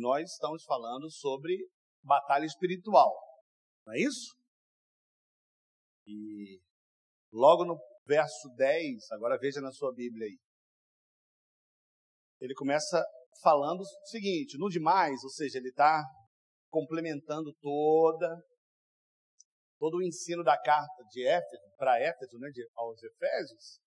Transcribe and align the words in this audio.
nós 0.00 0.32
estamos 0.32 0.64
falando 0.64 1.10
sobre 1.10 1.68
batalha 2.02 2.44
espiritual. 2.44 3.14
Não 3.86 3.94
é 3.94 4.00
isso? 4.00 4.34
E 6.06 6.60
logo 7.32 7.64
no 7.64 7.78
verso 8.06 8.48
10, 8.56 9.10
agora 9.12 9.38
veja 9.38 9.60
na 9.60 9.70
sua 9.70 9.92
Bíblia 9.92 10.26
aí. 10.26 10.38
Ele 12.40 12.54
começa 12.54 13.04
falando 13.42 13.80
o 13.80 14.06
seguinte: 14.06 14.58
no 14.58 14.68
demais, 14.68 15.22
ou 15.22 15.30
seja, 15.30 15.58
ele 15.58 15.68
está 15.68 16.02
complementando 16.70 17.52
toda 17.60 18.42
todo 19.80 19.96
o 19.96 20.02
ensino 20.02 20.44
da 20.44 20.60
carta 20.60 21.02
de 21.10 21.26
Éfeso 21.26 21.72
para 21.78 21.98
Éfeso, 21.98 22.38
né, 22.38 22.50
de, 22.50 22.68
aos 22.76 23.02
Efésios, 23.02 23.80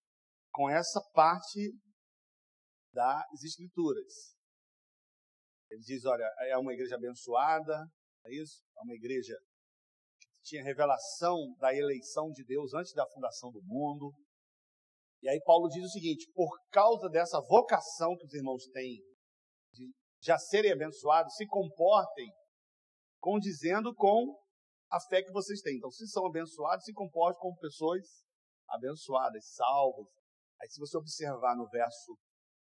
com 0.52 0.68
essa 0.68 1.00
parte 1.14 1.72
das 2.92 3.44
Escrituras. 3.44 4.36
Ele 5.74 5.82
diz: 5.82 6.06
olha, 6.06 6.24
é 6.42 6.58
uma 6.58 6.72
igreja 6.72 6.96
abençoada, 6.96 7.86
é 8.26 8.36
isso? 8.36 8.64
É 8.78 8.82
uma 8.82 8.94
igreja 8.94 9.36
que 10.20 10.28
tinha 10.44 10.64
revelação 10.64 11.56
da 11.58 11.74
eleição 11.74 12.30
de 12.30 12.44
Deus 12.46 12.74
antes 12.74 12.94
da 12.94 13.10
fundação 13.10 13.52
do 13.52 13.62
mundo. 13.64 14.14
E 15.24 15.30
aí 15.30 15.42
Paulo 15.44 15.68
diz 15.70 15.84
o 15.84 15.90
seguinte: 15.90 16.32
por 16.34 16.56
causa 16.70 17.10
dessa 17.10 17.42
vocação 17.42 18.16
que 18.16 18.26
os 18.26 18.34
irmãos 18.34 18.68
têm 18.68 19.02
de 19.72 19.92
já 20.22 20.38
serem 20.38 20.72
abençoados, 20.72 21.36
se 21.36 21.46
comportem 21.48 22.32
condizendo 23.20 23.94
com 23.96 24.38
a 24.92 25.00
fé 25.00 25.24
que 25.24 25.32
vocês 25.32 25.60
têm. 25.62 25.78
Então, 25.78 25.90
se 25.90 26.08
são 26.08 26.26
abençoados, 26.28 26.86
se 26.86 26.94
comportem 26.94 27.40
como 27.42 27.58
pessoas 27.58 28.06
abençoadas, 28.70 29.44
salvas. 29.54 30.08
Aí, 30.62 30.70
se 30.70 30.80
você 30.80 30.96
observar 30.98 31.56
no 31.58 31.68
verso 31.68 32.16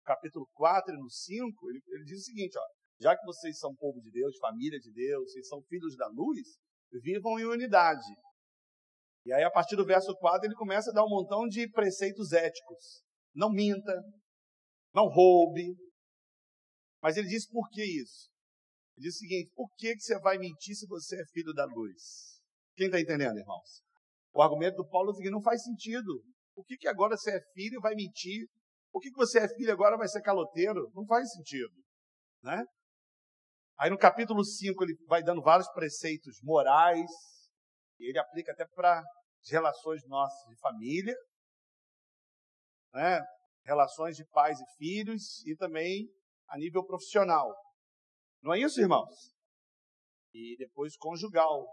capítulo 0.04 0.48
4 0.54 0.94
e 0.94 0.98
no 0.98 1.10
5, 1.10 1.70
ele, 1.70 1.82
ele 1.88 2.04
diz 2.04 2.20
o 2.20 2.24
seguinte: 2.24 2.56
ó, 2.56 2.81
já 3.02 3.16
que 3.16 3.26
vocês 3.26 3.58
são 3.58 3.74
povo 3.74 4.00
de 4.00 4.10
Deus, 4.10 4.38
família 4.38 4.78
de 4.78 4.92
Deus, 4.92 5.32
vocês 5.32 5.48
são 5.48 5.60
filhos 5.62 5.96
da 5.96 6.06
luz, 6.06 6.58
vivam 7.02 7.38
em 7.38 7.44
unidade. 7.44 8.06
E 9.24 9.32
aí, 9.32 9.42
a 9.42 9.50
partir 9.50 9.76
do 9.76 9.84
verso 9.84 10.14
4, 10.16 10.46
ele 10.46 10.54
começa 10.54 10.90
a 10.90 10.94
dar 10.94 11.04
um 11.04 11.08
montão 11.08 11.46
de 11.46 11.68
preceitos 11.68 12.32
éticos. 12.32 13.02
Não 13.34 13.50
minta, 13.50 13.92
não 14.94 15.08
roube. 15.08 15.76
Mas 17.02 17.16
ele 17.16 17.28
diz 17.28 17.48
por 17.48 17.68
que 17.70 17.82
isso? 17.82 18.30
Ele 18.96 19.06
diz 19.06 19.16
o 19.16 19.18
seguinte: 19.18 19.50
por 19.54 19.68
que, 19.76 19.94
que 19.94 20.00
você 20.00 20.18
vai 20.20 20.38
mentir 20.38 20.76
se 20.76 20.86
você 20.86 21.20
é 21.20 21.24
filho 21.32 21.52
da 21.52 21.64
luz? 21.64 22.40
Quem 22.76 22.86
está 22.86 23.00
entendendo, 23.00 23.38
irmãos? 23.38 23.82
O 24.34 24.42
argumento 24.42 24.76
do 24.76 24.88
Paulo 24.88 25.10
é 25.10 25.14
seguinte: 25.14 25.32
não 25.32 25.42
faz 25.42 25.62
sentido. 25.62 26.22
Por 26.54 26.64
que, 26.66 26.76
que 26.76 26.88
agora 26.88 27.16
você 27.16 27.36
é 27.36 27.40
filho 27.54 27.78
e 27.78 27.80
vai 27.80 27.94
mentir? 27.94 28.46
Por 28.92 29.00
que, 29.00 29.10
que 29.10 29.16
você 29.16 29.38
é 29.38 29.48
filho 29.48 29.68
e 29.68 29.72
agora 29.72 29.96
vai 29.96 30.06
ser 30.06 30.20
caloteiro? 30.20 30.90
Não 30.94 31.06
faz 31.06 31.32
sentido. 31.32 31.72
Né? 32.42 32.62
Aí 33.82 33.90
no 33.90 33.98
capítulo 33.98 34.44
5 34.44 34.84
ele 34.84 34.94
vai 35.08 35.24
dando 35.24 35.42
vários 35.42 35.68
preceitos 35.72 36.38
morais, 36.40 37.10
e 37.98 38.08
ele 38.08 38.16
aplica 38.16 38.52
até 38.52 38.64
para 38.64 39.00
as 39.00 39.50
relações 39.50 40.06
nossas 40.06 40.38
de 40.48 40.56
família, 40.60 41.16
né? 42.94 43.20
relações 43.64 44.14
de 44.14 44.24
pais 44.26 44.60
e 44.60 44.76
filhos, 44.76 45.44
e 45.48 45.56
também 45.56 46.08
a 46.46 46.56
nível 46.58 46.86
profissional. 46.86 47.52
Não 48.40 48.54
é 48.54 48.60
isso, 48.60 48.80
irmãos? 48.80 49.34
E 50.32 50.54
depois 50.58 50.96
conjugal. 50.96 51.66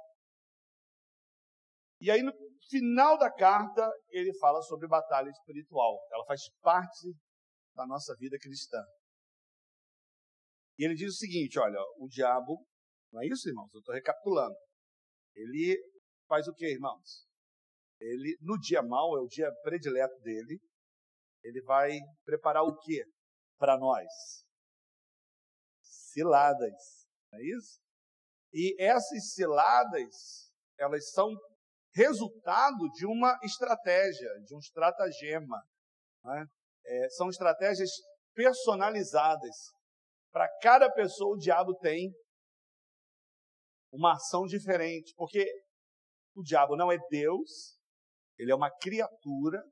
E 2.01 2.09
aí, 2.09 2.23
no 2.23 2.33
final 2.71 3.19
da 3.19 3.31
carta, 3.31 3.87
ele 4.09 4.35
fala 4.39 4.63
sobre 4.63 4.87
batalha 4.87 5.29
espiritual. 5.29 5.99
Ela 6.11 6.25
faz 6.25 6.41
parte 6.59 7.13
da 7.75 7.85
nossa 7.85 8.15
vida 8.17 8.35
cristã. 8.39 8.83
E 10.79 10.85
ele 10.85 10.95
diz 10.95 11.13
o 11.13 11.17
seguinte: 11.17 11.59
olha, 11.59 11.79
o 11.99 12.07
diabo, 12.07 12.65
não 13.11 13.21
é 13.21 13.27
isso, 13.27 13.47
irmãos? 13.47 13.71
Eu 13.73 13.79
estou 13.79 13.93
recapitulando. 13.93 14.55
Ele 15.35 15.77
faz 16.27 16.47
o 16.47 16.53
que, 16.53 16.65
irmãos? 16.65 17.27
Ele, 17.99 18.35
no 18.41 18.57
dia 18.57 18.81
mau, 18.81 19.15
é 19.17 19.21
o 19.21 19.27
dia 19.27 19.51
predileto 19.61 20.17
dele. 20.21 20.59
Ele 21.43 21.61
vai 21.61 21.99
preparar 22.25 22.63
o 22.63 22.75
que 22.77 23.03
para 23.59 23.77
nós? 23.77 24.07
ciladas, 26.11 27.07
não 27.31 27.39
é 27.39 27.43
isso? 27.43 27.79
E 28.53 28.75
essas 28.81 29.33
ciladas, 29.33 30.51
elas 30.77 31.11
são 31.11 31.29
resultado 31.93 32.89
de 32.93 33.05
uma 33.05 33.37
estratégia, 33.43 34.29
de 34.45 34.55
um 34.55 34.59
estratagema. 34.59 35.61
Né? 36.23 36.45
É, 36.85 37.09
são 37.09 37.29
estratégias 37.29 37.89
personalizadas. 38.33 39.55
Para 40.31 40.47
cada 40.61 40.91
pessoa, 40.91 41.35
o 41.35 41.39
diabo 41.39 41.75
tem 41.75 42.11
uma 43.91 44.13
ação 44.13 44.45
diferente, 44.45 45.13
porque 45.15 45.45
o 46.35 46.43
diabo 46.43 46.75
não 46.75 46.91
é 46.91 46.97
Deus, 47.09 47.77
ele 48.37 48.51
é 48.51 48.55
uma 48.55 48.71
criatura, 48.71 49.63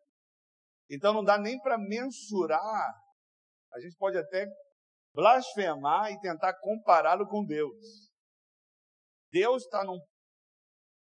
então 0.90 1.14
não 1.14 1.24
dá 1.24 1.38
nem 1.38 1.60
para 1.60 1.78
mensurar. 1.78 2.94
A 3.74 3.80
gente 3.80 3.96
pode 3.98 4.18
até 4.18 4.48
blasfemar 5.14 6.12
e 6.12 6.20
tentar 6.20 6.58
compará-lo 6.60 7.28
com 7.28 7.46
Deus. 7.46 8.10
Deus 9.32 9.64
está 9.64 9.84
num 9.84 10.00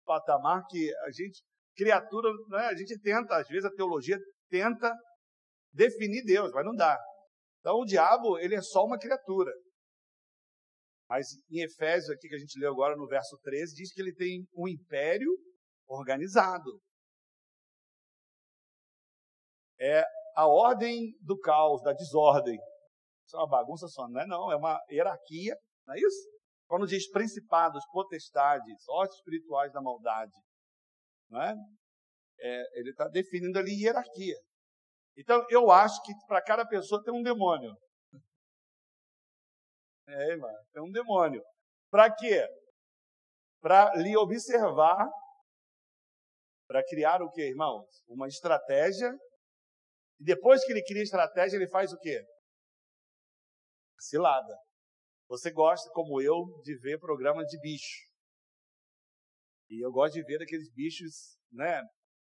patamar 0.05 0.65
que 0.69 0.95
a 0.97 1.11
gente, 1.11 1.43
criatura, 1.77 2.31
né, 2.49 2.67
a 2.67 2.75
gente 2.75 2.99
tenta, 3.01 3.37
às 3.37 3.49
vezes 3.49 3.65
a 3.65 3.75
teologia 3.75 4.19
tenta 4.49 4.95
definir 5.73 6.25
Deus, 6.25 6.51
mas 6.53 6.65
não 6.65 6.75
dá. 6.75 6.99
Então 7.63 7.77
o 7.79 7.85
diabo, 7.85 8.39
ele 8.41 8.57
é 8.57 8.61
só 8.61 8.85
uma 8.85 8.99
criatura. 8.99 9.53
Mas 11.09 11.29
em 11.49 11.63
Efésios, 11.63 12.11
aqui 12.11 12.29
que 12.29 12.35
a 12.35 12.39
gente 12.39 12.59
leu 12.59 12.73
agora 12.73 12.97
no 12.97 13.07
verso 13.07 13.39
13, 13.41 13.75
diz 13.77 13.93
que 13.93 14.01
ele 14.01 14.13
tem 14.13 14.45
um 14.53 14.67
império 14.67 15.31
organizado. 15.87 16.81
É 19.79 20.03
a 20.35 20.49
ordem 20.49 21.15
do 21.21 21.39
caos, 21.39 21.83
da 21.83 21.93
desordem. 21.93 22.59
Isso 23.27 23.37
é 23.37 23.39
uma 23.39 23.49
bagunça 23.49 23.87
só, 23.87 24.09
não 24.09 24.21
é 24.21 24.27
não, 24.27 24.51
é 24.51 24.57
uma 24.57 24.81
hierarquia, 24.91 25.57
não 25.87 25.95
é 25.95 25.99
isso? 25.99 26.33
Quando 26.67 26.87
diz 26.87 27.09
principados, 27.11 27.85
potestades, 27.93 28.89
ordens 28.89 29.17
espirituais 29.17 29.73
da 29.73 29.81
maldade, 29.81 30.33
não 31.31 31.41
é? 31.43 31.55
é 32.41 32.81
ele 32.81 32.91
está 32.91 33.07
definindo 33.07 33.57
ali 33.59 33.85
hierarquia. 33.85 34.37
Então, 35.17 35.45
eu 35.51 35.71
acho 35.71 36.03
que 36.03 36.13
para 36.27 36.43
cada 36.43 36.67
pessoa 36.67 37.03
tem 37.03 37.13
um 37.13 37.23
demônio. 37.23 37.75
É, 40.09 40.31
irmão, 40.31 40.55
tem 40.73 40.83
um 40.83 40.91
demônio. 40.91 41.43
Para 41.91 42.15
quê? 42.15 42.47
Para 43.61 43.95
lhe 43.97 44.17
observar, 44.17 45.09
para 46.67 46.83
criar 46.85 47.23
o 47.23 47.31
quê, 47.31 47.49
irmãos? 47.49 47.87
Uma 48.09 48.27
estratégia. 48.29 49.13
E 50.19 50.25
depois 50.25 50.65
que 50.65 50.73
ele 50.73 50.83
cria 50.83 51.03
estratégia, 51.03 51.57
ele 51.57 51.69
faz 51.69 51.93
o 51.93 51.99
quê? 51.99 52.23
cilada. 54.03 54.57
Você 55.29 55.51
gosta, 55.51 55.89
como 55.93 56.21
eu, 56.21 56.61
de 56.63 56.77
ver 56.79 56.99
programa 56.99 57.45
de 57.45 57.59
bicho. 57.61 58.07
E 59.71 59.85
eu 59.85 59.91
gosto 59.91 60.15
de 60.15 60.23
ver 60.25 60.43
aqueles 60.43 60.71
bichos, 60.73 61.39
né? 61.51 61.81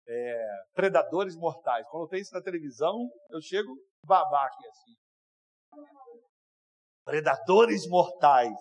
É, 0.08 0.46
predadores 0.74 1.36
mortais. 1.36 1.86
Quando 1.88 2.08
tem 2.08 2.20
isso 2.20 2.34
na 2.34 2.42
televisão, 2.42 2.96
eu 3.30 3.40
chego 3.40 3.72
babaca 4.04 4.56
assim. 4.68 4.94
Predadores 7.04 7.88
mortais. 7.88 8.56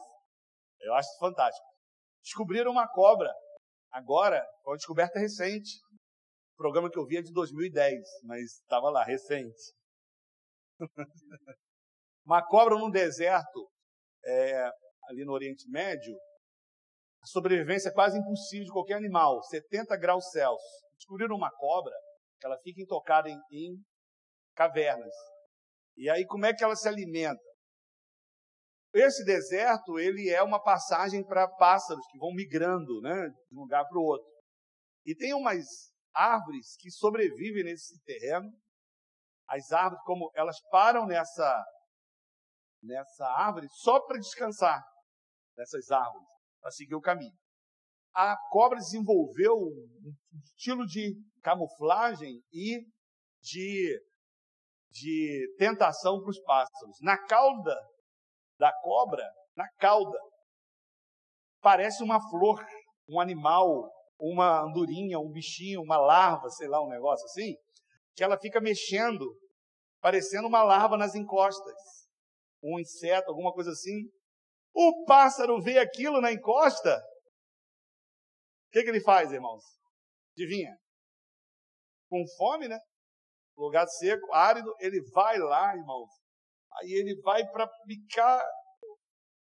Eu 0.80 0.94
acho 0.94 1.10
fantástico. 1.20 1.66
Descobriram 2.24 2.72
uma 2.72 2.88
cobra. 2.88 3.34
Agora, 3.92 4.46
foi 4.64 4.74
uma 4.74 4.78
descoberta 4.78 5.20
recente. 5.20 5.80
O 6.54 6.58
programa 6.58 6.90
que 6.90 7.00
eu 7.00 7.06
vi 7.06 7.18
é 7.18 7.22
de 7.22 7.32
2010, 7.34 8.00
mas 8.24 8.42
estava 8.60 8.90
lá, 8.90 9.04
recente. 9.04 9.74
Uma 12.26 12.46
cobra 12.46 12.76
no 12.78 12.92
deserto, 12.92 13.68
é, 14.24 14.70
ali 15.06 15.26
no 15.26 15.32
Oriente 15.32 15.68
Médio, 15.70 16.16
a 17.22 17.26
sobrevivência 17.26 17.90
é 17.90 17.94
quase 17.94 18.18
impossível 18.18 18.66
de 18.66 18.72
qualquer 18.72 18.96
animal, 18.96 19.42
70 19.44 19.98
graus 19.98 20.30
Celsius. 20.32 20.89
Descobriram 21.00 21.36
uma 21.36 21.50
cobra, 21.52 21.94
que 22.40 22.46
ela 22.46 22.60
fica 22.60 22.82
intocada 22.82 23.30
em, 23.30 23.40
em 23.52 23.76
cavernas. 24.54 25.14
E 25.98 26.10
aí, 26.10 26.26
como 26.26 26.46
é 26.46 26.54
que 26.54 26.64
ela 26.64 26.76
se 26.76 26.88
alimenta? 26.88 27.42
Esse 28.94 29.24
deserto, 29.24 30.00
ele 30.00 30.30
é 30.30 30.42
uma 30.44 30.62
passagem 30.62 31.24
para 31.24 31.48
pássaros 31.48 32.06
que 32.12 32.18
vão 32.18 32.34
migrando, 32.34 33.02
né, 33.02 33.30
de 33.50 33.58
um 33.58 33.62
lugar 33.62 33.88
para 33.88 33.98
o 33.98 34.04
outro. 34.04 34.28
E 35.06 35.16
tem 35.16 35.34
umas 35.34 35.66
árvores 36.14 36.76
que 36.78 36.92
sobrevivem 36.92 37.64
nesse 37.64 38.00
terreno. 38.04 38.52
As 39.48 39.72
árvores, 39.72 40.04
como 40.06 40.32
elas 40.36 40.60
param 40.70 41.06
nessa 41.06 41.66
nessa 42.82 43.26
árvore 43.26 43.68
só 43.70 44.00
para 44.06 44.18
descansar 44.18 44.82
nessas 45.58 45.92
árvores, 45.92 46.28
para 46.62 46.72
seguir 46.72 46.96
o 46.96 47.02
caminho. 47.02 47.38
A 48.14 48.36
cobra 48.50 48.80
desenvolveu 48.80 49.56
um 49.56 50.14
estilo 50.44 50.86
de 50.86 51.16
camuflagem 51.42 52.42
e 52.52 52.80
de, 53.42 54.02
de 54.92 55.56
tentação 55.58 56.20
para 56.22 56.30
os 56.30 56.40
pássaros. 56.42 56.98
Na 57.02 57.18
cauda 57.26 57.76
da 58.60 58.72
cobra 58.82 59.24
na 59.60 59.68
cauda. 59.78 60.18
Parece 61.62 62.02
uma 62.02 62.22
flor, 62.30 62.66
um 63.10 63.20
animal, 63.20 63.92
uma 64.18 64.62
andorinha, 64.62 65.20
um 65.20 65.30
bichinho, 65.30 65.82
uma 65.82 65.98
larva, 65.98 66.50
sei 66.50 66.70
lá, 66.70 66.82
um 66.82 66.88
negócio 66.88 67.26
assim, 67.26 67.56
que 68.16 68.24
ela 68.24 68.40
fica 68.40 68.62
mexendo, 68.62 69.26
parecendo 70.02 70.48
uma 70.48 70.64
larva 70.64 70.98
nas 70.98 71.14
encostas. 71.14 71.76
Um 72.64 72.80
inseto, 72.80 73.30
alguma 73.30 73.52
coisa 73.52 73.72
assim. 73.72 74.10
O 74.74 75.04
pássaro 75.06 75.62
vê 75.62 75.78
aquilo 75.80 76.22
na 76.22 76.32
encosta. 76.32 77.02
O 78.70 78.72
que, 78.72 78.84
que 78.84 78.90
ele 78.90 79.02
faz, 79.02 79.32
irmãos? 79.32 79.64
Adivinha? 80.38 80.78
Com 82.08 82.24
fome, 82.38 82.68
né? 82.68 82.80
Lugar 83.58 83.88
seco, 83.88 84.32
árido, 84.32 84.74
ele 84.80 85.02
vai 85.12 85.40
lá, 85.40 85.76
irmãos. 85.76 86.10
Aí 86.74 86.92
ele 86.92 87.20
vai 87.22 87.46
para 87.50 87.68
picar 87.88 88.46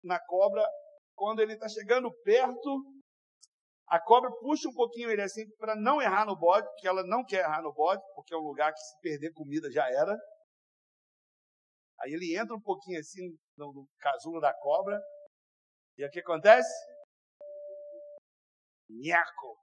na 0.01 0.17
cobra. 0.25 0.65
Quando 1.13 1.41
ele 1.41 1.53
está 1.53 1.67
chegando 1.67 2.09
perto, 2.23 2.85
a 3.87 3.99
cobra 3.99 4.31
puxa 4.39 4.69
um 4.69 4.73
pouquinho 4.73 5.09
ele 5.09 5.21
assim 5.21 5.45
para 5.57 5.75
não 5.75 6.01
errar 6.01 6.25
no 6.25 6.37
bode, 6.37 6.65
porque 6.67 6.87
ela 6.87 7.03
não 7.03 7.23
quer 7.25 7.43
errar 7.43 7.61
no 7.61 7.73
bode, 7.73 8.01
porque 8.15 8.33
é 8.33 8.37
um 8.37 8.47
lugar 8.47 8.73
que 8.73 8.79
se 8.79 8.99
perder 9.01 9.33
comida 9.33 9.69
já 9.69 9.89
era. 9.89 10.17
Aí 11.99 12.13
ele 12.13 12.37
entra 12.37 12.55
um 12.55 12.61
pouquinho 12.61 12.99
assim 12.99 13.37
no, 13.57 13.73
no 13.73 13.89
casulo 13.99 14.39
da 14.39 14.53
cobra. 14.53 14.97
E 15.97 16.05
o 16.05 16.09
que 16.09 16.19
acontece? 16.19 16.71
Nhaco. 18.89 19.57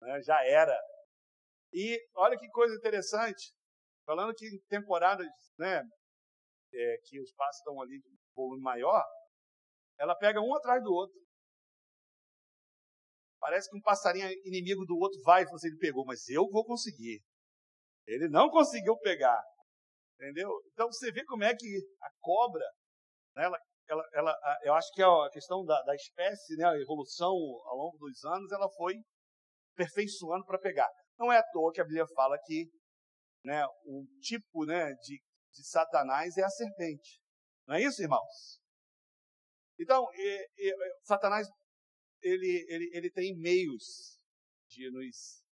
Né, 0.00 0.22
já 0.22 0.44
era. 0.44 0.78
E 1.72 1.98
olha 2.14 2.38
que 2.38 2.48
coisa 2.50 2.74
interessante. 2.74 3.52
Falando 4.06 4.34
que 4.34 4.46
em 4.46 4.58
temporadas 4.68 5.26
né, 5.58 5.82
é, 6.72 6.96
que 7.04 7.20
os 7.20 7.32
passos 7.32 7.58
estão 7.58 7.80
ali 7.82 8.00
de 8.00 8.08
volume 8.34 8.62
maior, 8.62 9.04
ela 9.98 10.16
pega 10.16 10.40
um 10.40 10.54
atrás 10.54 10.82
do 10.82 10.92
outro. 10.92 11.18
Parece 13.40 13.70
que 13.70 13.76
um 13.76 13.82
passarinho 13.82 14.28
inimigo 14.44 14.84
do 14.84 14.96
outro 14.96 15.20
vai 15.22 15.42
e 15.42 15.46
assim, 15.46 15.68
ele 15.68 15.78
pegou, 15.78 16.04
mas 16.04 16.28
eu 16.28 16.48
vou 16.50 16.64
conseguir. 16.64 17.22
Ele 18.06 18.28
não 18.28 18.50
conseguiu 18.50 18.96
pegar. 18.98 19.40
Entendeu? 20.14 20.50
Então 20.72 20.90
você 20.90 21.12
vê 21.12 21.24
como 21.24 21.44
é 21.44 21.54
que 21.54 21.80
a 22.02 22.10
cobra, 22.20 22.64
né, 23.36 23.44
ela, 23.44 23.58
ela, 23.88 24.08
ela, 24.12 24.58
eu 24.62 24.74
acho 24.74 24.92
que 24.92 25.02
a 25.02 25.30
questão 25.32 25.64
da, 25.64 25.80
da 25.82 25.94
espécie, 25.94 26.56
né, 26.56 26.64
a 26.66 26.78
evolução 26.78 27.32
ao 27.32 27.76
longo 27.76 27.98
dos 27.98 28.24
anos, 28.24 28.52
ela 28.52 28.68
foi 28.70 28.94
aperfeiçoando 29.72 30.44
para 30.44 30.58
pegar. 30.58 30.88
Não 31.18 31.32
é 31.32 31.38
à 31.38 31.42
toa 31.52 31.72
que 31.72 31.80
a 31.80 31.84
Bíblia 31.84 32.06
fala 32.14 32.38
que 32.44 32.70
né, 33.44 33.64
o 33.84 34.04
tipo 34.20 34.64
né, 34.66 34.92
de, 34.94 35.20
de 35.52 35.66
Satanás 35.66 36.36
é 36.36 36.44
a 36.44 36.50
serpente. 36.50 37.20
Não 37.66 37.76
é 37.76 37.82
isso, 37.82 38.02
irmãos? 38.02 38.60
Então, 39.78 40.06
e, 40.14 40.48
e, 40.58 40.74
Satanás 41.04 41.46
ele, 42.22 42.66
ele, 42.68 42.90
ele 42.92 43.10
tem 43.10 43.36
meios 43.36 44.18
de 44.68 44.90
nos, 44.90 45.42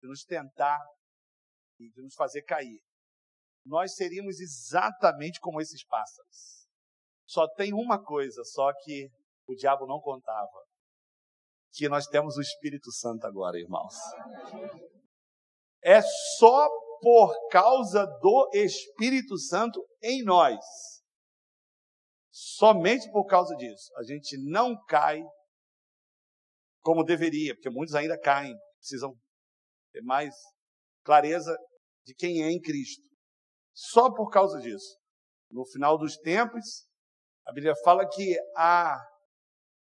de 0.00 0.08
nos 0.08 0.24
tentar 0.24 0.80
e 1.78 1.90
de 1.90 2.02
nos 2.02 2.14
fazer 2.14 2.42
cair. 2.42 2.80
Nós 3.64 3.94
seríamos 3.94 4.40
exatamente 4.40 5.40
como 5.40 5.60
esses 5.60 5.84
pássaros. 5.84 6.65
Só 7.26 7.48
tem 7.54 7.72
uma 7.72 8.02
coisa, 8.02 8.42
só 8.44 8.72
que 8.82 9.10
o 9.46 9.54
diabo 9.54 9.86
não 9.86 10.00
contava. 10.00 10.64
Que 11.72 11.88
nós 11.88 12.06
temos 12.06 12.36
o 12.36 12.40
Espírito 12.40 12.90
Santo 12.92 13.26
agora, 13.26 13.58
irmãos. 13.58 13.94
É 15.82 16.00
só 16.38 16.68
por 17.00 17.48
causa 17.50 18.06
do 18.06 18.50
Espírito 18.54 19.36
Santo 19.38 19.84
em 20.02 20.24
nós 20.24 20.56
Somente 22.38 23.10
por 23.12 23.24
causa 23.24 23.56
disso, 23.56 23.90
a 23.96 24.02
gente 24.02 24.36
não 24.36 24.76
cai 24.84 25.22
como 26.82 27.02
deveria, 27.02 27.54
porque 27.54 27.70
muitos 27.70 27.94
ainda 27.94 28.20
caem, 28.20 28.54
precisam 28.78 29.16
ter 29.90 30.02
mais 30.02 30.34
clareza 31.02 31.56
de 32.04 32.14
quem 32.14 32.42
é 32.42 32.50
em 32.50 32.60
Cristo. 32.60 33.02
Só 33.72 34.12
por 34.12 34.28
causa 34.28 34.60
disso. 34.60 34.98
No 35.50 35.64
final 35.64 35.96
dos 35.96 36.18
tempos, 36.18 36.85
a 37.46 37.52
Bíblia 37.52 37.74
fala 37.84 38.06
que 38.08 38.36
a, 38.56 38.96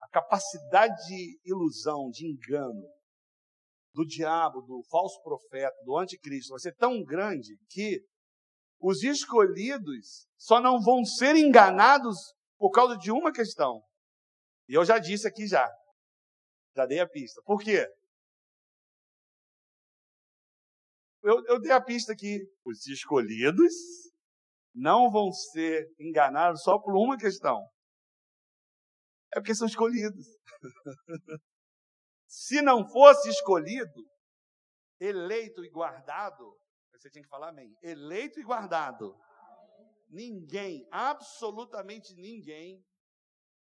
a 0.02 0.10
capacidade 0.12 0.94
de 1.07 1.40
ilusão, 1.46 2.10
de 2.10 2.28
engano, 2.28 2.86
do 3.94 4.06
diabo, 4.06 4.62
do 4.62 4.84
falso 4.92 5.22
profeta, 5.24 5.75
do 5.86 5.98
anticristo, 5.98 6.52
vai 6.52 6.60
ser 6.60 6.75
tão 6.75 7.02
grande 7.02 7.57
que 7.69 8.06
os 8.78 9.04
escolhidos 9.04 10.28
só 10.38 10.60
não 10.60 10.81
vão 10.81 11.06
ser 11.06 11.38
enganados 11.38 12.18
por 12.57 12.72
causa 12.72 12.98
de 12.98 13.10
uma 13.10 13.31
questão. 13.31 13.81
E 14.68 14.74
eu 14.74 14.84
já 14.84 15.00
disse 15.00 15.25
aqui 15.25 15.48
já. 15.48 15.66
Já 16.75 16.86
dei 16.86 17.00
a 17.00 17.07
pista. 17.07 17.42
Por 17.44 17.62
quê? 17.62 17.88
Eu, 21.24 21.42
eu 21.46 21.60
dei 21.60 21.72
a 21.72 21.80
pista 21.80 22.12
aqui. 22.12 22.40
Os 22.66 22.86
escolhidos 22.88 23.74
não 24.75 25.10
vão 25.10 25.31
ser 25.31 25.88
enganados 26.00 26.62
só 26.62 26.77
por 26.77 26.94
uma 26.95 27.18
questão. 27.18 27.57
É 29.33 29.39
porque 29.39 29.56
são 29.56 29.68
escolhidos. 29.68 30.27
Se 32.27 32.62
não 32.62 32.88
fosse 32.88 33.30
escolhido, 33.30 34.06
eleito 35.00 35.63
e 35.63 35.69
guardado, 35.69 36.57
você 36.92 37.10
tinha 37.10 37.24
que 37.24 37.30
falar 37.30 37.50
amém. 37.50 37.74
Eleito 37.81 38.39
e 38.39 38.44
guardado 38.44 39.16
ninguém, 40.10 40.88
absolutamente 40.92 42.13
ninguém, 42.16 42.83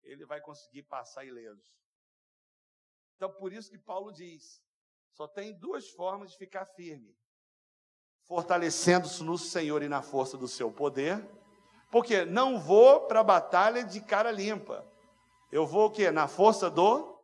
ele 0.03 0.25
vai 0.25 0.39
conseguir 0.41 0.83
passar 0.83 1.25
ileso. 1.25 1.63
Então, 3.15 3.33
por 3.33 3.51
isso 3.53 3.69
que 3.69 3.79
Paulo 3.79 4.11
diz: 4.11 4.61
só 5.13 5.27
tem 5.27 5.57
duas 5.57 5.89
formas 5.91 6.31
de 6.31 6.37
ficar 6.37 6.65
firme: 6.65 7.15
fortalecendo-se 8.25 9.23
no 9.23 9.37
Senhor 9.37 9.81
e 9.83 9.89
na 9.89 10.01
força 10.01 10.37
do 10.37 10.47
seu 10.47 10.71
poder, 10.71 11.23
porque 11.91 12.25
não 12.25 12.59
vou 12.59 13.07
para 13.07 13.21
a 13.21 13.23
batalha 13.23 13.83
de 13.83 14.01
cara 14.01 14.31
limpa. 14.31 14.85
Eu 15.51 15.65
vou 15.65 15.87
o 15.87 15.91
quê? 15.91 16.11
Na 16.11 16.27
força 16.27 16.69
do 16.69 17.21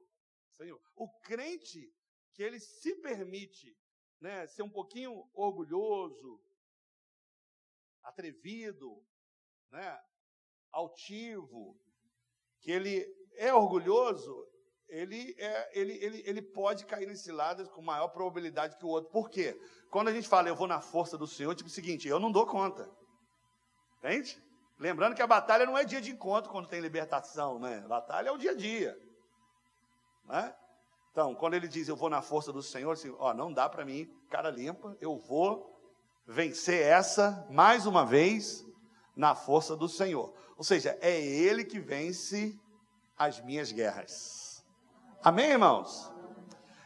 Senhor. 0.58 0.80
O 0.96 1.10
crente 1.22 1.92
que 2.34 2.44
ele 2.44 2.60
se 2.60 2.96
permite 2.96 3.78
né, 4.20 4.46
ser 4.48 4.62
um 4.62 4.70
pouquinho 4.70 5.28
orgulhoso, 5.34 6.40
atrevido, 8.04 9.04
né, 9.72 10.00
altivo, 10.72 11.80
que 12.60 12.72
ele 12.72 13.06
é 13.34 13.54
orgulhoso, 13.54 14.48
ele, 14.92 15.34
é, 15.38 15.80
ele, 15.80 15.94
ele, 16.04 16.24
ele 16.26 16.42
pode 16.42 16.86
cair 16.86 17.08
nesse 17.08 17.32
lado 17.32 17.68
com 17.70 17.82
maior 17.82 18.10
probabilidade 18.10 18.76
que 18.76 18.86
o 18.86 18.90
outro. 18.90 19.10
Por 19.10 19.30
quê? 19.30 19.58
Quando 19.90 20.10
a 20.10 20.14
gente 20.14 20.28
fala, 20.28 20.50
eu 20.50 20.56
vou 20.56 20.68
na 20.68 20.82
força 20.82 21.18
do 21.18 21.26
Senhor, 21.26 21.56
tipo 21.56 21.70
o 21.70 21.72
seguinte, 21.72 22.10
eu 22.10 22.20
não 22.20 22.30
dou 22.30 22.46
conta. 22.46 22.90
Entende? 24.00 24.38
Lembrando 24.78 25.16
que 25.16 25.22
a 25.22 25.28
batalha 25.28 25.66
não 25.66 25.78
é 25.78 25.86
dia 25.86 26.02
de 26.02 26.12
encontro 26.12 26.52
quando 26.52 26.68
tem 26.68 26.82
libertação, 26.82 27.58
né? 27.58 27.80
Batalha 27.88 28.30
é 28.30 28.32
o 28.32 28.38
dia 28.38 28.52
a 28.52 28.56
dia. 28.56 29.00
Né? 30.26 30.54
Então, 31.12 31.34
quando 31.36 31.54
ele 31.54 31.70
diz, 31.70 31.88
eu 31.88 31.96
vou 31.96 32.10
na 32.10 32.22
força 32.22 32.52
do 32.52 32.62
Senhor, 32.62 32.92
assim, 32.92 33.16
ó, 33.18 33.34
não 33.34 33.54
dá 33.54 33.70
para 33.70 33.86
mim, 33.86 34.14
cara 34.30 34.50
limpa, 34.50 34.98
eu 35.00 35.18
vou 35.18 35.80
vencer 36.26 36.82
essa, 36.82 37.48
mais 37.50 37.86
uma 37.86 38.06
vez, 38.06 38.66
na 39.16 39.36
força 39.36 39.76
do 39.76 39.88
Senhor. 39.88 40.34
Ou 40.58 40.64
seja, 40.64 40.98
é 41.02 41.20
Ele 41.20 41.64
que 41.64 41.80
vence 41.80 42.60
as 43.18 43.40
minhas 43.40 43.72
guerras. 43.72 44.41
Amém, 45.24 45.52
irmãos? 45.52 46.12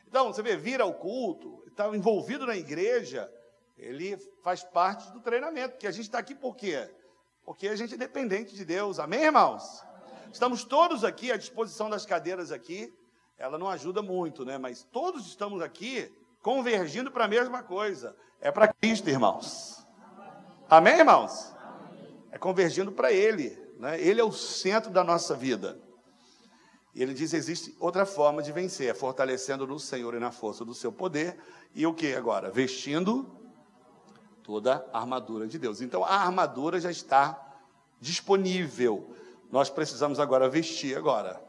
Então, 0.08 0.32
você 0.32 0.42
vê, 0.42 0.56
vir 0.56 0.82
ao 0.82 0.94
culto, 0.94 1.64
está 1.68 1.88
envolvido 1.96 2.46
na 2.46 2.56
igreja, 2.56 3.32
ele 3.78 4.18
faz 4.44 4.64
parte 4.64 5.12
do 5.12 5.20
treinamento, 5.20 5.72
porque 5.72 5.88
a 5.88 5.92
gente 5.92 6.06
está 6.06 6.20
aqui 6.20 6.34
por 6.34 6.56
quê? 6.56 6.90
Porque 7.44 7.68
a 7.68 7.76
gente 7.76 7.94
é 7.94 7.98
dependente 7.98 8.56
de 8.56 8.66
Deus. 8.66 9.00
Amém, 9.00 9.24
irmãos? 9.24 9.84
Estamos 10.32 10.64
todos 10.64 11.04
aqui 11.04 11.32
à 11.32 11.38
disposição 11.38 11.90
das 11.90 12.06
cadeiras 12.06 12.52
aqui. 12.52 12.94
Ela 13.38 13.58
não 13.58 13.70
ajuda 13.70 14.02
muito, 14.02 14.46
né? 14.46 14.58
Mas 14.58 14.84
todos 14.84 15.28
estamos 15.28 15.62
aqui 15.62 16.12
convergindo 16.42 17.12
para 17.12 17.26
a 17.26 17.28
mesma 17.28 17.64
coisa. 17.64 18.16
É 18.42 18.52
para 18.52 18.68
Cristo, 18.68 19.10
irmãos. 19.10 19.86
Amém, 20.70 21.00
irmãos? 21.00 21.56
é 22.36 22.38
convergindo 22.38 22.92
para 22.92 23.14
Ele. 23.14 23.58
Né? 23.80 24.00
Ele 24.02 24.20
é 24.20 24.24
o 24.24 24.32
centro 24.32 24.92
da 24.92 25.06
nossa 25.06 25.34
vida. 25.34 25.80
E 26.96 27.04
ele 27.04 27.14
diz: 27.14 27.34
existe 27.34 27.76
outra 27.80 28.06
forma 28.06 28.42
de 28.42 28.54
vencer, 28.54 28.90
é 28.90 28.94
fortalecendo 28.94 29.68
no 29.68 29.78
Senhor 29.78 30.16
e 30.16 30.20
na 30.20 30.32
força 30.32 30.64
do 30.64 30.74
seu 30.74 30.92
poder. 30.92 31.38
E 31.76 31.86
o 31.86 31.94
que 31.94 32.16
agora? 32.16 32.50
Vestindo 32.50 33.30
toda 34.42 34.88
a 34.94 35.00
armadura 35.00 35.46
de 35.46 35.60
Deus. 35.60 35.82
Então 35.82 36.06
a 36.06 36.16
armadura 36.16 36.80
já 36.80 36.90
está 36.90 37.60
disponível. 38.00 39.14
Nós 39.52 39.70
precisamos 39.70 40.20
agora 40.20 40.48
vestir 40.48 40.98
agora. 40.98 41.44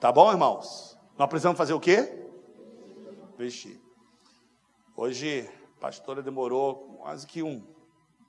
Tá 0.00 0.10
bom, 0.10 0.32
irmãos? 0.32 0.98
Nós 1.18 1.28
precisamos 1.28 1.58
fazer 1.58 1.74
o 1.74 1.80
quê? 1.80 2.26
Vestir. 3.36 3.78
Hoje, 4.96 5.48
a 5.76 5.80
pastora 5.80 6.22
demorou 6.22 6.96
quase 6.98 7.26
que 7.26 7.42
um 7.42 7.74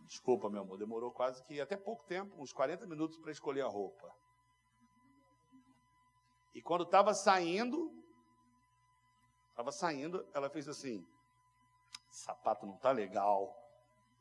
Desculpa, 0.07 0.49
meu 0.49 0.61
amor, 0.61 0.77
demorou 0.77 1.11
quase 1.11 1.43
que 1.43 1.59
até 1.59 1.75
pouco 1.75 2.03
tempo, 2.05 2.39
uns 2.39 2.53
40 2.53 2.85
minutos 2.85 3.17
para 3.17 3.31
escolher 3.31 3.61
a 3.61 3.67
roupa. 3.67 4.07
E 6.55 6.61
quando 6.61 6.83
estava 6.83 7.13
saindo, 7.13 7.91
estava 9.49 9.73
saindo, 9.73 10.25
ela 10.33 10.49
fez 10.49 10.69
assim: 10.69 11.05
sapato 12.09 12.65
não 12.65 12.77
tá 12.77 12.91
legal. 12.91 13.53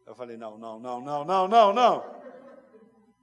Eu 0.05 0.17
falei: 0.17 0.37
não, 0.37 0.59
não, 0.59 0.81
não, 0.81 1.01
não, 1.01 1.25
não, 1.25 1.49
não, 1.49 1.73
não. 1.73 2.25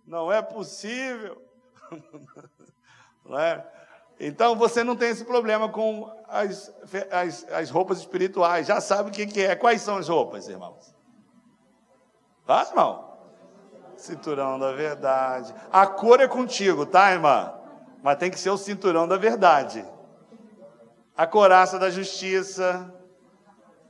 Não 0.08 0.32
é 0.32 0.41
possível. 0.41 1.46
não 3.25 3.38
é? 3.38 3.70
Então 4.18 4.56
você 4.56 4.82
não 4.82 4.96
tem 4.96 5.10
esse 5.10 5.25
problema 5.25 5.68
com 5.68 6.10
as, 6.27 6.74
as, 7.12 7.44
as 7.51 7.70
roupas 7.70 8.00
espirituais. 8.00 8.68
Já 8.68 8.80
sabe 8.80 9.10
o 9.10 9.13
que, 9.13 9.27
que 9.27 9.41
é. 9.41 9.58
Quais 9.58 9.82
são 9.82 9.98
as 9.98 10.08
roupas, 10.08 10.48
irmãos? 10.48 10.96
Tá, 12.46 12.63
irmão? 12.70 13.18
Cinturão 13.98 14.58
da 14.58 14.72
verdade. 14.72 15.53
A 15.70 15.86
cor 15.86 16.22
é 16.22 16.27
contigo, 16.30 16.86
tá, 16.86 17.12
irmã? 17.12 17.61
Mas 18.01 18.17
tem 18.17 18.31
que 18.31 18.39
ser 18.39 18.50
o 18.50 18.58
cinturão 18.58 19.08
da 19.08 19.17
verdade. 19.17 19.86
A 21.15 21.27
coraça 21.27 21.77
da 21.77 21.89
justiça. 21.89 22.93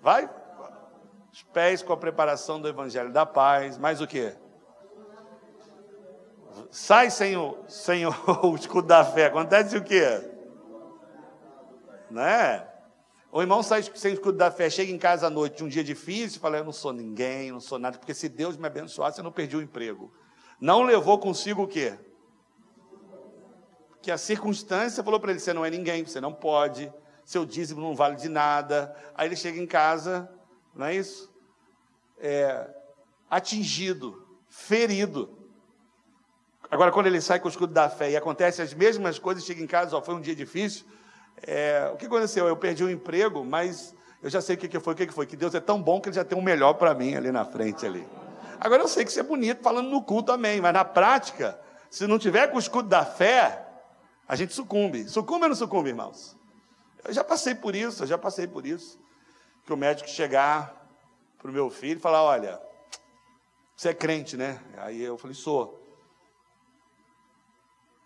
Vai? 0.01 0.29
Os 1.31 1.43
pés 1.43 1.81
com 1.81 1.93
a 1.93 1.97
preparação 1.97 2.59
do 2.59 2.67
evangelho 2.67 3.11
da 3.11 3.25
paz. 3.25 3.77
Mais 3.77 4.01
o 4.01 4.07
quê? 4.07 4.35
Sai 6.69 7.09
sem 7.09 7.37
o, 7.37 7.57
sem 7.67 8.05
o, 8.05 8.13
o 8.43 8.55
escudo 8.55 8.87
da 8.87 9.05
fé. 9.05 9.27
Acontece 9.27 9.77
o 9.77 9.83
quê? 9.83 10.29
Né? 12.09 12.67
O 13.31 13.41
irmão 13.41 13.63
sai 13.63 13.81
sem 13.81 14.11
escudo 14.11 14.37
da 14.37 14.51
fé, 14.51 14.69
chega 14.69 14.91
em 14.91 14.97
casa 14.97 15.27
à 15.27 15.29
noite, 15.29 15.57
de 15.57 15.63
um 15.63 15.69
dia 15.69 15.83
difícil, 15.83 16.41
fala: 16.41 16.57
Eu 16.57 16.65
não 16.65 16.73
sou 16.73 16.91
ninguém, 16.91 17.49
não 17.49 17.61
sou 17.61 17.79
nada, 17.79 17.97
porque 17.97 18.13
se 18.13 18.27
Deus 18.27 18.57
me 18.57 18.67
abençoasse, 18.67 19.19
eu 19.19 19.23
não 19.23 19.31
perdi 19.31 19.55
o 19.55 19.61
emprego. 19.61 20.13
Não 20.59 20.83
levou 20.83 21.17
consigo 21.17 21.63
o 21.63 21.67
quê? 21.67 21.97
Que 24.01 24.11
a 24.11 24.17
circunstância 24.17 25.03
falou 25.03 25.19
para 25.19 25.31
ele: 25.31 25.39
Você 25.39 25.53
não 25.53 25.65
é 25.65 25.69
ninguém, 25.69 26.05
você 26.05 26.19
não 26.19 26.33
pode, 26.33 26.91
seu 27.25 27.45
dízimo 27.45 27.81
não 27.81 27.95
vale 27.95 28.15
de 28.15 28.29
nada. 28.29 28.95
Aí 29.15 29.27
ele 29.27 29.35
chega 29.35 29.59
em 29.59 29.67
casa, 29.67 30.29
não 30.75 30.85
é 30.85 30.95
isso? 30.95 31.31
É, 32.19 32.67
atingido, 33.29 34.25
ferido. 34.49 35.37
Agora, 36.69 36.91
quando 36.91 37.07
ele 37.07 37.19
sai 37.19 37.39
com 37.39 37.47
o 37.47 37.51
escudo 37.51 37.73
da 37.73 37.89
fé 37.89 38.11
e 38.11 38.15
acontece 38.15 38.61
as 38.61 38.73
mesmas 38.73 39.19
coisas, 39.19 39.43
chega 39.43 39.61
em 39.61 39.67
casa, 39.67 39.97
ó, 39.97 40.01
foi 40.01 40.15
um 40.15 40.21
dia 40.21 40.35
difícil, 40.35 40.85
é, 41.45 41.89
o 41.93 41.97
que 41.97 42.05
aconteceu? 42.05 42.47
Eu 42.47 42.55
perdi 42.55 42.83
o 42.83 42.89
emprego, 42.89 43.43
mas 43.43 43.93
eu 44.21 44.29
já 44.29 44.39
sei 44.39 44.55
o 44.55 44.59
que 44.59 44.79
foi, 44.79 44.93
o 44.93 44.95
que 44.95 45.07
foi, 45.07 45.25
que 45.25 45.35
Deus 45.35 45.53
é 45.55 45.59
tão 45.59 45.81
bom 45.81 45.99
que 45.99 46.09
Ele 46.09 46.15
já 46.15 46.23
tem 46.23 46.37
um 46.37 46.41
melhor 46.41 46.73
para 46.73 46.93
mim 46.93 47.15
ali 47.15 47.31
na 47.31 47.43
frente 47.43 47.85
ali. 47.85 48.07
Agora 48.59 48.83
eu 48.83 48.87
sei 48.87 49.03
que 49.03 49.09
isso 49.09 49.19
é 49.19 49.23
bonito 49.23 49.63
falando 49.63 49.89
no 49.89 50.03
culto 50.03 50.31
também, 50.31 50.61
mas 50.61 50.73
na 50.73 50.85
prática, 50.85 51.59
se 51.89 52.05
não 52.05 52.19
tiver 52.19 52.47
com 52.47 52.57
o 52.57 52.59
escudo 52.59 52.87
da 52.87 53.03
fé, 53.03 53.65
a 54.31 54.35
gente 54.37 54.53
sucumbe. 54.53 55.09
Sucumbe 55.09 55.43
ou 55.43 55.49
não 55.49 55.55
sucumbe, 55.57 55.89
irmãos? 55.89 56.37
Eu 57.03 57.13
já 57.13 57.21
passei 57.21 57.53
por 57.53 57.75
isso, 57.75 58.03
eu 58.03 58.07
já 58.07 58.17
passei 58.17 58.47
por 58.47 58.65
isso. 58.65 58.97
Que 59.65 59.73
o 59.73 59.75
médico 59.75 60.07
chegar 60.07 60.87
para 61.37 61.51
o 61.51 61.53
meu 61.53 61.69
filho 61.69 61.97
e 61.97 62.01
falar, 62.01 62.23
olha, 62.23 62.61
você 63.75 63.89
é 63.89 63.93
crente, 63.93 64.37
né? 64.37 64.63
Aí 64.77 65.01
eu 65.01 65.17
falei, 65.17 65.35
sou. 65.35 65.85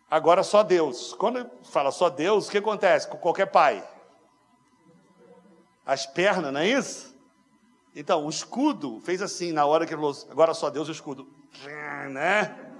Agora 0.09 0.41
só 0.41 0.63
Deus. 0.63 1.13
Quando 1.13 1.47
fala 1.63 1.91
só 1.91 2.09
Deus, 2.09 2.47
o 2.47 2.51
que 2.51 2.57
acontece 2.57 3.07
com 3.07 3.19
qualquer 3.19 3.51
pai? 3.51 3.87
As 5.85 6.07
pernas, 6.07 6.51
não 6.51 6.59
é 6.59 6.67
isso? 6.67 7.15
Então, 7.95 8.25
o 8.25 8.29
escudo 8.31 8.99
fez 9.01 9.21
assim, 9.21 9.51
na 9.51 9.67
hora 9.67 9.85
que 9.85 9.93
ele 9.93 10.01
falou, 10.01 10.17
agora 10.31 10.55
só 10.55 10.71
Deus 10.71 10.89
o 10.89 10.91
escudo. 10.91 11.31
Né? 12.09 12.73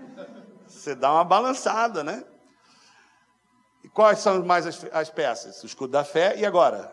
Você 0.65 0.95
dá 0.95 1.13
uma 1.13 1.23
balançada, 1.23 2.03
né? 2.03 2.25
E 3.85 3.87
quais 3.87 4.17
são 4.17 4.43
mais 4.43 4.65
as, 4.65 4.83
as 4.91 5.11
peças? 5.11 5.61
O 5.61 5.67
escudo 5.67 5.91
da 5.91 6.03
fé 6.03 6.35
e 6.35 6.43
agora? 6.43 6.91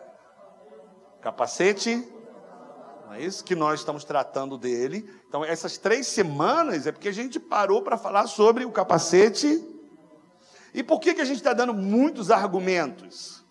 Capacete, 1.23 2.07
não 3.07 3.15
é 3.15 3.21
isso? 3.23 3.43
Que 3.43 3.55
nós 3.55 3.79
estamos 3.79 4.03
tratando 4.03 4.59
dele. 4.59 5.11
Então, 5.27 5.43
essas 5.43 5.75
três 5.75 6.05
semanas 6.05 6.85
é 6.85 6.91
porque 6.91 7.09
a 7.09 7.11
gente 7.11 7.39
parou 7.39 7.81
para 7.81 7.97
falar 7.97 8.27
sobre 8.27 8.63
o 8.63 8.71
capacete 8.71 9.67
e 10.71 10.83
por 10.83 10.99
que, 10.99 11.15
que 11.15 11.21
a 11.21 11.25
gente 11.25 11.37
está 11.37 11.51
dando 11.51 11.73
muitos 11.73 12.29
argumentos? 12.29 13.43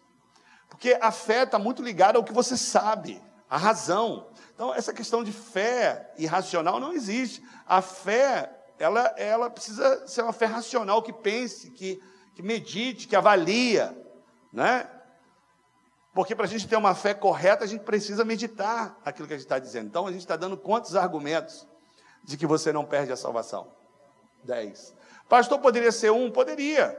Porque 0.69 0.97
a 1.01 1.11
fé 1.11 1.43
está 1.43 1.59
muito 1.59 1.83
ligada 1.83 2.19
ao 2.19 2.25
que 2.25 2.33
você 2.33 2.57
sabe, 2.57 3.21
a 3.51 3.57
razão. 3.57 4.29
Então, 4.55 4.73
essa 4.73 4.93
questão 4.93 5.25
de 5.25 5.33
fé 5.33 6.15
irracional 6.17 6.79
não 6.79 6.93
existe. 6.93 7.43
A 7.67 7.83
fé, 7.83 8.57
ela, 8.79 9.13
ela 9.17 9.51
precisa 9.51 10.07
ser 10.07 10.23
uma 10.23 10.33
fé 10.33 10.47
racional 10.47 11.03
que 11.03 11.13
pense, 11.13 11.73
que, 11.73 12.01
que 12.35 12.43
medite, 12.43 13.07
que 13.07 13.17
avalia, 13.17 13.97
né? 14.53 14.89
Porque 16.15 16.35
para 16.35 16.45
a 16.45 16.49
gente 16.49 16.69
ter 16.69 16.77
uma 16.77 16.95
fé 16.95 17.15
correta, 17.15 17.65
a 17.65 17.67
gente 17.67 17.85
precisa 17.85 18.25
meditar 18.25 18.99
aquilo 19.05 19.27
que 19.27 19.35
a 19.35 19.37
gente 19.37 19.47
está 19.47 19.59
dizendo. 19.59 19.87
Então, 19.87 20.07
a 20.07 20.13
gente 20.13 20.21
está 20.21 20.37
dando 20.37 20.57
quantos 20.57 20.95
argumentos 20.95 21.67
de 22.23 22.37
que 22.37 22.47
você 22.47 22.73
não 22.73 22.85
perde 22.85 23.13
a 23.13 23.17
salvação? 23.17 23.73
Dez. 24.45 24.95
Pastor, 25.29 25.59
poderia 25.59 25.91
ser 25.91 26.11
um? 26.11 26.31
Poderia. 26.31 26.99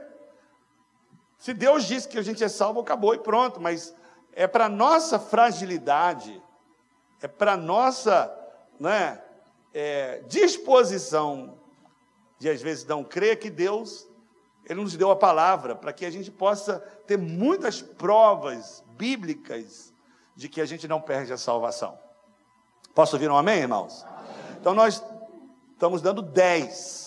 Se 1.38 1.54
Deus 1.54 1.84
disse 1.84 2.08
que 2.08 2.18
a 2.18 2.22
gente 2.22 2.42
é 2.42 2.48
salvo, 2.48 2.80
acabou 2.80 3.14
e 3.14 3.18
pronto, 3.18 3.60
mas 3.60 3.94
é 4.32 4.46
para 4.46 4.68
nossa 4.68 5.18
fragilidade, 5.18 6.42
é 7.22 7.28
para 7.28 7.56
nossa 7.56 8.34
né, 8.80 9.22
é, 9.72 10.22
disposição 10.26 11.58
de 12.38 12.48
às 12.48 12.60
vezes 12.60 12.84
não 12.84 13.04
crer 13.04 13.38
que 13.38 13.50
Deus 13.50 14.08
ele 14.66 14.80
nos 14.80 14.96
deu 14.96 15.10
a 15.10 15.16
palavra 15.16 15.74
para 15.74 15.92
que 15.92 16.04
a 16.04 16.10
gente 16.10 16.30
possa 16.30 16.78
ter 17.06 17.18
muitas 17.18 17.82
provas 17.82 18.84
bíblicas 18.96 19.92
de 20.34 20.48
que 20.48 20.60
a 20.60 20.66
gente 20.66 20.88
não 20.88 21.00
perde 21.00 21.32
a 21.32 21.38
salvação. 21.38 21.98
Posso 22.94 23.16
ouvir 23.16 23.30
um 23.30 23.36
amém, 23.36 23.60
irmãos? 23.60 24.04
Amém. 24.04 24.56
Então 24.60 24.74
nós 24.74 25.02
estamos 25.74 26.00
dando 26.00 26.22
dez 26.22 27.04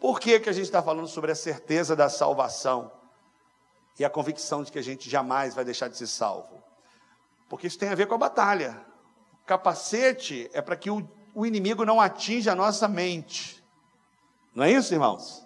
por 0.00 0.20
que, 0.20 0.38
que 0.38 0.48
a 0.48 0.52
gente 0.52 0.64
está 0.64 0.82
falando 0.82 1.08
sobre 1.08 1.32
a 1.32 1.34
certeza 1.34 1.96
da 1.96 2.08
salvação 2.08 2.92
e 3.98 4.04
a 4.04 4.10
convicção 4.10 4.62
de 4.62 4.70
que 4.70 4.78
a 4.78 4.82
gente 4.82 5.10
jamais 5.10 5.54
vai 5.54 5.64
deixar 5.64 5.88
de 5.88 5.96
ser 5.96 6.06
salvo? 6.06 6.62
Porque 7.48 7.66
isso 7.66 7.78
tem 7.78 7.88
a 7.88 7.94
ver 7.94 8.06
com 8.06 8.14
a 8.14 8.18
batalha. 8.18 8.80
O 9.42 9.46
capacete 9.46 10.48
é 10.52 10.62
para 10.62 10.76
que 10.76 10.90
o, 10.90 11.08
o 11.34 11.44
inimigo 11.44 11.84
não 11.84 12.00
atinja 12.00 12.52
a 12.52 12.54
nossa 12.54 12.86
mente. 12.86 13.62
Não 14.54 14.64
é 14.64 14.70
isso, 14.70 14.94
irmãos? 14.94 15.44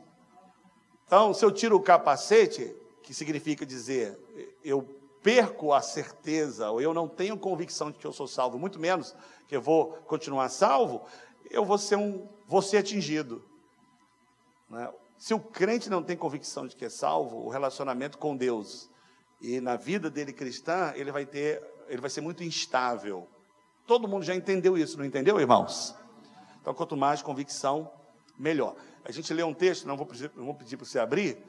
Então, 1.13 1.35
se 1.35 1.45
eu 1.45 1.51
tiro 1.51 1.77
o 1.77 1.83
capacete, 1.83 2.75
que 3.03 3.13
significa 3.13 3.67
dizer 3.67 4.19
eu 4.65 4.83
perco 5.23 5.75
a 5.75 5.83
certeza, 5.83 6.71
ou 6.71 6.81
eu 6.81 6.95
não 6.95 7.07
tenho 7.07 7.37
convicção 7.37 7.91
de 7.91 7.99
que 7.99 8.07
eu 8.07 8.15
sou 8.15 8.27
salvo, 8.27 8.59
muito 8.59 8.81
menos 8.81 9.15
que 9.47 9.55
eu 9.55 9.61
vou 9.61 9.89
continuar 10.07 10.49
salvo, 10.49 11.03
eu 11.51 11.67
vou 11.67 11.77
ser 11.77 11.97
um, 11.97 12.27
vou 12.49 12.63
ser 12.63 12.79
atingido. 12.79 13.45
Né? 14.71 14.91
Se 15.19 15.35
o 15.35 15.39
crente 15.39 15.91
não 15.91 16.03
tem 16.03 16.17
convicção 16.17 16.67
de 16.67 16.75
que 16.75 16.87
é 16.87 16.89
salvo, 16.89 17.45
o 17.45 17.51
relacionamento 17.51 18.17
com 18.17 18.35
Deus 18.35 18.89
e 19.39 19.61
na 19.61 19.77
vida 19.77 20.09
dele 20.09 20.33
cristã, 20.33 20.95
ele 20.97 21.13
vai 21.13 21.27
ter, 21.27 21.63
ele 21.91 22.01
vai 22.01 22.09
ser 22.09 22.23
muito 22.23 22.43
instável. 22.43 23.29
Todo 23.87 24.09
mundo 24.09 24.23
já 24.23 24.35
entendeu 24.35 24.79
isso, 24.79 24.97
não 24.97 25.05
entendeu, 25.05 25.39
irmãos? 25.39 25.95
Então, 26.63 26.73
quanto 26.73 26.97
mais 26.97 27.21
convicção, 27.21 27.93
melhor. 28.39 28.75
A 29.05 29.11
gente 29.11 29.33
lê 29.33 29.43
um 29.43 29.55
texto, 29.55 29.87
não 29.87 29.97
vou 29.97 30.07
pedir, 30.07 30.31
não 30.37 30.45
vou 30.45 30.55
pedir 30.55 30.77
para 30.77 30.87
você 30.87 30.99
abrir. 30.99 31.45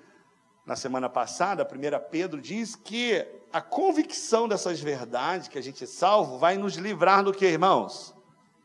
Na 0.65 0.75
semana 0.75 1.09
passada, 1.09 1.67
1 1.69 2.09
Pedro 2.09 2.41
diz 2.41 2.75
que 2.75 3.25
a 3.51 3.61
convicção 3.61 4.47
dessas 4.47 4.79
verdades, 4.79 5.47
que 5.47 5.59
a 5.59 5.61
gente 5.61 5.83
é 5.83 5.87
salvo, 5.87 6.37
vai 6.37 6.57
nos 6.57 6.75
livrar 6.75 7.23
do 7.23 7.33
que, 7.33 7.45
irmãos? 7.45 8.15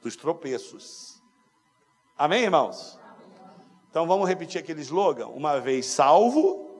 Dos 0.01 0.15
tropeços. 0.15 1.21
Amém, 2.17 2.45
irmãos? 2.45 2.99
Então 3.91 4.07
vamos 4.07 4.29
repetir 4.29 4.61
aquele 4.61 4.81
slogan: 4.83 5.27
uma 5.27 5.61
vez 5.61 5.87
salvo, 5.87 6.71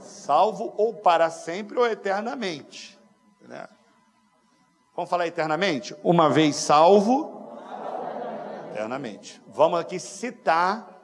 salvo 0.00 0.74
ou 0.76 0.94
para 0.94 1.30
sempre 1.30 1.78
ou 1.78 1.86
eternamente. 1.86 2.98
Né? 3.40 3.66
Vamos 4.94 5.10
falar 5.10 5.26
eternamente? 5.26 5.96
Uma 6.02 6.30
vez 6.30 6.56
salvo, 6.56 7.43
eternamente. 8.74 9.40
Vamos 9.46 9.78
aqui 9.78 10.00
citar 10.00 11.00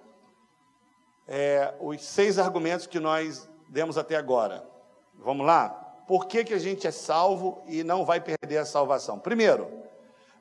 é, 1.28 1.72
os 1.80 2.04
seis 2.04 2.36
argumentos 2.36 2.86
que 2.86 2.98
nós 2.98 3.48
demos 3.68 3.96
até 3.96 4.16
agora. 4.16 4.68
Vamos 5.14 5.46
lá? 5.46 5.68
Por 6.08 6.26
que, 6.26 6.42
que 6.42 6.52
a 6.52 6.58
gente 6.58 6.88
é 6.88 6.90
salvo 6.90 7.62
e 7.68 7.84
não 7.84 8.04
vai 8.04 8.20
perder 8.20 8.58
a 8.58 8.64
salvação? 8.64 9.20
Primeiro, 9.20 9.70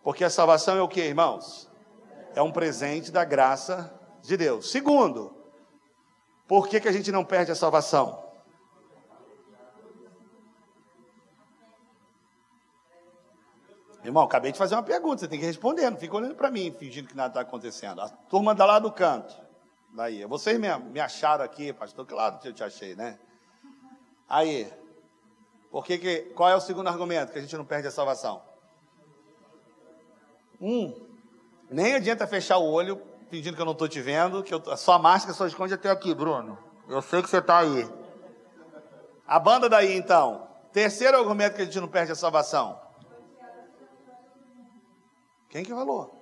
porque 0.04 0.24
a 0.24 0.30
salvação 0.30 0.76
é 0.76 0.82
o 0.82 0.88
que, 0.88 1.02
irmãos? 1.02 1.70
É 2.34 2.42
um 2.42 2.52
presente 2.52 3.12
da 3.12 3.24
graça 3.24 3.94
de 4.24 4.36
Deus. 4.36 4.72
Segundo, 4.72 5.36
por 6.48 6.68
que, 6.68 6.80
que 6.80 6.88
a 6.88 6.92
gente 6.92 7.12
não 7.12 7.24
perde 7.24 7.52
a 7.52 7.56
salvação? 7.56 8.24
Irmão, 14.10 14.24
acabei 14.24 14.52
de 14.52 14.58
fazer 14.58 14.74
uma 14.74 14.82
pergunta, 14.82 15.20
você 15.20 15.28
tem 15.28 15.40
que 15.40 15.46
responder, 15.46 15.88
não 15.88 15.98
fica 15.98 16.18
olhando 16.18 16.34
para 16.34 16.50
mim, 16.50 16.76
fingindo 16.78 17.08
que 17.08 17.16
nada 17.16 17.30
está 17.30 17.42
acontecendo. 17.42 18.02
A 18.02 18.10
turma 18.10 18.54
está 18.54 18.66
lá 18.66 18.80
do 18.80 18.92
canto. 18.92 19.36
Daí, 19.94 20.26
vocês 20.26 20.60
mesmo 20.60 20.86
me 20.86 21.00
acharam 21.00 21.44
aqui, 21.44 21.72
pastor, 21.72 22.08
claro 22.08 22.40
que 22.40 22.48
eu 22.48 22.54
te 22.54 22.64
achei, 22.64 22.96
né? 22.96 23.20
Aí, 24.28 24.72
por 25.70 25.86
que 25.86 26.00
que, 26.00 26.22
qual 26.34 26.50
é 26.50 26.56
o 26.56 26.60
segundo 26.60 26.88
argumento 26.88 27.32
que 27.32 27.38
a 27.38 27.42
gente 27.42 27.56
não 27.56 27.64
perde 27.64 27.88
a 27.88 27.92
salvação? 27.92 28.42
Um, 30.60 30.92
nem 31.70 31.94
adianta 31.94 32.26
fechar 32.26 32.58
o 32.58 32.68
olho 32.68 33.00
fingindo 33.30 33.56
que 33.56 33.62
eu 33.62 33.66
não 33.66 33.74
estou 33.74 33.88
te 33.88 34.02
vendo, 34.02 34.42
que 34.42 34.56
eu, 34.56 34.64
a 34.72 34.76
sua 34.76 34.98
máscara 34.98 35.36
só 35.36 35.46
esconde 35.46 35.76
até 35.76 35.92
aqui, 35.92 36.16
Bruno. 36.16 36.58
Eu 36.88 37.04
sei 37.04 37.22
que 37.22 37.30
você 37.30 37.38
está 37.38 37.60
aí. 37.60 37.88
A 39.28 39.38
banda 39.38 39.70
daí, 39.70 39.96
então. 39.96 40.48
Terceiro 40.74 41.16
argumento 41.16 41.56
que 41.56 41.62
a 41.62 41.66
gente 41.66 41.80
não 41.80 41.88
perde 41.88 42.12
a 42.12 42.16
salvação. 42.16 42.89
Quem 45.50 45.64
que 45.64 45.72
falou? 45.72 46.16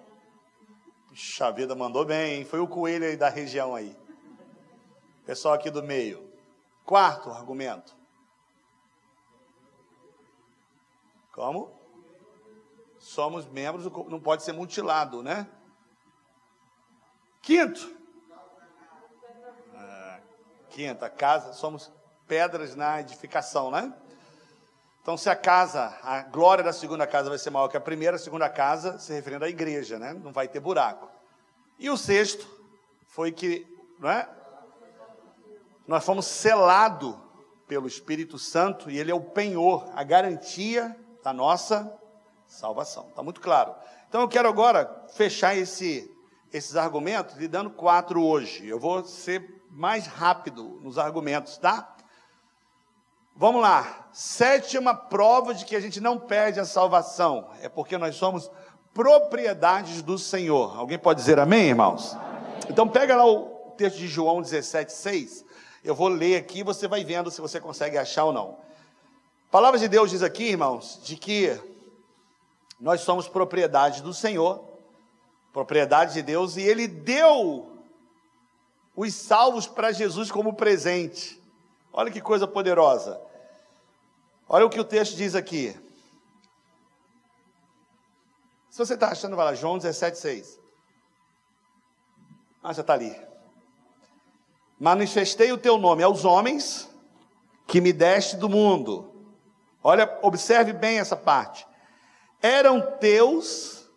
Puxa 1.10 1.52
vida, 1.52 1.76
mandou 1.76 2.06
bem, 2.06 2.36
hein? 2.36 2.46
Foi 2.46 2.60
o 2.60 2.68
coelho 2.68 3.06
aí 3.06 3.18
da 3.18 3.28
região 3.28 3.76
aí. 3.76 3.96
Pessoal 5.26 5.54
aqui 5.54 5.70
do 5.70 5.84
meio. 5.84 6.32
Quarto 6.86 7.30
argumento. 7.30 7.96
Como? 11.34 11.78
Somos 12.98 13.46
membros, 13.46 13.86
não 14.10 14.20
pode 14.20 14.44
ser 14.44 14.54
mutilado, 14.54 15.22
né? 15.22 15.50
Quinto. 17.42 17.96
Ah, 19.76 20.20
quinta, 20.70 21.10
casa, 21.10 21.54
somos 21.54 21.92
pedras 22.28 22.76
na 22.76 23.02
edificação, 23.02 23.70
né? 23.70 23.94
Então, 25.08 25.16
se 25.16 25.30
a 25.30 25.38
casa, 25.38 25.98
a 26.04 26.22
glória 26.24 26.62
da 26.62 26.74
segunda 26.74 27.08
casa 27.08 27.30
vai 27.30 27.38
ser 27.38 27.50
maior 27.50 27.70
que 27.70 27.78
a 27.78 27.80
primeira, 27.80 28.18
a 28.18 28.20
segunda 28.20 28.50
casa, 28.50 29.00
se 29.00 29.14
referindo 29.14 29.46
à 29.46 29.48
igreja, 29.48 29.98
né? 29.98 30.14
Não 30.14 30.34
vai 30.34 30.50
ter 30.50 30.60
buraco. 30.60 31.10
E 31.80 31.90
o 31.90 31.96
sexto 31.96 32.46
foi 33.08 33.32
que, 33.32 33.66
não 34.00 34.10
é? 34.10 34.28
Nós 35.88 36.04
fomos 36.04 36.26
selados 36.26 37.16
pelo 37.70 37.88
Espírito 37.88 38.38
Santo 38.38 38.92
e 38.92 39.00
ele 39.00 39.10
é 39.10 39.16
o 39.16 39.22
penhor, 39.22 39.90
a 39.96 40.04
garantia 40.04 40.94
da 41.24 41.32
nossa 41.32 41.90
salvação. 42.46 43.08
Está 43.08 43.24
muito 43.24 43.40
claro. 43.40 43.74
Então 44.10 44.20
eu 44.20 44.28
quero 44.28 44.50
agora 44.50 45.06
fechar 45.14 45.56
esse, 45.56 46.14
esses 46.52 46.76
argumentos 46.76 47.38
lhe 47.38 47.48
dando 47.48 47.70
quatro 47.70 48.22
hoje. 48.22 48.68
Eu 48.68 48.78
vou 48.78 49.06
ser 49.06 49.64
mais 49.72 50.06
rápido 50.06 50.82
nos 50.84 50.98
argumentos, 50.98 51.58
tá? 51.58 51.96
Vamos 53.40 53.62
lá. 53.62 54.10
Sétima 54.12 54.96
prova 54.96 55.54
de 55.54 55.64
que 55.64 55.76
a 55.76 55.80
gente 55.80 56.02
não 56.02 56.18
perde 56.18 56.60
a 56.60 56.66
salvação 56.66 57.48
é 57.62 57.70
porque 57.70 57.96
nós 57.96 58.16
somos 58.16 58.50
propriedades 58.96 60.02
do 60.02 60.18
Senhor. 60.18 60.76
Alguém 60.76 60.98
pode 60.98 61.20
dizer 61.20 61.40
amém, 61.40 61.68
irmãos? 61.68 62.16
Amém. 62.16 62.62
Então 62.68 62.88
pega 62.90 63.16
lá 63.16 63.28
o 63.28 63.76
texto 63.78 63.98
de 63.98 64.08
João 64.08 64.42
17, 64.42 64.92
6. 64.92 65.46
Eu 65.84 65.94
vou 65.94 66.08
ler 66.08 66.38
aqui, 66.38 66.64
você 66.64 66.88
vai 66.88 67.04
vendo 67.04 67.30
se 67.30 67.40
você 67.40 67.62
consegue 67.62 67.96
achar 67.96 68.26
ou 68.26 68.34
não. 68.34 68.58
Palavra 69.52 69.80
de 69.80 69.88
Deus 69.88 70.10
diz 70.10 70.24
aqui, 70.24 70.46
irmãos, 70.46 71.00
de 71.04 71.16
que 71.16 71.56
nós 72.80 73.02
somos 73.02 73.28
propriedade 73.28 74.02
do 74.02 74.16
Senhor, 74.16 74.64
propriedade 75.54 76.16
de 76.16 76.24
Deus, 76.24 76.58
e 76.58 76.64
Ele 76.64 76.88
deu 76.88 77.72
os 78.96 79.14
salvos 79.14 79.68
para 79.68 79.92
Jesus 79.92 80.32
como 80.32 80.54
presente. 80.54 81.40
Olha 81.94 82.10
que 82.10 82.20
coisa 82.20 82.48
poderosa. 82.48 83.27
Olha 84.50 84.66
o 84.66 84.70
que 84.70 84.80
o 84.80 84.84
texto 84.84 85.16
diz 85.16 85.36
aqui. 85.36 85.76
Se 88.70 88.78
você 88.78 88.94
está 88.94 89.10
achando, 89.10 89.36
vai 89.36 89.46
lá, 89.46 89.54
João 89.54 89.78
17, 89.78 90.18
6. 90.18 90.60
Ah, 92.64 92.74
já 92.74 92.82
está 92.82 92.94
ali. 92.94 93.20
Manifestei 94.80 95.52
o 95.52 95.58
teu 95.58 95.78
nome 95.78 96.04
aos 96.04 96.24
homens 96.24 96.90
que 97.66 97.82
me 97.82 97.92
deste 97.92 98.38
do 98.38 98.48
mundo. 98.48 99.14
Olha, 99.84 100.20
observe 100.22 100.74
bem 100.74 101.00
essa 101.00 101.16
parte. 101.16 101.68
Eram 102.42 102.98
teus, 102.98 103.90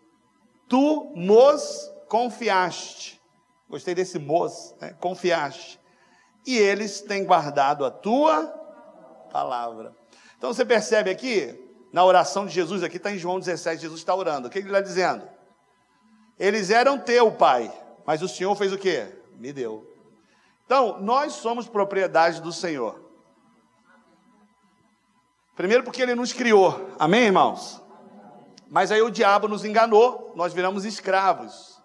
tu 0.68 1.12
nos 1.14 1.90
confiaste. 2.08 3.20
Gostei 3.68 3.94
desse 3.94 4.18
mos, 4.18 4.74
né? 4.80 4.94
confiaste. 4.94 5.78
E 6.46 6.56
eles 6.56 7.02
têm 7.02 7.24
guardado 7.24 7.84
a 7.84 7.90
tua 7.90 8.46
palavra. 9.30 9.99
Então 10.40 10.54
você 10.54 10.64
percebe 10.64 11.10
aqui, 11.10 11.54
na 11.92 12.02
oração 12.02 12.46
de 12.46 12.54
Jesus, 12.54 12.82
aqui 12.82 12.96
está 12.96 13.12
em 13.12 13.18
João 13.18 13.38
17, 13.38 13.82
Jesus 13.82 14.00
está 14.00 14.14
orando. 14.14 14.48
O 14.48 14.50
que 14.50 14.58
ele 14.58 14.68
está 14.68 14.80
dizendo? 14.80 15.28
Eles 16.38 16.70
eram 16.70 16.98
teu, 16.98 17.30
Pai, 17.30 17.70
mas 18.06 18.22
o 18.22 18.28
Senhor 18.28 18.54
fez 18.56 18.72
o 18.72 18.78
quê? 18.78 19.06
Me 19.34 19.52
deu. 19.52 19.86
Então, 20.64 20.98
nós 20.98 21.34
somos 21.34 21.68
propriedade 21.68 22.40
do 22.40 22.54
Senhor. 22.54 22.98
Primeiro 25.54 25.84
porque 25.84 26.00
ele 26.00 26.14
nos 26.14 26.32
criou. 26.32 26.88
Amém, 26.98 27.24
irmãos? 27.24 27.78
Mas 28.70 28.90
aí 28.90 29.02
o 29.02 29.10
diabo 29.10 29.46
nos 29.46 29.62
enganou, 29.62 30.32
nós 30.34 30.54
viramos 30.54 30.86
escravos. 30.86 31.78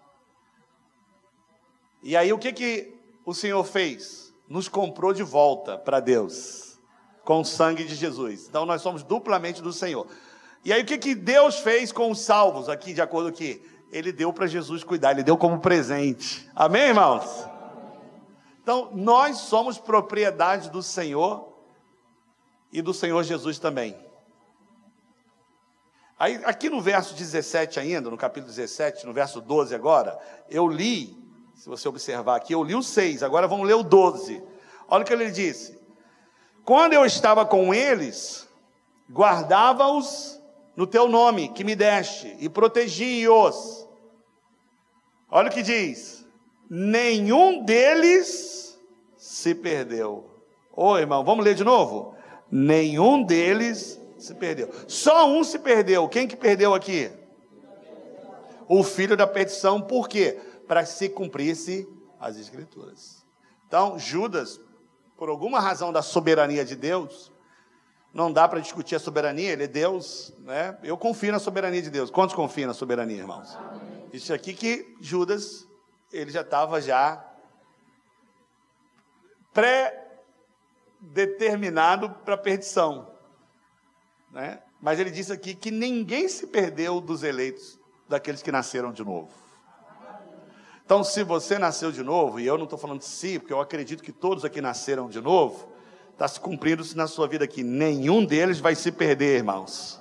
E 2.02 2.16
aí 2.16 2.32
o 2.32 2.38
que 2.38 2.54
que 2.54 2.98
o 3.22 3.34
Senhor 3.34 3.64
fez? 3.64 4.32
Nos 4.48 4.66
comprou 4.66 5.12
de 5.12 5.22
volta 5.22 5.76
para 5.76 6.00
Deus 6.00 6.65
com 7.26 7.40
o 7.40 7.44
sangue 7.44 7.84
de 7.84 7.96
Jesus. 7.96 8.46
Então 8.48 8.64
nós 8.64 8.80
somos 8.80 9.02
duplamente 9.02 9.60
do 9.60 9.72
Senhor. 9.72 10.06
E 10.64 10.72
aí 10.72 10.82
o 10.82 10.86
que, 10.86 10.96
que 10.96 11.14
Deus 11.14 11.58
fez 11.58 11.90
com 11.90 12.10
os 12.10 12.20
salvos 12.20 12.68
aqui, 12.68 12.94
de 12.94 13.02
acordo 13.02 13.30
com 13.30 13.36
que 13.36 13.60
ele 13.90 14.12
deu 14.12 14.32
para 14.32 14.46
Jesus 14.46 14.84
cuidar, 14.84 15.10
ele 15.10 15.24
deu 15.24 15.36
como 15.36 15.58
presente. 15.58 16.48
Amém, 16.54 16.82
irmãos? 16.82 17.24
Então, 18.62 18.90
nós 18.94 19.38
somos 19.38 19.76
propriedade 19.76 20.70
do 20.70 20.82
Senhor 20.82 21.52
e 22.72 22.80
do 22.80 22.94
Senhor 22.94 23.22
Jesus 23.24 23.58
também. 23.58 23.96
Aí, 26.18 26.40
aqui 26.44 26.70
no 26.70 26.80
verso 26.80 27.14
17 27.14 27.80
ainda, 27.80 28.08
no 28.08 28.16
capítulo 28.16 28.52
17, 28.52 29.04
no 29.04 29.12
verso 29.12 29.40
12 29.40 29.74
agora, 29.74 30.18
eu 30.48 30.66
li, 30.66 31.16
se 31.54 31.68
você 31.68 31.88
observar 31.88 32.36
aqui, 32.36 32.52
eu 32.52 32.62
li 32.62 32.74
o 32.74 32.82
6, 32.82 33.22
agora 33.22 33.48
vamos 33.48 33.66
ler 33.66 33.74
o 33.74 33.82
12. 33.82 34.42
Olha 34.88 35.02
o 35.02 35.06
que 35.06 35.12
ele 35.12 35.30
disse: 35.30 35.85
quando 36.66 36.94
eu 36.94 37.06
estava 37.06 37.46
com 37.46 37.72
eles, 37.72 38.48
guardava-os 39.08 40.42
no 40.74 40.84
teu 40.84 41.06
nome 41.06 41.48
que 41.50 41.62
me 41.62 41.76
deste 41.76 42.36
e 42.40 42.48
protegi-os. 42.48 43.86
Olha 45.30 45.48
o 45.48 45.52
que 45.52 45.62
diz: 45.62 46.26
nenhum 46.68 47.64
deles 47.64 48.76
se 49.16 49.54
perdeu. 49.54 50.28
Ô 50.72 50.98
irmão, 50.98 51.24
vamos 51.24 51.44
ler 51.44 51.54
de 51.54 51.62
novo? 51.62 52.16
Nenhum 52.50 53.22
deles 53.22 54.00
se 54.18 54.34
perdeu. 54.34 54.68
Só 54.88 55.28
um 55.28 55.44
se 55.44 55.60
perdeu. 55.60 56.08
Quem 56.08 56.26
que 56.26 56.36
perdeu 56.36 56.74
aqui? 56.74 57.12
O 58.68 58.82
filho 58.82 59.16
da 59.16 59.26
perdição. 59.26 59.80
Por 59.80 60.08
quê? 60.08 60.40
Para 60.66 60.84
se 60.84 61.08
cumprisse 61.08 61.88
as 62.18 62.36
escrituras. 62.36 63.24
Então, 63.68 63.96
Judas 63.96 64.60
por 65.16 65.28
alguma 65.28 65.60
razão 65.60 65.92
da 65.92 66.02
soberania 66.02 66.64
de 66.64 66.74
Deus, 66.76 67.32
não 68.12 68.32
dá 68.32 68.48
para 68.48 68.58
discutir 68.60 68.96
a 68.96 68.98
soberania, 68.98 69.52
ele 69.52 69.64
é 69.64 69.68
Deus, 69.68 70.32
né? 70.38 70.78
Eu 70.82 70.96
confio 70.96 71.30
na 71.32 71.38
soberania 71.38 71.82
de 71.82 71.90
Deus. 71.90 72.10
Quantos 72.10 72.34
confiam 72.34 72.68
na 72.68 72.74
soberania, 72.74 73.18
irmãos? 73.18 73.54
Amém. 73.56 74.08
Isso 74.12 74.32
aqui 74.32 74.54
que 74.54 74.96
Judas, 75.00 75.68
ele 76.12 76.30
já 76.30 76.40
estava 76.40 76.80
já 76.80 77.22
pré-determinado 79.52 82.10
para 82.24 82.34
a 82.34 82.38
perdição, 82.38 83.10
né? 84.30 84.62
Mas 84.80 85.00
ele 85.00 85.10
disse 85.10 85.32
aqui 85.32 85.54
que 85.54 85.70
ninguém 85.70 86.28
se 86.28 86.46
perdeu 86.46 87.00
dos 87.00 87.22
eleitos, 87.22 87.78
daqueles 88.08 88.42
que 88.42 88.52
nasceram 88.52 88.92
de 88.92 89.04
novo. 89.04 89.45
Então, 90.86 91.02
se 91.02 91.24
você 91.24 91.58
nasceu 91.58 91.90
de 91.90 92.00
novo, 92.00 92.38
e 92.38 92.46
eu 92.46 92.56
não 92.56 92.62
estou 92.62 92.78
falando 92.78 93.00
de 93.00 93.06
si, 93.06 93.40
porque 93.40 93.52
eu 93.52 93.60
acredito 93.60 94.04
que 94.04 94.12
todos 94.12 94.44
aqui 94.44 94.60
nasceram 94.60 95.08
de 95.08 95.20
novo, 95.20 95.68
está 96.12 96.28
se 96.28 96.38
cumprindo 96.38 96.84
-se 96.84 96.96
na 96.96 97.08
sua 97.08 97.26
vida 97.26 97.44
aqui. 97.44 97.64
Nenhum 97.64 98.24
deles 98.24 98.60
vai 98.60 98.76
se 98.76 98.92
perder, 98.92 99.38
irmãos. 99.38 100.00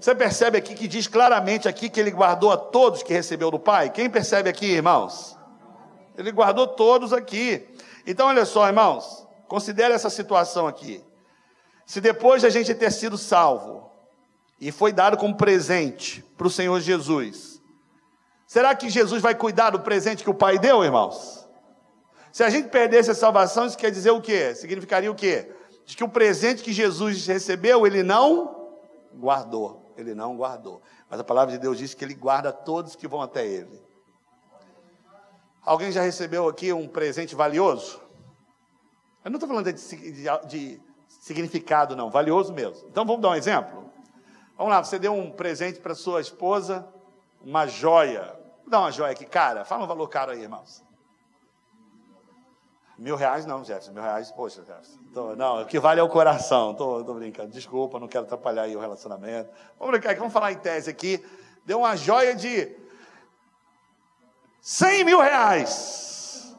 Você 0.00 0.14
percebe 0.14 0.56
aqui 0.56 0.74
que 0.74 0.88
diz 0.88 1.06
claramente 1.06 1.68
aqui 1.68 1.90
que 1.90 2.00
ele 2.00 2.10
guardou 2.10 2.50
a 2.50 2.56
todos 2.56 3.02
que 3.02 3.12
recebeu 3.12 3.50
do 3.50 3.58
Pai? 3.58 3.90
Quem 3.90 4.08
percebe 4.08 4.48
aqui, 4.48 4.64
irmãos? 4.64 5.36
Ele 6.16 6.32
guardou 6.32 6.66
todos 6.66 7.12
aqui. 7.12 7.68
Então, 8.06 8.28
olha 8.28 8.46
só, 8.46 8.66
irmãos, 8.66 9.26
considere 9.46 9.92
essa 9.92 10.08
situação 10.08 10.66
aqui. 10.66 11.04
Se 11.84 12.00
depois 12.00 12.40
de 12.40 12.46
a 12.46 12.50
gente 12.50 12.74
ter 12.74 12.90
sido 12.90 13.18
salvo 13.18 13.92
e 14.58 14.72
foi 14.72 14.94
dado 14.94 15.18
como 15.18 15.36
presente 15.36 16.24
para 16.38 16.46
o 16.46 16.50
Senhor 16.50 16.80
Jesus, 16.80 17.49
Será 18.50 18.74
que 18.74 18.90
Jesus 18.90 19.22
vai 19.22 19.32
cuidar 19.32 19.70
do 19.70 19.78
presente 19.78 20.24
que 20.24 20.28
o 20.28 20.34
Pai 20.34 20.58
deu, 20.58 20.82
irmãos? 20.82 21.48
Se 22.32 22.42
a 22.42 22.50
gente 22.50 22.68
perdesse 22.68 23.08
a 23.08 23.14
salvação, 23.14 23.64
isso 23.64 23.78
quer 23.78 23.92
dizer 23.92 24.10
o 24.10 24.20
quê? 24.20 24.56
Significaria 24.56 25.08
o 25.08 25.14
quê? 25.14 25.54
De 25.86 25.96
que 25.96 26.02
o 26.02 26.08
presente 26.08 26.60
que 26.60 26.72
Jesus 26.72 27.28
recebeu, 27.28 27.86
ele 27.86 28.02
não 28.02 28.74
guardou. 29.14 29.94
ele 29.96 30.16
não 30.16 30.36
guardou. 30.36 30.82
Mas 31.08 31.20
a 31.20 31.22
palavra 31.22 31.52
de 31.52 31.60
Deus 31.60 31.78
diz 31.78 31.94
que 31.94 32.04
ele 32.04 32.12
guarda 32.12 32.52
todos 32.52 32.96
que 32.96 33.06
vão 33.06 33.22
até 33.22 33.46
ele. 33.46 33.80
Alguém 35.64 35.92
já 35.92 36.02
recebeu 36.02 36.48
aqui 36.48 36.72
um 36.72 36.88
presente 36.88 37.36
valioso? 37.36 38.00
Eu 39.24 39.30
não 39.30 39.36
estou 39.36 39.48
falando 39.48 39.72
de, 39.72 40.12
de, 40.12 40.46
de, 40.48 40.82
significado, 41.06 41.94
não, 41.94 42.10
valioso 42.10 42.52
mesmo. 42.52 42.88
Então 42.88 43.06
vamos 43.06 43.22
dar 43.22 43.28
um 43.28 43.36
exemplo? 43.36 43.92
Vamos 44.58 44.72
lá, 44.72 44.82
você 44.82 44.98
deu 44.98 45.14
um 45.14 45.30
presente 45.30 45.78
para 45.78 45.94
sua 45.94 46.20
esposa, 46.20 46.84
uma 47.40 47.68
joia. 47.68 48.39
Vou 48.70 48.78
dar 48.78 48.84
uma 48.84 48.92
joia 48.92 49.10
aqui, 49.10 49.26
cara. 49.26 49.64
Fala 49.64 49.82
um 49.82 49.86
valor 49.88 50.06
caro 50.06 50.30
aí, 50.30 50.42
irmãos. 50.42 50.80
Mil 52.96 53.16
reais 53.16 53.44
não, 53.44 53.64
Jefferson. 53.64 53.90
Mil 53.90 54.00
reais, 54.00 54.30
poxa, 54.30 54.64
Jefferson. 54.64 54.96
Tô, 55.12 55.34
não, 55.34 55.62
o 55.62 55.66
que 55.66 55.80
vale 55.80 55.98
é 55.98 56.02
o 56.04 56.08
coração. 56.08 56.72
Tô, 56.72 57.02
tô 57.02 57.14
brincando. 57.14 57.50
Desculpa, 57.50 57.98
não 57.98 58.06
quero 58.06 58.26
atrapalhar 58.26 58.62
aí 58.62 58.76
o 58.76 58.78
relacionamento. 58.78 59.50
Vamos 59.76 59.90
brincar 59.90 60.10
aqui, 60.10 60.20
vamos 60.20 60.32
falar 60.32 60.52
em 60.52 60.58
tese 60.58 60.88
aqui. 60.88 61.20
Deu 61.66 61.80
uma 61.80 61.96
joia 61.96 62.32
de 62.32 62.72
100 64.60 65.02
mil 65.04 65.20
reais. 65.20 66.56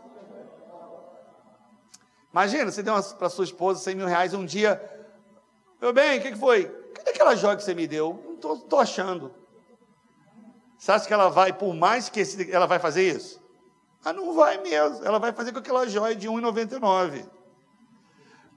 Imagina, 2.34 2.70
você 2.70 2.84
deu 2.84 3.02
para 3.18 3.30
sua 3.30 3.46
esposa 3.46 3.80
100 3.80 3.96
mil 3.96 4.08
reais 4.08 4.34
um 4.34 4.44
dia. 4.44 4.84
Meu 5.80 5.94
bem, 5.94 6.20
o 6.20 6.22
que, 6.22 6.34
que 6.34 6.38
foi? 6.38 6.66
Cadê 6.94 7.12
aquela 7.12 7.38
joia 7.38 7.56
que 7.56 7.64
você 7.64 7.74
me 7.74 7.88
deu? 7.88 8.38
Não 8.44 8.56
estou 8.56 8.80
achando. 8.82 9.34
Você 10.82 10.92
acha 10.92 11.06
que 11.06 11.14
ela 11.14 11.30
vai, 11.30 11.54
por 11.54 11.76
mais 11.76 12.10
que 12.10 12.24
ela 12.52 12.66
vai 12.66 12.80
fazer 12.80 13.16
isso? 13.16 13.40
Ah, 14.04 14.12
não 14.12 14.34
vai 14.34 14.58
mesmo. 14.58 15.06
Ela 15.06 15.20
vai 15.20 15.32
fazer 15.32 15.52
com 15.52 15.60
aquela 15.60 15.88
joia 15.88 16.16
de 16.16 16.28
1,99. 16.28 17.24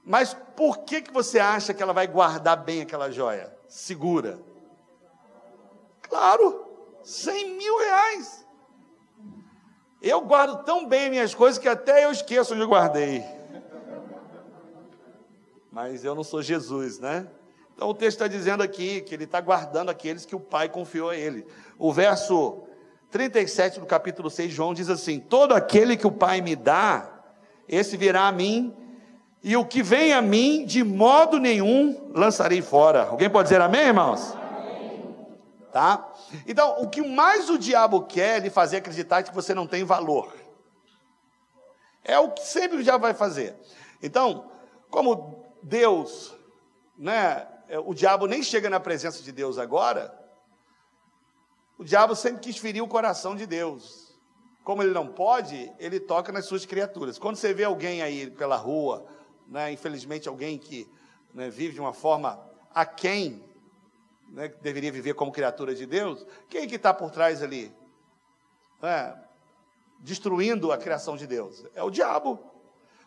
Mas 0.03 0.33
por 0.57 0.79
que, 0.85 1.03
que 1.03 1.13
você 1.13 1.39
acha 1.39 1.75
que 1.75 1.83
ela 1.83 1.93
vai 1.93 2.07
guardar 2.07 2.57
bem 2.57 2.81
aquela 2.81 3.11
joia? 3.11 3.55
Segura. 3.69 4.39
Claro, 6.01 6.67
100 7.03 7.59
mil 7.59 7.77
reais. 7.77 8.47
Eu 10.01 10.23
guardo 10.23 10.65
tão 10.65 10.89
bem 10.89 11.11
minhas 11.11 11.35
coisas 11.35 11.59
que 11.59 11.69
até 11.69 12.07
eu 12.07 12.11
esqueço 12.11 12.55
onde 12.55 12.63
eu 12.63 12.69
guardei. 12.69 13.23
Mas 15.71 16.03
eu 16.07 16.15
não 16.15 16.25
sou 16.25 16.41
Jesus, 16.41 16.99
né? 16.99 17.31
Então 17.75 17.89
o 17.89 17.95
texto 17.95 18.19
está 18.19 18.29
dizendo 18.29 18.63
aqui 18.63 19.01
que 19.01 19.15
ele 19.15 19.25
está 19.25 19.41
guardando 19.41 19.91
aqueles 19.91 20.25
que 20.25 20.35
o 20.35 20.41
Pai 20.41 20.69
confiou 20.69 21.11
a 21.11 21.17
ele. 21.17 21.47
O 21.79 21.93
verso 21.93 22.63
37 23.11 23.81
do 23.81 23.87
capítulo 23.87 24.31
6, 24.31 24.53
João 24.53 24.75
diz 24.75 24.89
assim: 24.89 25.19
Todo 25.19 25.55
aquele 25.55 25.97
que 25.97 26.07
o 26.07 26.13
Pai 26.13 26.41
me 26.41 26.55
dá, 26.55 27.23
esse 27.69 27.97
virá 27.97 28.29
a 28.29 28.33
mim, 28.33 28.75
e 29.43 29.57
o 29.57 29.65
que 29.65 29.83
vem 29.83 30.13
a 30.13 30.23
mim, 30.23 30.65
de 30.65 30.83
modo 30.83 31.39
nenhum 31.39 32.11
lançarei 32.15 32.63
fora. 32.63 33.09
Alguém 33.09 33.29
pode 33.29 33.49
dizer 33.49 33.61
amém, 33.61 33.89
irmãos? 33.89 34.35
Amém. 34.35 35.05
Tá? 35.73 36.13
Então, 36.47 36.83
o 36.83 36.89
que 36.89 37.03
mais 37.03 37.51
o 37.51 37.59
diabo 37.59 38.03
quer 38.03 38.39
é 38.39 38.41
lhe 38.41 38.51
fazer 38.51 38.79
acreditar 38.79 39.23
que 39.23 39.35
você 39.35 39.55
não 39.55 39.67
tem 39.67 39.85
valor. 39.85 40.33
É 42.03 42.19
o 42.19 42.31
que 42.31 42.43
sempre 42.43 42.79
o 42.79 42.83
diabo 42.83 43.03
vai 43.03 43.15
fazer. 43.15 43.55
Então, 44.03 44.51
como 44.91 45.45
Deus, 45.63 46.35
né, 46.97 47.47
o 47.85 47.95
diabo 47.95 48.27
nem 48.27 48.43
chega 48.43 48.69
na 48.69 48.81
presença 48.81 49.23
de 49.23 49.33
Deus 49.33 49.59
agora, 49.59 50.15
o 51.77 51.85
diabo 51.85 52.15
sempre 52.15 52.41
quis 52.41 52.57
ferir 52.57 52.83
o 52.83 52.89
coração 52.89 53.35
de 53.35 53.47
Deus. 53.47 54.15
Como 54.63 54.83
ele 54.83 54.93
não 54.93 55.09
pode, 55.09 55.71
ele 55.79 56.01
toca 56.01 56.33
nas 56.33 56.47
suas 56.47 56.65
criaturas. 56.65 57.19
Quando 57.19 57.37
você 57.37 57.53
vê 57.53 57.65
alguém 57.65 58.01
aí 58.01 58.31
pela 58.31 58.57
rua, 58.57 59.07
né, 59.47 59.73
infelizmente 59.73 60.29
alguém 60.29 60.59
que 60.59 60.89
né, 61.35 61.51
vive 61.51 61.75
de 61.75 61.81
uma 61.81 61.93
forma 61.93 62.41
aquém, 62.73 63.45
né, 64.29 64.49
que 64.49 64.63
deveria 64.63 64.91
viver 64.91 65.15
como 65.15 65.33
criatura 65.33 65.75
de 65.75 65.85
Deus, 65.85 66.27
quem 66.49 66.67
que 66.67 66.77
está 66.77 66.95
por 66.95 67.11
trás 67.11 67.43
ali? 67.43 67.75
É, 68.83 69.15
destruindo 69.99 70.71
a 70.73 70.79
criação 70.79 71.17
de 71.17 71.27
Deus. 71.27 71.65
É 71.75 71.83
o 71.83 71.91
diabo. 71.91 72.39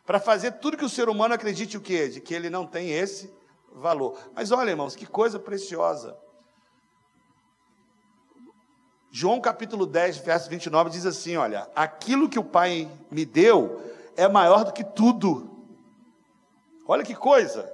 Para 0.05 0.19
fazer 0.19 0.53
tudo 0.53 0.77
que 0.77 0.85
o 0.85 0.89
ser 0.89 1.09
humano 1.09 1.33
acredite 1.33 1.77
o 1.77 1.81
quê? 1.81 2.07
De 2.07 2.21
que 2.21 2.33
ele 2.33 2.49
não 2.49 2.65
tem 2.65 2.91
esse 2.91 3.33
valor. 3.79 4.17
Mas 4.33 4.51
olha, 4.51 4.69
irmãos, 4.69 4.95
que 4.95 5.05
coisa 5.05 5.39
preciosa. 5.39 6.17
João 9.11 9.41
capítulo 9.41 9.85
10, 9.85 10.17
verso 10.19 10.49
29 10.49 10.89
diz 10.89 11.05
assim: 11.05 11.37
Olha, 11.37 11.69
aquilo 11.75 12.29
que 12.29 12.37
o 12.37 12.43
Pai 12.43 12.89
me 13.09 13.25
deu 13.25 13.81
é 14.15 14.27
maior 14.27 14.63
do 14.63 14.73
que 14.73 14.83
tudo. 14.83 15.65
Olha 16.87 17.03
que 17.03 17.15
coisa. 17.15 17.71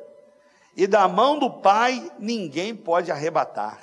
E 0.75 0.87
da 0.87 1.07
mão 1.07 1.37
do 1.37 1.49
Pai 1.49 2.11
ninguém 2.17 2.75
pode 2.75 3.11
arrebatar. 3.11 3.79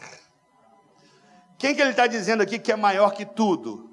Quem 1.59 1.75
que 1.75 1.81
ele 1.81 1.91
está 1.91 2.07
dizendo 2.07 2.43
aqui 2.43 2.59
que 2.59 2.73
é 2.73 2.77
maior 2.77 3.13
que 3.13 3.27
tudo? 3.27 3.91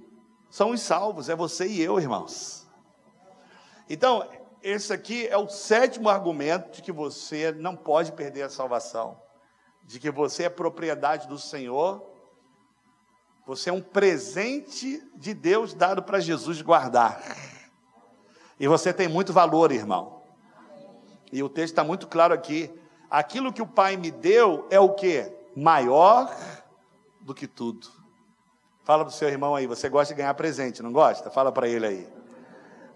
São 0.50 0.72
os 0.72 0.82
salvos, 0.82 1.28
é 1.28 1.36
você 1.36 1.68
e 1.68 1.82
eu, 1.82 2.00
irmãos. 2.00 2.66
Então, 3.90 4.28
esse 4.70 4.92
aqui 4.92 5.28
é 5.28 5.38
o 5.38 5.48
sétimo 5.48 6.10
argumento 6.10 6.72
de 6.72 6.82
que 6.82 6.92
você 6.92 7.52
não 7.52 7.76
pode 7.76 8.12
perder 8.12 8.44
a 8.44 8.50
salvação, 8.50 9.20
de 9.84 10.00
que 10.00 10.12
você 10.12 10.44
é 10.44 10.50
propriedade 10.50 11.28
do 11.28 11.40
Senhor 11.40 12.18
você 13.48 13.70
é 13.70 13.74
um 13.74 13.82
presente 13.82 15.02
de 15.16 15.34
Deus 15.34 15.74
dado 15.74 16.04
para 16.04 16.20
Jesus 16.20 16.62
guardar. 16.62 17.24
E 18.60 18.68
você 18.68 18.92
tem 18.92 19.08
muito 19.08 19.32
valor, 19.32 19.72
irmão. 19.72 20.22
E 21.32 21.42
o 21.42 21.48
texto 21.48 21.72
está 21.72 21.84
muito 21.84 22.08
claro 22.08 22.34
aqui. 22.34 22.70
Aquilo 23.10 23.54
que 23.54 23.62
o 23.62 23.68
Pai 23.68 23.96
me 23.96 24.12
deu 24.12 24.68
é 24.70 24.78
o 24.82 24.94
que? 24.94 25.32
Maior 25.56 26.30
do 27.22 27.34
que 27.34 27.48
tudo. 27.48 27.88
Fala 28.84 29.06
para 29.06 29.12
o 29.12 29.16
seu 29.16 29.30
irmão 29.30 29.56
aí, 29.56 29.66
você 29.66 29.88
gosta 29.88 30.14
de 30.14 30.18
ganhar 30.18 30.34
presente, 30.34 30.84
não 30.84 30.92
gosta? 30.92 31.32
Fala 31.32 31.50
para 31.50 31.70
ele 31.70 31.88
aí. 31.88 32.17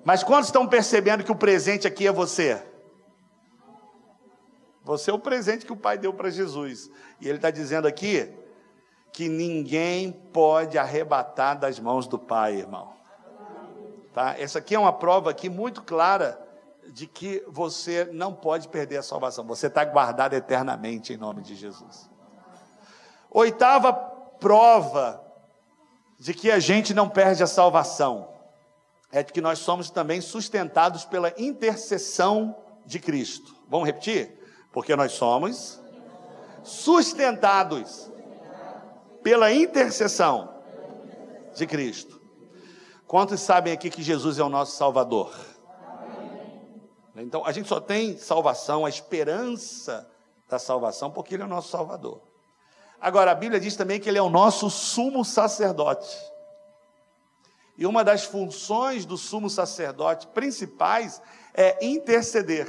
Mas 0.04 0.24
quantos 0.24 0.48
estão 0.48 0.68
percebendo 0.68 1.24
que 1.24 1.32
o 1.32 1.36
presente 1.36 1.88
aqui 1.88 2.08
é 2.08 2.12
você? 2.12 2.62
Você 4.84 5.12
é 5.12 5.14
o 5.14 5.20
presente 5.20 5.66
que 5.66 5.72
o 5.72 5.78
Pai 5.78 5.98
deu 5.98 6.14
para 6.14 6.30
Jesus. 6.30 6.90
E 7.20 7.28
ele 7.28 7.38
está 7.38 7.52
dizendo 7.52 7.88
aqui 7.88 8.34
que 9.14 9.30
ninguém 9.30 10.12
pode 10.12 10.78
arrebatar 10.78 11.60
das 11.60 11.80
mãos 11.80 12.08
do 12.08 12.18
Pai, 12.18 12.56
irmão. 12.56 12.94
Tá? 14.14 14.36
Essa 14.40 14.60
aqui 14.60 14.74
é 14.74 14.80
uma 14.80 14.92
prova 14.92 15.30
aqui 15.30 15.50
muito 15.50 15.84
clara 15.84 16.40
de 16.88 17.06
que 17.06 17.44
você 17.48 18.10
não 18.12 18.34
pode 18.34 18.68
perder 18.68 18.98
a 18.98 19.04
salvação. 19.04 19.46
Você 19.46 19.68
está 19.68 19.86
guardado 19.86 20.34
eternamente 20.34 21.14
em 21.14 21.18
nome 21.18 21.42
de 21.42 21.56
Jesus. 21.56 22.10
Oitava 23.30 23.94
prova 23.94 25.24
de 26.18 26.34
que 26.34 26.52
a 26.52 26.60
gente 26.60 26.94
não 26.94 27.08
perde 27.08 27.44
a 27.44 27.48
salvação 27.48 28.31
é 29.12 29.22
de 29.22 29.34
que 29.34 29.42
nós 29.42 29.60
somos 29.60 29.90
também 29.90 30.22
sustentados 30.22 31.04
pela 31.04 31.34
intercessão 31.38 32.56
de 32.86 33.00
Cristo. 33.00 33.56
Vamos 33.68 33.86
repetir? 33.86 34.40
Porque 34.72 34.96
nós 34.96 35.12
somos 35.12 35.80
sustentados 36.64 38.10
pela 39.22 39.52
intercessão 39.52 40.54
de 41.56 41.68
Cristo. 41.68 42.22
Quantos 43.06 43.42
sabem 43.42 43.74
aqui 43.74 43.90
que 43.90 44.02
Jesus 44.02 44.40
é 44.40 44.44
o 44.44 44.50
nosso 44.50 44.78
Salvador? 44.78 45.34
Então, 47.16 47.46
a 47.46 47.52
gente 47.52 47.68
só 47.68 47.80
tem 47.80 48.18
salvação, 48.18 48.86
a 48.86 48.90
esperança 48.90 50.10
da 50.48 50.58
salvação, 50.58 51.12
porque 51.12 51.36
Ele 51.36 51.44
é 51.44 51.46
o 51.46 51.50
nosso 51.50 51.70
Salvador. 51.70 52.22
Agora, 53.00 53.32
a 53.32 53.36
Bíblia 53.36 53.60
diz 53.60 53.76
também 53.76 54.00
que 54.00 54.08
Ele 54.08 54.18
é 54.18 54.22
o 54.22 54.30
nosso 54.30 54.70
sumo 54.70 55.26
sacerdote. 55.26 56.18
E 57.78 57.86
uma 57.86 58.04
das 58.04 58.26
funções 58.26 59.06
do 59.06 59.18
sumo 59.18 59.50
sacerdote 59.50 60.28
principais 60.28 61.22
é 61.54 61.84
interceder. 61.86 62.68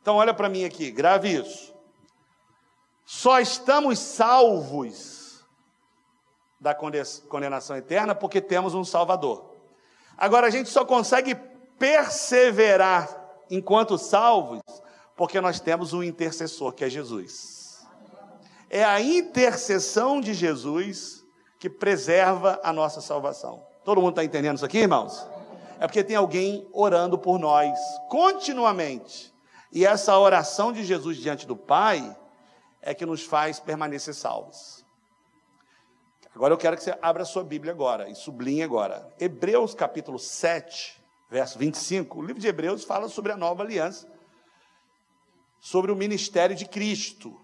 Então, 0.00 0.16
olha 0.16 0.32
para 0.32 0.48
mim 0.48 0.64
aqui, 0.64 0.90
grave 0.90 1.40
isso. 1.40 1.74
Só 3.04 3.40
estamos 3.40 3.98
salvos 3.98 5.44
da 6.60 6.74
condenação 6.74 7.76
eterna 7.76 8.14
porque 8.14 8.40
temos 8.40 8.74
um 8.74 8.84
Salvador. 8.84 9.56
Agora 10.16 10.46
a 10.46 10.50
gente 10.50 10.68
só 10.68 10.84
consegue 10.84 11.34
perseverar 11.78 13.08
enquanto 13.50 13.96
salvos 13.98 14.60
porque 15.16 15.40
nós 15.40 15.60
temos 15.60 15.92
um 15.92 16.02
intercessor 16.02 16.72
que 16.72 16.84
é 16.84 16.88
Jesus. 16.88 17.86
É 18.68 18.84
a 18.84 19.00
intercessão 19.00 20.20
de 20.20 20.32
Jesus 20.32 21.24
que 21.58 21.68
preserva 21.68 22.60
a 22.62 22.72
nossa 22.72 23.00
salvação. 23.00 23.69
Todo 23.84 24.00
mundo 24.00 24.10
está 24.10 24.24
entendendo 24.24 24.56
isso 24.56 24.64
aqui, 24.64 24.78
irmãos? 24.78 25.26
É 25.78 25.86
porque 25.86 26.04
tem 26.04 26.16
alguém 26.16 26.68
orando 26.72 27.18
por 27.18 27.38
nós 27.38 27.78
continuamente. 28.08 29.32
E 29.72 29.86
essa 29.86 30.18
oração 30.18 30.72
de 30.72 30.84
Jesus 30.84 31.16
diante 31.16 31.46
do 31.46 31.56
Pai 31.56 32.16
é 32.82 32.92
que 32.94 33.06
nos 33.06 33.24
faz 33.24 33.58
permanecer 33.58 34.14
salvos. 34.14 34.84
Agora 36.34 36.52
eu 36.52 36.58
quero 36.58 36.76
que 36.76 36.82
você 36.82 36.96
abra 37.00 37.22
a 37.22 37.26
sua 37.26 37.42
Bíblia 37.42 37.72
agora 37.72 38.08
e 38.08 38.14
sublinhe 38.14 38.62
agora. 38.62 39.12
Hebreus 39.18 39.74
capítulo 39.74 40.18
7, 40.18 41.00
verso 41.30 41.58
25. 41.58 42.18
O 42.18 42.22
livro 42.22 42.40
de 42.40 42.48
Hebreus 42.48 42.84
fala 42.84 43.08
sobre 43.08 43.32
a 43.32 43.36
nova 43.36 43.62
aliança, 43.62 44.06
sobre 45.58 45.90
o 45.90 45.96
ministério 45.96 46.54
de 46.54 46.66
Cristo. 46.66 47.39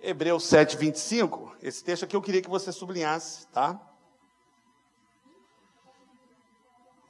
Hebreus 0.00 0.44
7, 0.44 0.76
25. 0.76 1.56
Esse 1.62 1.82
texto 1.82 2.04
aqui 2.04 2.14
eu 2.14 2.22
queria 2.22 2.42
que 2.42 2.50
você 2.50 2.70
sublinhasse, 2.70 3.46
tá? 3.48 3.80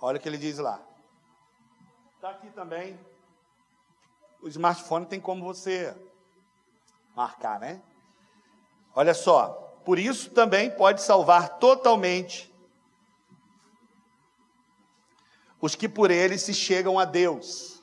Olha 0.01 0.19
o 0.19 0.21
que 0.21 0.29
ele 0.29 0.39
diz 0.39 0.59
lá. 0.59 0.81
Está 2.15 2.31
aqui 2.31 2.49
também. 2.51 2.99
O 4.41 4.49
smartphone 4.49 5.07
tem 5.07 5.21
como 5.21 5.45
você 5.45 5.97
marcar, 7.15 7.59
né? 7.59 7.83
Olha 8.95 9.15
só. 9.15 9.49
Por 9.85 9.99
isso 9.99 10.31
também 10.31 10.71
pode 10.71 11.03
salvar 11.03 11.59
totalmente 11.59 12.53
os 15.61 15.75
que 15.75 15.89
por 15.89 16.11
ele 16.11 16.39
se 16.39 16.55
chegam 16.55 16.99
a 16.99 17.05
Deus, 17.05 17.83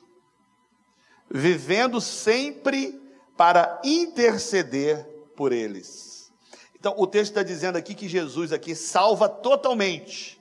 vivendo 1.30 2.00
sempre 2.00 3.03
para 3.36 3.80
interceder 3.84 5.04
por 5.36 5.52
eles. 5.52 6.32
Então, 6.78 6.94
o 6.98 7.06
texto 7.06 7.30
está 7.30 7.42
dizendo 7.42 7.76
aqui 7.76 7.94
que 7.94 8.08
Jesus 8.08 8.52
aqui 8.52 8.74
salva 8.74 9.28
totalmente 9.28 10.40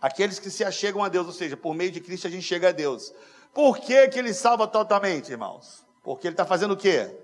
aqueles 0.00 0.40
que 0.40 0.50
se 0.50 0.64
achegam 0.64 1.04
a 1.04 1.08
Deus, 1.08 1.26
ou 1.28 1.32
seja, 1.32 1.56
por 1.56 1.74
meio 1.74 1.92
de 1.92 2.00
Cristo 2.00 2.26
a 2.26 2.30
gente 2.30 2.42
chega 2.42 2.70
a 2.70 2.72
Deus. 2.72 3.14
Por 3.54 3.78
que, 3.78 4.08
que 4.08 4.18
ele 4.18 4.34
salva 4.34 4.66
totalmente, 4.66 5.30
irmãos? 5.30 5.86
Porque 6.02 6.26
ele 6.26 6.32
está 6.34 6.44
fazendo 6.44 6.72
o 6.72 6.76
quê? 6.76 7.14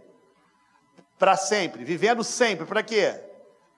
Para 1.18 1.36
sempre, 1.36 1.84
vivendo 1.84 2.22
sempre, 2.22 2.64
para 2.64 2.82
quê? 2.82 3.20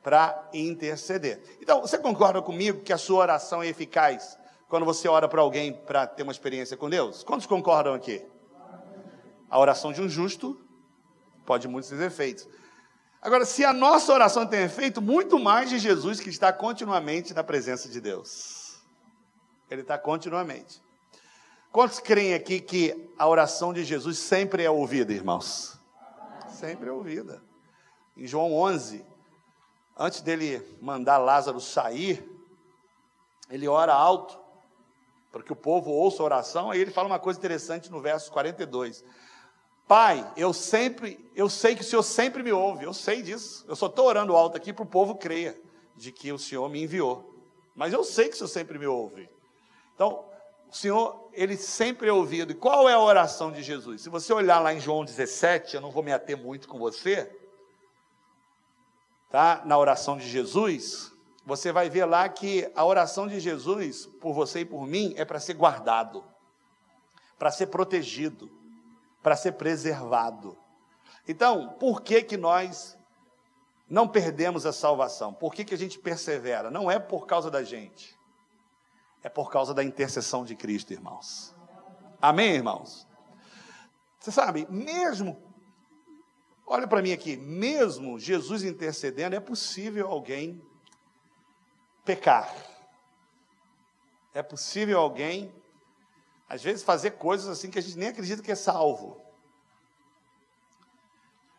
Para 0.02 0.50
interceder. 0.52 1.42
Então, 1.62 1.80
você 1.80 1.96
concorda 1.96 2.42
comigo 2.42 2.82
que 2.82 2.92
a 2.92 2.98
sua 2.98 3.20
oração 3.20 3.62
é 3.62 3.68
eficaz 3.68 4.38
quando 4.68 4.84
você 4.84 5.08
ora 5.08 5.28
para 5.28 5.40
alguém 5.40 5.72
para 5.72 6.06
ter 6.06 6.22
uma 6.22 6.32
experiência 6.32 6.76
com 6.76 6.90
Deus? 6.90 7.22
Quantos 7.22 7.46
concordam 7.46 7.94
aqui? 7.94 8.22
A 9.48 9.58
oração 9.58 9.92
de 9.92 10.02
um 10.02 10.08
justo 10.08 10.60
pode 11.50 11.66
muitos 11.66 11.90
efeitos. 11.90 12.48
Agora, 13.20 13.44
se 13.44 13.64
a 13.64 13.72
nossa 13.72 14.12
oração 14.12 14.46
tem 14.46 14.60
efeito, 14.60 15.02
muito 15.02 15.36
mais 15.36 15.68
de 15.68 15.80
Jesus 15.80 16.20
que 16.20 16.30
está 16.30 16.52
continuamente 16.52 17.34
na 17.34 17.42
presença 17.42 17.88
de 17.88 18.00
Deus. 18.00 18.80
Ele 19.68 19.80
está 19.80 19.98
continuamente. 19.98 20.80
Quantos 21.72 21.98
creem 21.98 22.34
aqui 22.34 22.60
que 22.60 23.10
a 23.18 23.26
oração 23.26 23.72
de 23.72 23.82
Jesus 23.82 24.16
sempre 24.16 24.62
é 24.62 24.70
ouvida, 24.70 25.12
irmãos? 25.12 25.76
Sempre 26.50 26.88
é 26.88 26.92
ouvida. 26.92 27.42
Em 28.16 28.28
João 28.28 28.54
11, 28.54 29.04
antes 29.98 30.20
dele 30.20 30.62
mandar 30.80 31.18
Lázaro 31.18 31.60
sair, 31.60 32.24
ele 33.50 33.66
ora 33.66 33.92
alto 33.92 34.38
para 35.32 35.42
que 35.42 35.52
o 35.52 35.56
povo 35.56 35.90
ouça 35.90 36.22
a 36.22 36.26
oração. 36.26 36.70
Aí 36.70 36.80
ele 36.80 36.92
fala 36.92 37.08
uma 37.08 37.18
coisa 37.18 37.40
interessante 37.40 37.90
no 37.90 38.00
verso 38.00 38.30
42. 38.30 39.04
Pai, 39.90 40.24
eu 40.36 40.52
sempre, 40.52 41.18
eu 41.34 41.48
sei 41.48 41.74
que 41.74 41.80
o 41.80 41.84
Senhor 41.84 42.04
sempre 42.04 42.44
me 42.44 42.52
ouve, 42.52 42.84
eu 42.84 42.94
sei 42.94 43.22
disso. 43.22 43.64
Eu 43.66 43.74
só 43.74 43.86
estou 43.86 44.06
orando 44.06 44.36
alto 44.36 44.56
aqui 44.56 44.72
para 44.72 44.84
o 44.84 44.86
povo 44.86 45.16
creia 45.16 45.60
de 45.96 46.12
que 46.12 46.30
o 46.30 46.38
Senhor 46.38 46.70
me 46.70 46.80
enviou. 46.80 47.34
Mas 47.74 47.92
eu 47.92 48.04
sei 48.04 48.28
que 48.28 48.34
o 48.34 48.36
Senhor 48.36 48.46
sempre 48.46 48.78
me 48.78 48.86
ouve. 48.86 49.28
Então, 49.92 50.24
o 50.70 50.72
Senhor, 50.72 51.28
ele 51.32 51.56
sempre 51.56 52.08
é 52.08 52.12
ouvido. 52.12 52.52
E 52.52 52.54
qual 52.54 52.88
é 52.88 52.92
a 52.92 53.00
oração 53.00 53.50
de 53.50 53.64
Jesus? 53.64 54.02
Se 54.02 54.08
você 54.08 54.32
olhar 54.32 54.60
lá 54.60 54.72
em 54.72 54.78
João 54.78 55.04
17, 55.04 55.74
eu 55.74 55.80
não 55.80 55.90
vou 55.90 56.04
me 56.04 56.12
ater 56.12 56.38
muito 56.38 56.68
com 56.68 56.78
você, 56.78 57.28
tá? 59.28 59.60
Na 59.64 59.76
oração 59.76 60.16
de 60.16 60.28
Jesus, 60.28 61.12
você 61.44 61.72
vai 61.72 61.90
ver 61.90 62.04
lá 62.04 62.28
que 62.28 62.70
a 62.76 62.84
oração 62.84 63.26
de 63.26 63.40
Jesus, 63.40 64.06
por 64.20 64.34
você 64.34 64.60
e 64.60 64.64
por 64.64 64.86
mim, 64.86 65.14
é 65.16 65.24
para 65.24 65.40
ser 65.40 65.54
guardado, 65.54 66.22
para 67.36 67.50
ser 67.50 67.66
protegido 67.66 68.59
para 69.22 69.36
ser 69.36 69.52
preservado. 69.52 70.56
Então, 71.26 71.76
por 71.78 72.02
que 72.02 72.22
que 72.22 72.36
nós 72.36 72.96
não 73.88 74.08
perdemos 74.08 74.66
a 74.66 74.72
salvação? 74.72 75.32
Por 75.32 75.54
que 75.54 75.64
que 75.64 75.74
a 75.74 75.78
gente 75.78 75.98
persevera? 75.98 76.70
Não 76.70 76.90
é 76.90 76.98
por 76.98 77.26
causa 77.26 77.50
da 77.50 77.62
gente. 77.62 78.18
É 79.22 79.28
por 79.28 79.50
causa 79.50 79.74
da 79.74 79.84
intercessão 79.84 80.44
de 80.44 80.56
Cristo, 80.56 80.92
irmãos. 80.92 81.54
Amém, 82.20 82.54
irmãos? 82.54 83.06
Você 84.18 84.30
sabe, 84.30 84.66
mesmo 84.70 85.50
Olha 86.72 86.86
para 86.86 87.02
mim 87.02 87.10
aqui, 87.10 87.36
mesmo 87.36 88.16
Jesus 88.16 88.62
intercedendo, 88.62 89.34
é 89.34 89.40
possível 89.40 90.06
alguém 90.06 90.64
pecar. 92.04 92.54
É 94.32 94.40
possível 94.40 95.00
alguém 95.00 95.52
às 96.50 96.60
vezes 96.60 96.82
fazer 96.82 97.12
coisas 97.12 97.46
assim 97.46 97.70
que 97.70 97.78
a 97.78 97.82
gente 97.82 97.96
nem 97.96 98.08
acredita 98.08 98.42
que 98.42 98.50
é 98.50 98.56
salvo. 98.56 99.22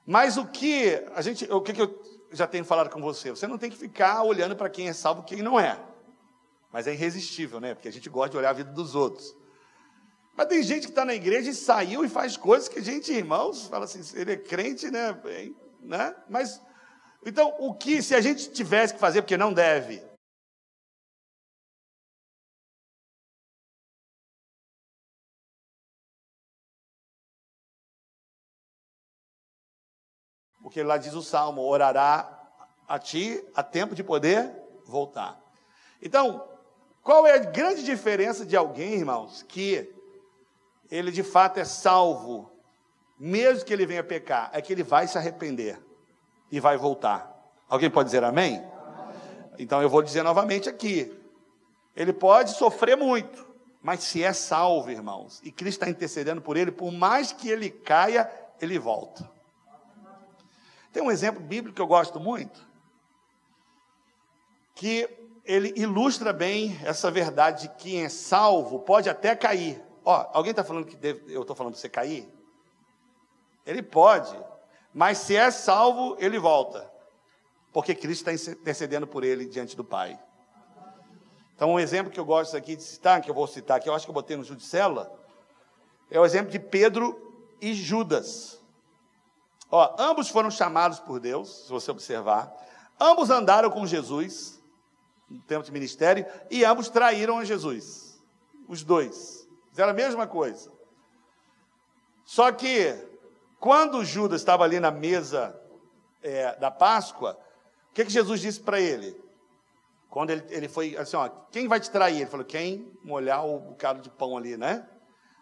Mas 0.06 0.36
o 0.36 0.46
que 0.46 1.02
a 1.16 1.22
gente, 1.22 1.50
o 1.50 1.62
que, 1.62 1.72
que 1.72 1.82
eu 1.82 2.04
já 2.30 2.46
tenho 2.46 2.66
falado 2.66 2.90
com 2.90 3.02
você? 3.02 3.30
Você 3.30 3.48
não 3.48 3.58
tem 3.58 3.70
que 3.72 3.78
ficar 3.78 4.22
olhando 4.24 4.54
para 4.54 4.70
quem 4.70 4.90
é 4.90 4.94
salvo 4.94 5.22
e 5.22 5.24
quem 5.24 5.42
não 5.42 5.58
é. 5.58 5.80
Mas 6.74 6.88
é 6.88 6.94
irresistível, 6.94 7.62
né? 7.62 7.74
Porque 7.74 7.88
a 7.88 7.92
gente 7.92 8.10
gosta 8.10 8.32
de 8.32 8.38
olhar 8.38 8.50
a 8.50 8.54
vida 8.54 8.70
dos 8.74 8.94
outros. 8.94 9.34
Mas 10.36 10.48
tem 10.48 10.62
gente 10.62 10.88
que 10.88 10.92
está 10.92 11.06
na 11.06 11.16
igreja 11.16 11.52
e 11.52 11.56
saiu 11.56 12.04
e 12.04 12.10
faz 12.10 12.36
coisas 12.36 12.68
que 12.68 12.80
a 12.80 12.84
gente, 12.84 13.14
irmãos, 13.14 13.68
fala 13.68 13.86
assim, 13.86 14.02
ele 14.20 14.34
é 14.34 14.38
crente, 14.38 14.92
né? 14.92 15.14
Bem, 15.14 15.56
né? 15.80 16.14
Mas, 16.30 16.62
então, 17.26 17.56
o 17.60 17.74
que, 17.74 18.02
se 18.02 18.14
a 18.14 18.20
gente 18.20 18.52
tivesse 18.52 18.94
que 18.94 19.00
fazer, 19.00 19.22
porque 19.22 19.38
não 19.38 19.54
deve, 19.54 20.04
Porque 30.72 30.82
lá 30.84 30.96
diz 30.96 31.14
o 31.14 31.22
salmo: 31.22 31.64
orará 31.64 32.30
a 32.88 32.98
ti 32.98 33.44
a 33.54 33.62
tempo 33.62 33.94
de 33.94 34.02
poder 34.02 34.50
voltar. 34.86 35.38
Então, 36.02 36.48
qual 37.04 37.28
é 37.28 37.34
a 37.34 37.40
grande 37.40 37.84
diferença 37.84 38.46
de 38.46 38.56
alguém, 38.56 38.94
irmãos, 38.94 39.44
que 39.44 39.94
ele 40.90 41.12
de 41.12 41.24
fato 41.24 41.60
é 41.60 41.66
salvo, 41.66 42.50
mesmo 43.20 43.66
que 43.66 43.74
ele 43.74 43.86
venha 43.86 44.02
pecar, 44.02 44.50
é 44.54 44.62
que 44.62 44.72
ele 44.72 44.82
vai 44.82 45.10
se 45.10 45.18
arrepender 45.18 45.78
e 46.50 46.58
vai 46.62 46.78
voltar. 46.78 47.30
Alguém 47.68 47.90
pode 47.90 48.08
dizer 48.08 48.24
amém? 48.24 48.64
Então 49.60 49.82
eu 49.82 49.90
vou 49.90 50.02
dizer 50.02 50.24
novamente 50.24 50.70
aqui. 50.70 51.14
Ele 51.94 52.14
pode 52.14 52.52
sofrer 52.52 52.96
muito, 52.96 53.46
mas 53.82 54.06
se 54.06 54.24
é 54.24 54.32
salvo, 54.32 54.90
irmãos, 54.90 55.42
e 55.44 55.52
Cristo 55.52 55.82
está 55.82 55.90
intercedendo 55.90 56.42
por 56.42 56.56
ele, 56.56 56.72
por 56.72 56.94
mais 56.94 57.34
que 57.34 57.50
ele 57.50 57.70
caia, 57.70 58.32
ele 58.62 58.80
volta. 58.80 59.41
Tem 60.92 61.02
um 61.02 61.12
exemplo 61.12 61.42
bíblico 61.42 61.76
que 61.76 61.82
eu 61.82 61.88
gosto 61.88 62.20
muito, 62.20 62.68
que 64.76 65.10
ele 65.46 65.74
ilustra 65.76 66.34
bem 66.34 66.78
essa 66.84 67.10
verdade 67.10 67.64
de 67.64 67.76
quem 67.76 68.04
é 68.04 68.10
salvo 68.10 68.80
pode 68.80 69.10
até 69.10 69.36
cair. 69.36 69.82
Ó, 70.04 70.30
alguém 70.34 70.52
está 70.52 70.64
falando 70.64 70.86
que 70.86 70.96
deve, 70.96 71.34
eu 71.34 71.42
estou 71.42 71.56
falando 71.56 71.74
para 71.74 71.82
você 71.82 71.90
cair? 71.90 72.32
Ele 73.66 73.82
pode, 73.82 74.36
mas 74.94 75.20
se 75.20 75.36
é 75.36 75.50
salvo, 75.52 76.16
ele 76.20 76.40
volta, 76.40 76.92
porque 77.72 77.96
Cristo 77.96 78.30
está 78.30 78.52
intercedendo 78.52 79.08
por 79.08 79.24
ele 79.24 79.46
diante 79.46 79.76
do 79.76 79.84
Pai. 79.84 80.20
Então, 81.56 81.72
um 81.72 81.80
exemplo 81.80 82.12
que 82.12 82.20
eu 82.20 82.26
gosto 82.26 82.58
aqui 82.58 82.76
de 82.76 82.82
citar, 82.82 83.22
que 83.22 83.30
eu 83.30 83.36
vou 83.36 83.46
citar 83.46 83.78
aqui, 83.78 83.88
eu 83.88 83.94
acho 83.94 84.06
que 84.06 84.10
eu 84.10 84.16
botei 84.16 84.36
no 84.36 84.44
Judicela, 84.44 85.14
é 86.10 86.20
o 86.20 86.26
exemplo 86.26 86.52
de 86.52 86.60
Pedro 86.60 87.16
e 87.62 87.74
Judas. 87.74 88.61
Ó, 89.72 89.96
ambos 89.98 90.28
foram 90.28 90.52
chamados 90.52 91.00
por 91.00 91.20
Deus, 91.20 91.64
se 91.64 91.70
você 91.70 91.90
observar. 91.90 92.54
Ambos 93.00 93.30
andaram 93.30 93.72
com 93.72 93.88
Jesus 93.88 94.62
no 95.30 95.40
tempo 95.42 95.64
de 95.64 95.72
ministério 95.72 96.26
e 96.50 96.66
ambos 96.66 96.90
traíram 96.90 97.40
a 97.40 97.46
Jesus. 97.46 98.22
Os 98.68 98.84
dois. 98.84 99.48
Fizeram 99.70 99.92
a 99.92 99.94
mesma 99.94 100.28
coisa. 100.28 100.70
Só 102.26 102.52
que, 102.52 102.94
quando 103.60 104.04
Judas 104.04 104.42
estava 104.42 104.66
ali 104.66 104.80
na 104.80 104.92
mesa 104.92 105.60
é, 106.22 106.56
da 106.58 106.70
Páscoa, 106.70 107.40
o 107.90 107.94
que, 107.94 108.06
que 108.06 108.12
Jesus 108.12 108.42
disse 108.42 108.60
para 108.60 108.80
ele? 108.80 109.20
Quando 110.10 110.32
ele, 110.32 110.44
ele 110.50 110.68
foi 110.68 110.98
assim, 110.98 111.16
ó, 111.16 111.30
quem 111.50 111.70
vai 111.70 111.80
te 111.80 111.90
trair? 111.90 112.18
Ele 112.18 112.30
falou, 112.30 112.46
quem 112.46 112.92
molhar 113.02 113.46
o 113.46 113.60
bocado 113.60 114.02
de 114.02 114.10
pão 114.10 114.38
ali, 114.38 114.58
né? 114.58 114.86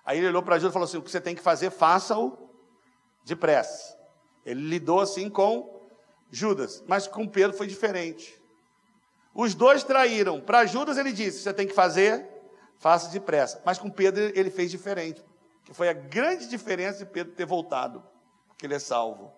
Aí 0.06 0.18
ele 0.18 0.28
olhou 0.28 0.42
para 0.42 0.58
Judas 0.58 0.72
e 0.72 0.74
falou 0.74 0.86
assim: 0.86 0.98
o 0.98 1.02
que 1.02 1.12
você 1.12 1.22
tem 1.22 1.36
que 1.36 1.42
fazer, 1.42 1.70
faça-o 1.70 2.50
depressa. 3.24 3.99
Ele 4.46 4.62
lidou 4.62 5.00
assim 5.00 5.30
com 5.30 5.82
Judas, 6.32 6.84
mas 6.88 7.08
com 7.08 7.28
Pedro 7.28 7.58
foi 7.58 7.68
diferente. 7.68 8.40
Os 9.34 9.54
dois 9.54 9.84
traíram. 9.84 10.42
Para 10.42 10.66
Judas 10.66 10.98
ele 10.98 11.12
disse: 11.12 11.40
você 11.40 11.54
tem 11.54 11.68
que 11.68 11.74
fazer, 11.74 12.28
faça 12.78 13.10
depressa. 13.10 13.62
Mas 13.66 13.78
com 13.78 13.90
Pedro 13.90 14.32
ele 14.36 14.50
fez 14.50 14.72
diferente. 14.72 15.24
Que 15.64 15.74
foi 15.74 15.90
a 15.90 15.94
grande 15.94 16.48
diferença 16.48 17.00
de 17.00 17.06
Pedro 17.06 17.34
ter 17.34 17.46
voltado, 17.46 18.04
porque 18.48 18.66
ele 18.66 18.74
é 18.74 18.80
salvo. 18.80 19.32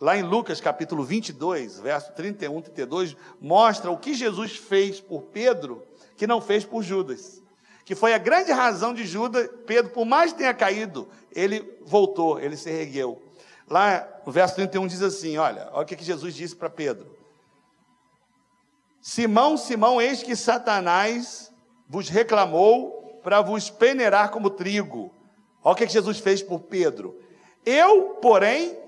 Lá 0.00 0.16
em 0.16 0.22
Lucas 0.22 0.60
capítulo 0.60 1.02
22, 1.02 1.80
verso 1.80 2.12
31, 2.12 2.60
32, 2.60 3.16
mostra 3.40 3.90
o 3.90 3.98
que 3.98 4.14
Jesus 4.14 4.56
fez 4.56 5.00
por 5.00 5.22
Pedro 5.22 5.84
que 6.18 6.26
não 6.26 6.40
fez 6.40 6.64
por 6.64 6.82
Judas. 6.82 7.40
Que 7.84 7.94
foi 7.94 8.12
a 8.12 8.18
grande 8.18 8.52
razão 8.52 8.92
de 8.92 9.06
Judas, 9.06 9.48
Pedro, 9.66 9.92
por 9.92 10.04
mais 10.04 10.32
que 10.32 10.38
tenha 10.38 10.52
caído, 10.52 11.08
ele 11.34 11.78
voltou, 11.86 12.38
ele 12.38 12.56
se 12.56 12.68
ergueu. 12.68 13.22
Lá 13.68 14.06
no 14.24 14.32
verso 14.32 14.54
31 14.54 14.86
diz 14.86 15.02
assim: 15.02 15.36
olha, 15.36 15.68
olha 15.72 15.82
o 15.82 15.86
que, 15.86 16.02
Jesus 16.02 16.34
disse 16.34 16.56
para 16.56 16.70
Pedro. 16.70 17.16
Simão, 19.00 19.56
Simão, 19.56 20.00
eis 20.00 20.22
que 20.22 20.34
Satanás 20.34 21.52
vos 21.88 22.08
reclamou 22.08 23.20
para 23.22 23.40
vos 23.40 23.70
peneirar 23.70 24.30
como 24.30 24.50
trigo. 24.50 25.12
Olha 25.62 25.72
o 25.72 25.76
que 25.76 25.86
Jesus 25.88 26.18
fez 26.18 26.42
por 26.42 26.60
Pedro. 26.60 27.20
Eu, 27.64 28.16
porém, 28.22 28.78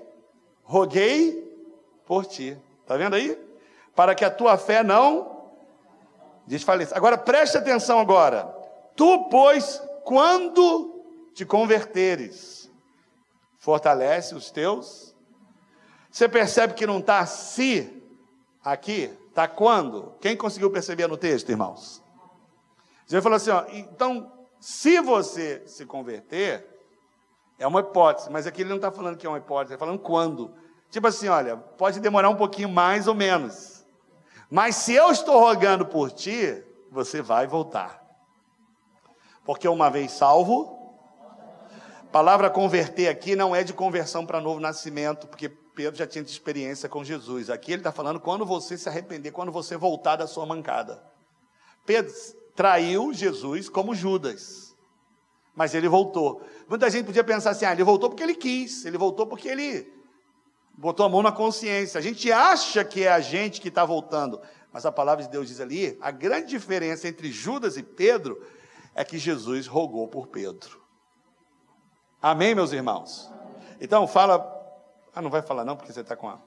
roguei 0.63 1.51
por 2.05 2.25
ti. 2.25 2.57
Está 2.81 2.97
vendo 2.97 3.15
aí? 3.15 3.37
Para 3.95 4.15
que 4.15 4.25
a 4.25 4.31
tua 4.31 4.57
fé 4.57 4.83
não 4.83 5.49
desfaleça. 6.47 6.95
Agora 6.95 7.17
preste 7.17 7.57
atenção 7.57 7.99
agora. 7.99 8.45
Tu, 8.95 9.29
pois, 9.29 9.81
quando 10.03 11.03
te 11.33 11.45
converteres, 11.45 12.60
fortalece 13.61 14.33
os 14.35 14.51
teus. 14.51 15.15
Você 16.09 16.27
percebe 16.27 16.73
que 16.73 16.85
não 16.85 16.99
está 16.99 17.25
se 17.25 18.03
aqui, 18.61 19.17
está 19.29 19.47
quando? 19.47 20.13
Quem 20.19 20.35
conseguiu 20.35 20.69
perceber 20.69 21.07
no 21.07 21.15
texto, 21.15 21.49
irmãos? 21.49 22.03
Jesus 23.05 23.23
falou 23.23 23.37
assim: 23.37 23.51
ó, 23.51 23.65
então, 23.69 24.31
se 24.59 24.99
você 24.99 25.63
se 25.67 25.85
converter, 25.85 26.67
é 27.57 27.65
uma 27.65 27.79
hipótese, 27.79 28.29
mas 28.29 28.47
aqui 28.47 28.63
ele 28.63 28.69
não 28.69 28.77
está 28.77 28.91
falando 28.91 29.15
que 29.15 29.25
é 29.25 29.29
uma 29.29 29.37
hipótese, 29.37 29.69
ele 29.69 29.75
está 29.75 29.85
falando 29.85 29.99
quando. 29.99 30.53
Tipo 30.89 31.07
assim, 31.07 31.29
olha, 31.29 31.55
pode 31.55 31.99
demorar 31.99 32.29
um 32.29 32.35
pouquinho 32.35 32.67
mais 32.67 33.07
ou 33.07 33.13
menos, 33.13 33.85
mas 34.49 34.75
se 34.75 34.93
eu 34.93 35.11
estou 35.11 35.39
rogando 35.39 35.85
por 35.85 36.11
ti, 36.11 36.61
você 36.89 37.21
vai 37.21 37.47
voltar. 37.47 38.01
Porque 39.45 39.67
uma 39.67 39.89
vez 39.89 40.11
salvo, 40.11 40.80
a 42.11 42.19
palavra 42.21 42.49
converter 42.49 43.07
aqui 43.07 43.37
não 43.37 43.55
é 43.55 43.63
de 43.63 43.71
conversão 43.71 44.25
para 44.25 44.41
novo 44.41 44.59
nascimento, 44.59 45.27
porque 45.27 45.47
Pedro 45.47 45.97
já 45.97 46.05
tinha 46.05 46.21
experiência 46.21 46.89
com 46.89 47.05
Jesus. 47.05 47.49
Aqui 47.49 47.71
ele 47.71 47.79
está 47.79 47.89
falando 47.89 48.19
quando 48.19 48.45
você 48.45 48.77
se 48.77 48.89
arrepender, 48.89 49.31
quando 49.31 49.49
você 49.49 49.77
voltar 49.77 50.17
da 50.17 50.27
sua 50.27 50.45
mancada. 50.45 51.01
Pedro 51.85 52.13
traiu 52.53 53.13
Jesus 53.13 53.69
como 53.69 53.95
Judas, 53.95 54.75
mas 55.55 55.73
ele 55.73 55.87
voltou. 55.87 56.45
Muita 56.67 56.89
gente 56.89 57.05
podia 57.05 57.23
pensar 57.23 57.51
assim: 57.51 57.63
ah, 57.63 57.71
ele 57.71 57.85
voltou 57.85 58.09
porque 58.09 58.23
ele 58.23 58.35
quis, 58.35 58.83
ele 58.83 58.97
voltou 58.97 59.25
porque 59.25 59.47
ele 59.47 59.89
botou 60.77 61.05
a 61.05 61.09
mão 61.09 61.23
na 61.23 61.31
consciência. 61.31 61.97
A 61.97 62.01
gente 62.01 62.29
acha 62.29 62.83
que 62.83 63.05
é 63.05 63.09
a 63.09 63.21
gente 63.21 63.61
que 63.61 63.69
está 63.69 63.85
voltando, 63.85 64.41
mas 64.73 64.85
a 64.85 64.91
palavra 64.91 65.23
de 65.23 65.31
Deus 65.31 65.47
diz 65.47 65.61
ali: 65.61 65.97
a 66.01 66.11
grande 66.11 66.49
diferença 66.49 67.07
entre 67.07 67.31
Judas 67.31 67.77
e 67.77 67.83
Pedro 67.83 68.45
é 68.93 69.05
que 69.05 69.17
Jesus 69.17 69.65
rogou 69.65 70.09
por 70.09 70.27
Pedro. 70.27 70.80
Amém, 72.21 72.53
meus 72.53 72.71
irmãos? 72.71 73.31
Então 73.79 74.05
fala. 74.05 74.59
Ah, 75.15 75.21
não 75.21 75.29
vai 75.29 75.41
falar 75.41 75.65
não, 75.65 75.75
porque 75.75 75.91
você 75.91 76.01
está 76.01 76.15
com 76.15 76.29
a, 76.29 76.37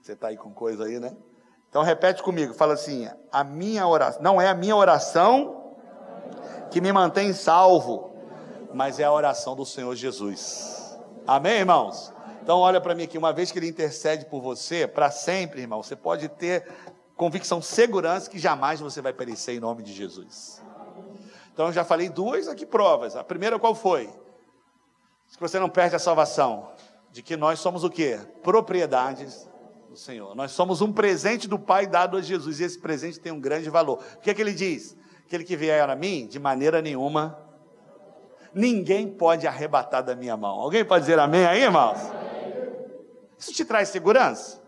você 0.00 0.12
está 0.12 0.28
aí 0.28 0.36
com 0.36 0.52
coisa 0.52 0.84
aí, 0.84 1.00
né? 1.00 1.14
Então 1.68 1.82
repete 1.82 2.22
comigo, 2.22 2.54
fala 2.54 2.74
assim: 2.74 3.08
a 3.32 3.42
minha 3.42 3.84
oração, 3.86 4.22
não 4.22 4.40
é 4.40 4.48
a 4.48 4.54
minha 4.54 4.76
oração 4.76 5.74
que 6.70 6.80
me 6.80 6.92
mantém 6.92 7.32
salvo, 7.32 8.14
mas 8.72 9.00
é 9.00 9.04
a 9.04 9.12
oração 9.12 9.56
do 9.56 9.66
Senhor 9.66 9.94
Jesus. 9.96 10.96
Amém, 11.26 11.58
irmãos? 11.58 12.12
Então 12.40 12.58
olha 12.58 12.80
para 12.80 12.94
mim 12.94 13.02
aqui, 13.02 13.18
uma 13.18 13.32
vez 13.32 13.50
que 13.50 13.58
ele 13.58 13.68
intercede 13.68 14.26
por 14.26 14.40
você, 14.40 14.86
para 14.86 15.10
sempre, 15.10 15.62
irmão, 15.62 15.82
você 15.82 15.96
pode 15.96 16.28
ter 16.28 16.64
convicção, 17.16 17.60
segurança 17.60 18.30
que 18.30 18.38
jamais 18.38 18.78
você 18.78 19.00
vai 19.00 19.12
perecer 19.12 19.56
em 19.56 19.60
nome 19.60 19.82
de 19.82 19.92
Jesus. 19.92 20.62
Então 21.52 21.66
eu 21.66 21.72
já 21.72 21.84
falei 21.84 22.08
duas 22.08 22.46
aqui 22.46 22.64
provas. 22.64 23.16
A 23.16 23.24
primeira 23.24 23.58
qual 23.58 23.74
foi? 23.74 24.08
Que 25.36 25.40
você 25.40 25.58
não 25.58 25.68
perde 25.68 25.96
a 25.96 25.98
salvação, 25.98 26.70
de 27.10 27.22
que 27.22 27.36
nós 27.36 27.58
somos 27.58 27.84
o 27.84 27.90
quê? 27.90 28.20
Propriedades 28.42 29.48
do 29.88 29.96
Senhor. 29.96 30.34
Nós 30.34 30.52
somos 30.52 30.80
um 30.80 30.92
presente 30.92 31.48
do 31.48 31.58
Pai 31.58 31.86
dado 31.86 32.16
a 32.16 32.22
Jesus, 32.22 32.60
e 32.60 32.64
esse 32.64 32.78
presente 32.78 33.20
tem 33.20 33.32
um 33.32 33.40
grande 33.40 33.68
valor. 33.68 34.02
O 34.14 34.20
que 34.20 34.30
é 34.30 34.34
que 34.34 34.40
ele 34.40 34.52
diz? 34.52 34.96
Aquele 35.26 35.44
que 35.44 35.56
vier 35.56 35.88
a 35.88 35.96
mim, 35.96 36.26
de 36.26 36.38
maneira 36.38 36.80
nenhuma, 36.80 37.38
ninguém 38.52 39.08
pode 39.08 39.46
arrebatar 39.46 40.02
da 40.02 40.14
minha 40.14 40.36
mão. 40.36 40.60
Alguém 40.60 40.84
pode 40.84 41.04
dizer 41.04 41.18
amém 41.18 41.44
aí, 41.46 41.62
irmãos? 41.62 41.98
Isso 43.38 43.52
te 43.52 43.64
traz 43.64 43.88
segurança? 43.88 44.62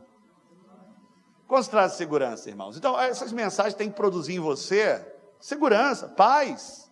Quantos 1.46 1.68
traz 1.68 1.92
segurança, 1.92 2.48
irmãos? 2.48 2.76
Então, 2.76 3.00
essas 3.00 3.32
mensagens 3.32 3.74
têm 3.74 3.88
que 3.88 3.96
produzir 3.96 4.34
em 4.34 4.40
você 4.40 5.04
segurança, 5.38 6.08
paz. 6.08 6.90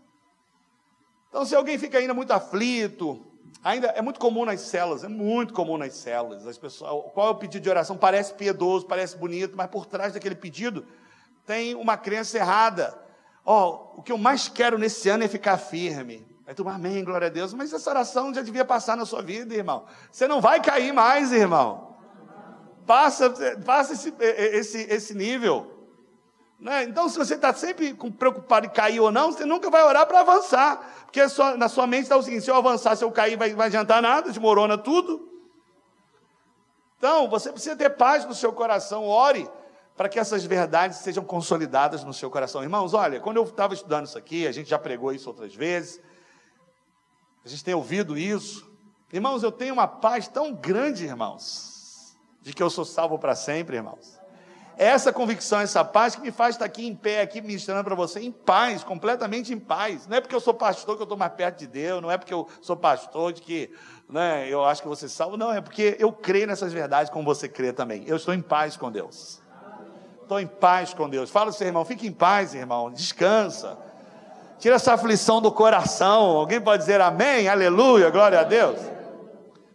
Então, 1.29 1.45
se 1.45 1.57
alguém 1.57 1.77
fica 1.77 1.99
ainda 1.99 2.15
muito 2.15 2.31
aflito, 2.33 3.34
Ainda 3.63 3.89
é 3.89 4.03
muito 4.03 4.21
comum 4.21 4.45
nas 4.45 4.61
células, 4.61 5.05
é 5.05 5.09
muito 5.09 5.55
comum 5.55 5.79
nas 5.79 5.95
células. 5.95 6.47
As 6.47 6.59
pessoas, 6.59 7.13
qual 7.13 7.29
é 7.29 7.31
o 7.31 7.35
pedido 7.35 7.63
de 7.63 7.71
oração? 7.71 7.97
Parece 7.97 8.35
piedoso, 8.35 8.87
parece 8.87 9.17
bonito, 9.17 9.57
mas 9.57 9.69
por 9.69 9.87
trás 9.87 10.13
daquele 10.13 10.35
pedido 10.35 10.87
tem 11.47 11.75
uma 11.75 11.97
crença 11.97 12.37
errada. 12.39 12.99
Ó, 13.45 13.93
oh, 13.97 14.01
o 14.01 14.03
que 14.03 14.13
eu 14.13 14.19
mais 14.19 14.49
quero 14.49 14.79
nesse 14.79 15.09
ano 15.09 15.25
é 15.25 15.29
ficar 15.29 15.59
firme. 15.59 16.27
Aí 16.47 16.55
tu, 16.55 16.69
amém, 16.69 17.03
glória 17.05 17.29
a 17.29 17.31
Deus. 17.31 17.55
Mas 17.55 17.73
essa 17.73 17.91
oração 17.91 18.33
já 18.35 18.43
devia 18.43 18.65
passar 18.65 18.97
na 18.97 19.07
sua 19.07 19.23
vida, 19.23 19.55
irmão. 19.55 19.85
Você 20.11 20.27
não 20.29 20.41
vai 20.41 20.61
cair 20.61 20.93
mais, 20.93 21.33
irmão. 21.33 21.95
Passa, 22.87 23.31
passa 23.65 23.95
esse, 23.95 24.15
esse, 24.19 24.79
esse 24.91 25.15
nível. 25.15 25.74
Né? 26.59 26.85
Então, 26.85 27.09
se 27.09 27.19
você 27.19 27.35
está 27.35 27.53
sempre 27.53 27.95
preocupado 28.19 28.67
em 28.67 28.71
cair 28.71 29.01
ou 29.01 29.11
não, 29.11 29.33
você 29.33 29.45
nunca 29.45 29.71
vai 29.71 29.83
orar 29.83 30.07
para 30.07 30.21
avançar. 30.21 31.05
Porque 31.05 31.21
na 31.57 31.69
sua 31.69 31.87
mente 31.87 32.05
está 32.05 32.17
o 32.17 32.23
seguinte: 32.23 32.45
se 32.45 32.51
eu 32.51 32.57
avançar, 32.57 32.97
se 32.97 33.05
eu 33.05 33.11
cair, 33.11 33.37
vai, 33.37 33.55
vai 33.55 33.67
adiantar 33.67 34.01
nada, 34.01 34.29
desmorona 34.29 34.79
tudo. 34.79 35.31
Então, 36.99 37.29
você 37.29 37.53
precisa 37.53 37.77
ter 37.77 37.91
paz 37.91 38.25
no 38.25 38.35
seu 38.35 38.53
coração, 38.53 39.07
ore 39.07 39.49
para 39.97 40.09
que 40.09 40.19
essas 40.19 40.45
verdades 40.45 40.99
sejam 40.99 41.25
consolidadas 41.25 42.03
no 42.03 42.13
seu 42.13 42.31
coração. 42.31 42.63
Irmãos, 42.63 42.95
olha, 42.95 43.21
quando 43.21 43.37
eu 43.37 43.45
estava 43.45 43.75
estudando 43.75 44.07
isso 44.07 44.19
aqui, 44.19 44.47
a 44.47 44.53
gente 44.53 44.69
já 44.69 44.79
pregou 44.79 45.13
isso 45.13 45.29
outras 45.29 45.55
vezes, 45.55 46.01
a 47.45 47.49
gente 47.49 47.63
tem 47.63 47.75
ouvido 47.75 48.19
isso. 48.19 48.69
Irmãos, 49.13 49.43
eu 49.43 49.53
tenho 49.53 49.75
uma 49.75 49.87
paz 49.87 50.27
tão 50.27 50.53
grande, 50.53 51.05
irmãos, 51.05 52.17
de 52.43 52.53
que 52.53 52.63
eu 52.63 52.71
sou 52.71 52.85
salvo 52.85 53.19
para 53.19 53.37
sempre, 53.37 53.77
irmãos. 53.77 54.14
Essa 54.77 55.13
convicção, 55.13 55.61
essa 55.61 55.85
paz 55.85 56.17
que 56.17 56.21
me 56.21 56.33
faz 56.33 56.57
estar 56.57 56.65
aqui 56.65 56.87
em 56.87 56.95
pé, 56.95 57.21
aqui 57.21 57.41
ministrando 57.41 57.85
para 57.85 57.95
você, 57.95 58.21
em 58.21 58.33
paz, 58.33 58.83
completamente 58.83 59.53
em 59.53 59.59
paz. 59.59 60.09
Não 60.09 60.17
é 60.17 60.21
porque 60.21 60.35
eu 60.35 60.41
sou 60.41 60.53
pastor 60.53 60.97
que 60.97 61.03
eu 61.03 61.05
estou 61.05 61.17
mais 61.17 61.33
perto 61.33 61.59
de 61.59 61.67
Deus, 61.67 62.03
não 62.03 62.11
é 62.11 62.19
porque 62.19 62.35
eu 62.35 62.49
sou 62.61 62.77
pastor 62.77 63.33
de 63.33 63.41
que 63.41 63.71
né, 64.09 64.49
eu 64.49 64.65
acho 64.65 64.83
que 64.83 64.89
você 64.89 65.09
salvo, 65.09 65.37
não, 65.37 65.53
é 65.53 65.61
porque 65.61 65.97
eu 66.01 66.13
creio 66.13 66.47
nessas 66.47 66.73
verdades 66.73 67.11
como 67.11 67.25
você 67.25 67.49
crê 67.49 67.73
também. 67.73 68.05
Eu 68.07 68.17
estou 68.17 68.35
em 68.35 68.41
paz 68.41 68.77
com 68.77 68.91
Deus. 68.91 69.41
Estou 70.23 70.41
em 70.41 70.47
paz 70.47 70.93
com 70.93 71.09
Deus. 71.09 71.31
Fala 71.31 71.53
seu 71.53 71.67
irmão, 71.67 71.85
fique 71.85 72.07
em 72.07 72.13
paz, 72.13 72.55
irmão, 72.55 72.91
descansa. 72.91 73.79
Tira 74.59 74.77
essa 74.77 74.95
aflição 74.95 75.41
do 75.41 75.53
coração. 75.53 76.37
Alguém 76.37 76.61
pode 76.61 76.83
dizer 76.83 77.01
amém, 77.01 77.49
aleluia, 77.49 78.11
glória 78.11 78.41
a 78.41 78.45
Deus. 78.45 78.79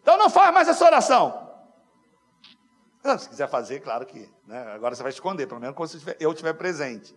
Então 0.01 0.17
não 0.17 0.29
faz 0.29 0.53
mais 0.53 0.67
essa 0.67 0.83
oração. 0.83 1.48
Se 3.17 3.29
quiser 3.29 3.49
fazer, 3.49 3.79
claro 3.79 4.05
que. 4.05 4.29
Né? 4.45 4.61
Agora 4.73 4.93
você 4.93 5.03
vai 5.03 5.11
esconder, 5.11 5.47
pelo 5.47 5.61
menos 5.61 5.75
quando 5.75 5.91
eu 6.19 6.31
estiver 6.31 6.53
presente. 6.53 7.15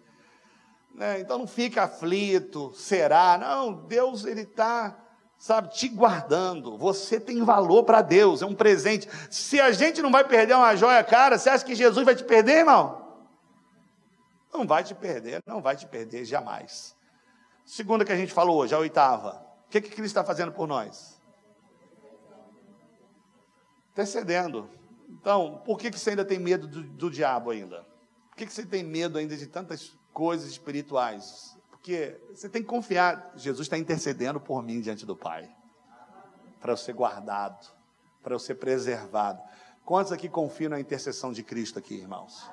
Né? 0.95 1.21
Então 1.21 1.39
não 1.39 1.47
fica 1.47 1.85
aflito, 1.85 2.73
será? 2.75 3.37
Não, 3.39 3.73
Deus 3.73 4.25
ele 4.25 4.43
está, 4.43 4.97
sabe, 5.39 5.71
te 5.71 5.89
guardando. 5.89 6.77
Você 6.79 7.19
tem 7.19 7.43
valor 7.43 7.85
para 7.85 8.03
Deus, 8.03 8.43
é 8.43 8.47
um 8.47 8.55
presente. 8.55 9.09
Se 9.31 9.61
a 9.61 9.73
gente 9.73 10.01
não 10.01 10.13
vai 10.13 10.25
perder 10.25 10.55
uma 10.55 10.77
joia 10.77 11.03
cara, 11.03 11.39
você 11.39 11.51
acha 11.51 11.65
que 11.65 11.75
Jesus 11.75 12.05
vai 12.05 12.15
te 12.15 12.25
perder, 12.25 12.59
irmão? 12.59 13.03
Não 14.53 14.67
vai 14.67 14.85
te 14.85 14.95
perder, 14.95 15.43
não 15.47 15.63
vai 15.63 15.77
te 15.77 15.87
perder 15.87 16.25
jamais. 16.25 16.95
Segunda 17.65 18.05
que 18.05 18.13
a 18.13 18.17
gente 18.17 18.33
falou 18.33 18.59
hoje, 18.59 18.75
a 18.75 18.79
oitava. 18.79 19.45
O 19.67 19.71
que, 19.71 19.81
que 19.81 19.89
Cristo 19.89 20.07
está 20.07 20.23
fazendo 20.23 20.53
por 20.53 20.69
nós? 20.69 21.19
Intercedendo. 23.93 24.69
Então, 25.21 25.61
por 25.65 25.79
que, 25.79 25.91
que 25.91 25.99
você 25.99 26.11
ainda 26.11 26.25
tem 26.25 26.39
medo 26.39 26.67
do, 26.67 26.83
do 26.83 27.11
diabo 27.11 27.51
ainda? 27.51 27.87
Por 28.31 28.37
que, 28.37 28.47
que 28.47 28.53
você 28.53 28.65
tem 28.65 28.83
medo 28.83 29.19
ainda 29.19 29.37
de 29.37 29.47
tantas 29.47 29.97
coisas 30.13 30.51
espirituais? 30.51 31.57
Porque 31.71 32.19
você 32.35 32.49
tem 32.49 32.63
que 32.63 32.69
confiar, 32.69 33.33
Jesus 33.37 33.67
está 33.67 33.77
intercedendo 33.77 34.41
por 34.41 34.63
mim 34.63 34.81
diante 34.81 35.05
do 35.05 35.15
Pai, 35.15 35.55
para 36.61 36.73
eu 36.73 36.77
ser 36.77 36.95
guardado, 36.95 37.71
para 38.23 38.35
eu 38.35 38.39
ser 38.39 38.55
preservado. 38.55 39.43
Quantos 39.85 40.13
aqui 40.13 40.29
confiam 40.29 40.71
na 40.71 40.81
intercessão 40.81 41.33
de 41.33 41.43
Cristo 41.43 41.79
aqui, 41.79 41.95
irmãos? 41.95 42.49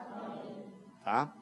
Tá? 1.03 1.33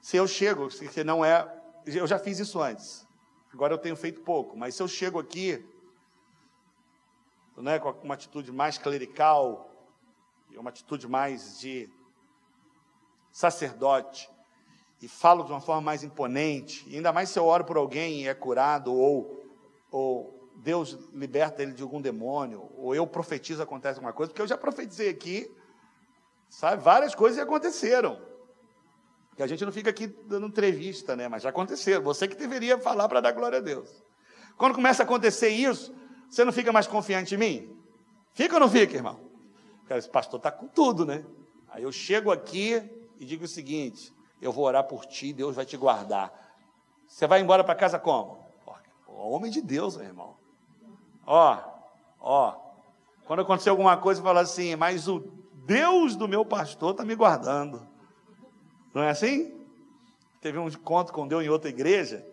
Se 0.00 0.16
eu 0.16 0.26
chego, 0.26 0.68
que 0.68 1.04
não 1.04 1.24
é, 1.24 1.48
eu 1.86 2.06
já 2.06 2.18
fiz 2.18 2.38
isso 2.38 2.60
antes. 2.60 3.06
Agora 3.52 3.72
eu 3.72 3.78
tenho 3.78 3.96
feito 3.96 4.20
pouco, 4.20 4.56
mas 4.56 4.74
se 4.74 4.82
eu 4.82 4.88
chego 4.88 5.18
aqui, 5.18 5.64
né, 7.56 7.78
com 7.78 7.90
uma 8.02 8.14
atitude 8.14 8.50
mais 8.50 8.76
clerical, 8.78 9.71
uma 10.58 10.70
atitude 10.70 11.08
mais 11.08 11.58
de 11.58 11.88
sacerdote, 13.30 14.30
e 15.02 15.08
falo 15.08 15.42
de 15.42 15.50
uma 15.50 15.60
forma 15.60 15.82
mais 15.82 16.04
imponente, 16.04 16.86
ainda 16.94 17.12
mais 17.12 17.28
se 17.30 17.38
eu 17.38 17.44
oro 17.44 17.64
por 17.64 17.76
alguém 17.76 18.22
e 18.22 18.28
é 18.28 18.34
curado, 18.34 18.94
ou, 18.94 19.44
ou 19.90 20.50
Deus 20.56 20.96
liberta 21.12 21.60
ele 21.60 21.72
de 21.72 21.82
algum 21.82 22.00
demônio, 22.00 22.70
ou 22.76 22.94
eu 22.94 23.04
profetizo 23.04 23.60
acontece 23.60 23.98
alguma 23.98 24.12
coisa, 24.12 24.30
porque 24.30 24.42
eu 24.42 24.46
já 24.46 24.56
profetizei 24.56 25.08
aqui, 25.08 25.50
sabe, 26.48 26.80
várias 26.82 27.16
coisas 27.16 27.40
aconteceram. 27.40 28.20
Que 29.34 29.42
a 29.42 29.46
gente 29.46 29.64
não 29.64 29.72
fica 29.72 29.90
aqui 29.90 30.06
dando 30.06 30.46
entrevista, 30.46 31.16
né? 31.16 31.26
Mas 31.26 31.42
já 31.42 31.48
aconteceram. 31.48 32.02
Você 32.04 32.28
que 32.28 32.36
deveria 32.36 32.78
falar 32.78 33.08
para 33.08 33.20
dar 33.20 33.32
glória 33.32 33.58
a 33.58 33.62
Deus. 33.62 33.88
Quando 34.58 34.74
começa 34.74 35.02
a 35.02 35.04
acontecer 35.04 35.48
isso, 35.48 35.94
você 36.28 36.44
não 36.44 36.52
fica 36.52 36.70
mais 36.70 36.86
confiante 36.86 37.34
em 37.34 37.38
mim? 37.38 37.76
Fica 38.34 38.54
ou 38.54 38.60
não 38.60 38.68
fica, 38.68 38.94
irmão? 38.94 39.31
Cara, 39.86 39.98
esse 39.98 40.08
pastor 40.08 40.38
está 40.38 40.50
com 40.50 40.66
tudo, 40.66 41.04
né? 41.04 41.24
Aí 41.70 41.82
eu 41.82 41.92
chego 41.92 42.30
aqui 42.30 42.82
e 43.18 43.24
digo 43.24 43.44
o 43.44 43.48
seguinte: 43.48 44.12
eu 44.40 44.52
vou 44.52 44.64
orar 44.64 44.84
por 44.84 45.06
ti, 45.06 45.32
Deus 45.32 45.56
vai 45.56 45.64
te 45.64 45.76
guardar. 45.76 46.32
Você 47.06 47.26
vai 47.26 47.40
embora 47.40 47.62
para 47.62 47.74
casa 47.74 47.98
como? 47.98 48.42
Homem 49.06 49.50
de 49.50 49.60
Deus, 49.60 49.96
meu 49.96 50.06
irmão. 50.06 50.36
Ó, 51.26 51.58
ó. 52.20 52.56
Quando 53.26 53.42
acontecer 53.42 53.70
alguma 53.70 53.96
coisa, 53.96 54.22
fala 54.22 54.40
assim, 54.40 54.74
mas 54.74 55.06
o 55.06 55.20
Deus 55.64 56.16
do 56.16 56.26
meu 56.26 56.44
pastor 56.44 56.92
está 56.92 57.04
me 57.04 57.14
guardando. 57.14 57.86
Não 58.92 59.02
é 59.02 59.10
assim? 59.10 59.54
Teve 60.40 60.58
um 60.58 60.70
conto 60.70 61.12
com 61.12 61.28
Deus 61.28 61.44
em 61.44 61.48
outra 61.48 61.70
igreja, 61.70 62.26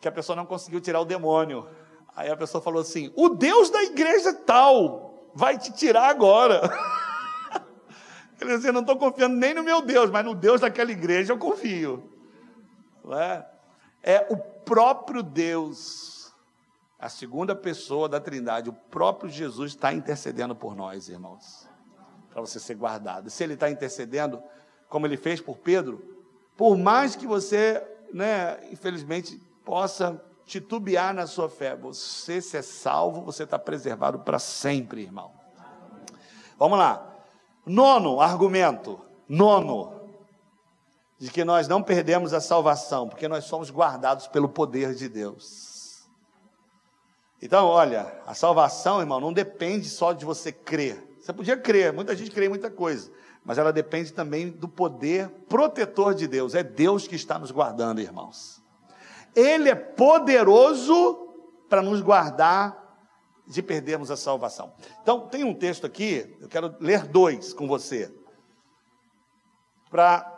que 0.00 0.08
a 0.08 0.12
pessoa 0.12 0.34
não 0.34 0.44
conseguiu 0.44 0.80
tirar 0.80 1.00
o 1.00 1.04
demônio. 1.04 1.68
Aí 2.16 2.30
a 2.30 2.36
pessoa 2.36 2.60
falou 2.60 2.82
assim: 2.82 3.12
o 3.14 3.28
Deus 3.28 3.70
da 3.70 3.82
igreja 3.84 4.34
tal 4.34 5.01
vai 5.34 5.58
te 5.58 5.72
tirar 5.72 6.08
agora. 6.08 6.60
Quer 8.38 8.56
dizer, 8.56 8.72
não 8.72 8.80
estou 8.80 8.96
confiando 8.96 9.36
nem 9.36 9.54
no 9.54 9.62
meu 9.62 9.82
Deus, 9.82 10.10
mas 10.10 10.24
no 10.24 10.34
Deus 10.34 10.60
daquela 10.60 10.90
igreja 10.90 11.32
eu 11.32 11.38
confio. 11.38 12.10
É? 13.10 13.44
é 14.02 14.26
o 14.30 14.36
próprio 14.36 15.22
Deus, 15.22 16.32
a 16.98 17.08
segunda 17.08 17.54
pessoa 17.54 18.08
da 18.08 18.20
Trindade, 18.20 18.68
o 18.68 18.72
próprio 18.72 19.30
Jesus 19.30 19.72
está 19.72 19.92
intercedendo 19.92 20.54
por 20.54 20.74
nós, 20.74 21.08
irmãos, 21.08 21.68
para 22.30 22.40
você 22.40 22.58
ser 22.58 22.74
guardado. 22.74 23.30
Se 23.30 23.42
ele 23.44 23.54
está 23.54 23.70
intercedendo, 23.70 24.42
como 24.88 25.06
ele 25.06 25.16
fez 25.16 25.40
por 25.40 25.56
Pedro, 25.56 26.02
por 26.56 26.76
mais 26.76 27.16
que 27.16 27.26
você, 27.26 27.82
né, 28.12 28.58
infelizmente, 28.70 29.40
possa 29.64 30.20
titubear 30.52 31.14
na 31.14 31.26
sua 31.26 31.48
fé, 31.48 31.74
você 31.74 32.42
se 32.42 32.58
é 32.58 32.62
salvo, 32.62 33.22
você 33.22 33.44
está 33.44 33.58
preservado 33.58 34.18
para 34.18 34.38
sempre, 34.38 35.00
irmão. 35.00 35.32
Vamos 36.58 36.78
lá. 36.78 37.10
Nono 37.64 38.20
argumento. 38.20 39.00
Nono 39.26 40.00
de 41.18 41.30
que 41.30 41.42
nós 41.42 41.68
não 41.68 41.82
perdemos 41.82 42.34
a 42.34 42.40
salvação, 42.40 43.08
porque 43.08 43.28
nós 43.28 43.44
somos 43.44 43.70
guardados 43.70 44.26
pelo 44.26 44.48
poder 44.48 44.94
de 44.94 45.08
Deus. 45.08 46.06
Então, 47.40 47.66
olha, 47.66 48.20
a 48.26 48.34
salvação, 48.34 49.00
irmão, 49.00 49.20
não 49.20 49.32
depende 49.32 49.88
só 49.88 50.12
de 50.12 50.24
você 50.24 50.52
crer. 50.52 51.16
Você 51.18 51.32
podia 51.32 51.56
crer, 51.56 51.92
muita 51.92 52.14
gente 52.14 52.30
crê 52.30 52.46
em 52.46 52.50
muita 52.50 52.70
coisa, 52.70 53.10
mas 53.44 53.56
ela 53.56 53.72
depende 53.72 54.12
também 54.12 54.50
do 54.50 54.68
poder 54.68 55.28
protetor 55.48 56.14
de 56.14 56.26
Deus. 56.26 56.54
É 56.54 56.62
Deus 56.62 57.06
que 57.08 57.14
está 57.14 57.38
nos 57.38 57.50
guardando, 57.50 58.00
irmãos. 58.00 58.61
Ele 59.34 59.68
é 59.68 59.74
poderoso 59.74 61.28
para 61.68 61.82
nos 61.82 62.00
guardar 62.00 62.82
de 63.46 63.62
perdermos 63.62 64.10
a 64.10 64.16
salvação. 64.16 64.72
Então, 65.02 65.28
tem 65.28 65.44
um 65.44 65.54
texto 65.54 65.86
aqui, 65.86 66.36
eu 66.40 66.48
quero 66.48 66.74
ler 66.80 67.06
dois 67.06 67.52
com 67.52 67.66
você, 67.66 68.12
para 69.90 70.28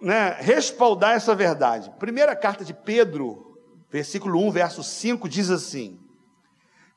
né, 0.00 0.36
respaldar 0.40 1.14
essa 1.14 1.34
verdade. 1.34 1.92
Primeira 1.98 2.36
carta 2.36 2.64
de 2.64 2.74
Pedro, 2.74 3.58
versículo 3.90 4.40
1, 4.46 4.50
verso 4.50 4.82
5, 4.82 5.28
diz 5.28 5.50
assim: 5.50 5.98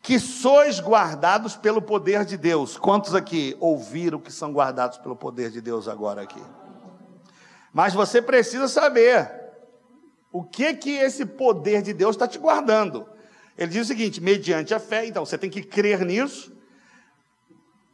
Que 0.02 0.20
sois 0.20 0.80
guardados 0.80 1.56
pelo 1.56 1.82
poder 1.82 2.26
de 2.26 2.38
Deus. 2.38 2.78
Quantos 2.78 3.16
aqui 3.16 3.56
ouviram 3.60 4.20
que 4.20 4.32
são 4.32 4.52
guardados 4.52 4.98
pelo 4.98 5.16
poder 5.16 5.50
de 5.50 5.62
Deus 5.62 5.88
agora 5.88 6.22
aqui? 6.22 6.44
Mas 7.74 7.94
você 7.94 8.22
precisa 8.22 8.68
saber 8.68 9.47
o 10.38 10.44
que 10.44 10.76
que 10.76 10.92
esse 10.92 11.26
poder 11.26 11.82
de 11.82 11.94
Deus 11.94 12.16
está 12.16 12.28
te 12.28 12.38
guardando. 12.38 13.10
Ele 13.58 13.72
diz 13.72 13.86
o 13.86 13.88
seguinte: 13.88 14.22
mediante 14.22 14.72
a 14.72 14.80
fé, 14.80 15.08
então 15.08 15.26
você 15.26 15.36
tem 15.36 15.50
que 15.50 15.64
crer 15.64 16.06
nisso. 16.06 16.56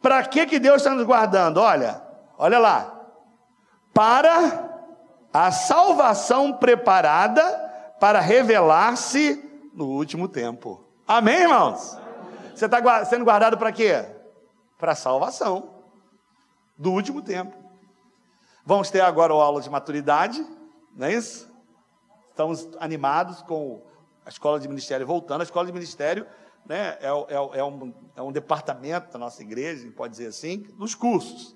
Para 0.01 0.21
que 0.25 0.45
que 0.45 0.59
Deus 0.59 0.81
está 0.81 0.93
nos 0.93 1.05
guardando? 1.05 1.61
Olha, 1.61 2.01
olha 2.37 2.59
lá. 2.59 2.99
Para 3.93 4.69
a 5.31 5.51
salvação 5.51 6.51
preparada 6.51 7.41
para 7.97 8.19
revelar-se 8.19 9.41
no 9.73 9.85
último 9.85 10.27
tempo. 10.27 10.83
Amém, 11.07 11.43
irmãos? 11.43 11.97
Você 12.53 12.65
está 12.65 13.05
sendo 13.05 13.23
guardado 13.23 13.57
para 13.57 13.71
quê? 13.71 14.05
Para 14.77 14.91
a 14.91 14.95
salvação 14.95 15.69
do 16.77 16.91
último 16.91 17.21
tempo. 17.21 17.55
Vamos 18.65 18.89
ter 18.89 18.99
agora 18.99 19.31
a 19.31 19.37
aula 19.37 19.61
de 19.61 19.69
maturidade, 19.69 20.45
não 20.93 21.07
é 21.07 21.13
isso? 21.13 21.52
Estamos 22.33 22.67
animados 22.79 23.43
com 23.43 23.83
a 24.25 24.29
escola 24.29 24.59
de 24.59 24.67
ministério 24.67 25.05
voltando. 25.05 25.41
A 25.41 25.43
escola 25.43 25.67
de 25.67 25.71
ministério 25.71 26.25
né, 26.65 26.97
é, 26.99 27.05
é, 27.05 27.59
é, 27.59 27.63
um, 27.63 27.93
é 28.15 28.21
um 28.23 28.31
departamento 28.31 29.13
da 29.13 29.19
nossa 29.19 29.43
igreja, 29.43 29.87
pode 29.95 30.13
dizer 30.13 30.25
assim, 30.29 30.65
dos 30.75 30.95
cursos. 30.95 31.55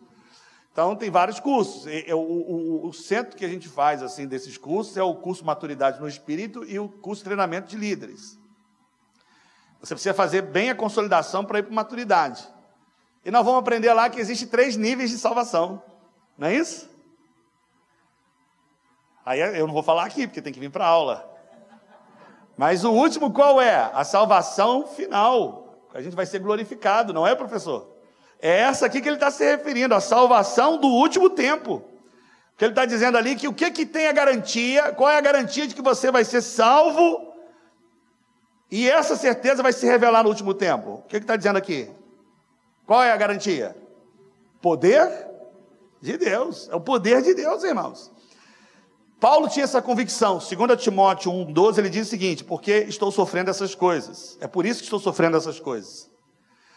Então, 0.71 0.95
tem 0.95 1.09
vários 1.09 1.39
cursos. 1.39 1.88
O, 2.13 2.15
o, 2.15 2.88
o, 2.89 2.93
centro 2.93 3.36
que 3.36 3.43
a 3.43 3.49
gente 3.49 3.67
faz 3.67 4.03
assim 4.03 4.28
desses 4.28 4.55
cursos 4.55 4.95
é 4.95 5.01
o 5.01 5.15
curso 5.15 5.43
Maturidade 5.43 5.99
no 5.99 6.07
Espírito 6.07 6.63
e 6.63 6.78
o 6.78 6.88
curso 6.88 7.23
Treinamento 7.23 7.69
de 7.69 7.75
Líderes. 7.75 8.38
Você 9.82 9.95
precisa 9.95 10.13
fazer 10.13 10.43
bem 10.43 10.69
a 10.69 10.75
consolidação 10.75 11.43
para 11.43 11.57
ir 11.57 11.63
para 11.63 11.73
maturidade. 11.73 12.47
E 13.25 13.32
nós 13.32 13.43
vamos 13.43 13.61
aprender 13.61 13.91
lá 13.93 14.11
que 14.11 14.19
existe 14.19 14.45
três 14.45 14.78
níveis 14.78 15.09
de 15.09 15.17
salvação. 15.17 15.82
Não 16.38 16.47
é 16.47 16.53
isso? 16.53 16.88
Aí 19.28 19.41
eu 19.41 19.67
não 19.67 19.73
vou 19.73 19.84
falar 19.84 20.05
aqui, 20.05 20.25
porque 20.25 20.41
tem 20.41 20.53
que 20.53 20.59
vir 20.59 20.71
para 20.71 20.86
a 20.86 20.88
aula. 20.88 21.30
Mas 22.55 22.86
o 22.86 22.93
último 22.93 23.34
qual 23.34 23.59
é? 23.59 23.91
A 23.93 24.05
salvação 24.05 24.88
final. 24.88 25.84
A 25.93 26.01
gente 26.01 26.15
vai 26.15 26.25
ser 26.25 26.39
glorificado, 26.39 27.11
não 27.13 27.28
é, 27.28 27.36
professor? 27.36 27.93
É 28.39 28.59
essa 28.59 28.86
aqui 28.86 29.01
que 29.01 29.09
ele 29.09 29.17
está 29.17 29.30
se 29.30 29.43
referindo, 29.43 29.93
a 29.93 29.99
salvação 29.99 30.78
do 30.78 30.88
último 30.88 31.30
tempo. 31.30 31.84
Que 32.55 32.63
ele 32.63 32.71
está 32.71 32.86
dizendo 32.86 33.17
ali 33.17 33.36
que 33.36 33.49
o 33.49 33.53
que, 33.53 33.69
que 33.69 33.86
tem 33.86 34.07
a 34.07 34.13
garantia, 34.13 34.93
qual 34.93 35.09
é 35.09 35.17
a 35.17 35.21
garantia 35.21 35.67
de 35.67 35.75
que 35.75 35.82
você 35.82 36.09
vai 36.09 36.23
ser 36.23 36.41
salvo, 36.41 37.34
e 38.71 38.89
essa 38.89 39.17
certeza 39.17 39.61
vai 39.61 39.73
se 39.73 39.86
revelar 39.86 40.23
no 40.23 40.30
último 40.30 40.53
tempo. 40.53 40.89
O 40.89 41.01
que 41.01 41.17
está 41.17 41.36
dizendo 41.36 41.57
aqui? 41.57 41.91
Qual 42.86 43.03
é 43.03 43.11
a 43.11 43.17
garantia? 43.17 43.75
Poder 44.61 45.11
de 45.99 46.17
Deus. 46.17 46.69
É 46.69 46.75
o 46.78 46.80
poder 46.80 47.21
de 47.21 47.34
Deus, 47.34 47.61
irmãos. 47.65 48.15
Paulo 49.20 49.49
tinha 49.49 49.63
essa 49.63 49.82
convicção. 49.82 50.38
2 50.38 50.82
Timóteo 50.82 51.32
1,12, 51.32 51.78
ele 51.80 51.89
diz 51.89 52.07
o 52.07 52.09
seguinte: 52.09 52.43
porque 52.43 52.86
estou 52.88 53.11
sofrendo 53.11 53.49
essas 53.49 53.74
coisas. 53.74 54.38
É 54.39 54.47
por 54.47 54.65
isso 54.65 54.80
que 54.80 54.86
estou 54.86 54.99
sofrendo 54.99 55.38
essas 55.38 55.59
coisas. 55.59 56.09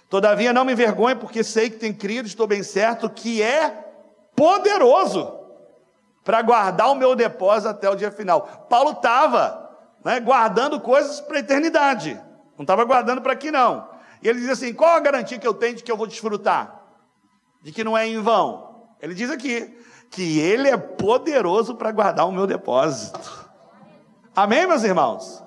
Todavia 0.08 0.52
não 0.52 0.64
me 0.64 0.72
envergonho, 0.72 1.16
porque 1.16 1.44
sei 1.44 1.70
que 1.70 1.76
tem 1.76 1.92
crido, 1.92 2.26
estou 2.26 2.46
bem 2.46 2.62
certo, 2.62 3.08
que 3.08 3.40
é 3.42 3.70
poderoso 4.34 5.38
para 6.24 6.42
guardar 6.42 6.90
o 6.90 6.94
meu 6.94 7.14
depósito 7.14 7.68
até 7.68 7.88
o 7.88 7.94
dia 7.94 8.10
final. 8.10 8.66
Paulo 8.68 8.92
estava 8.92 9.70
né, 10.04 10.18
guardando 10.18 10.80
coisas 10.80 11.20
para 11.20 11.36
a 11.36 11.40
eternidade, 11.40 12.14
não 12.56 12.62
estava 12.62 12.84
guardando 12.84 13.20
para 13.20 13.34
aqui 13.34 13.50
não. 13.50 13.88
E 14.22 14.28
ele 14.28 14.40
diz 14.40 14.50
assim: 14.50 14.72
qual 14.72 14.96
a 14.96 15.00
garantia 15.00 15.38
que 15.38 15.46
eu 15.46 15.54
tenho 15.54 15.76
de 15.76 15.82
que 15.82 15.92
eu 15.92 15.96
vou 15.96 16.06
desfrutar? 16.06 16.82
De 17.62 17.70
que 17.70 17.84
não 17.84 17.96
é 17.96 18.08
em 18.08 18.20
vão? 18.20 18.88
Ele 19.00 19.14
diz 19.14 19.30
aqui 19.30 19.78
que 20.10 20.40
ele 20.40 20.68
é 20.68 20.76
poderoso 20.76 21.76
para 21.76 21.92
guardar 21.92 22.26
o 22.26 22.32
meu 22.32 22.46
depósito. 22.46 23.48
Amém, 24.34 24.66
meus 24.66 24.82
irmãos? 24.82 25.42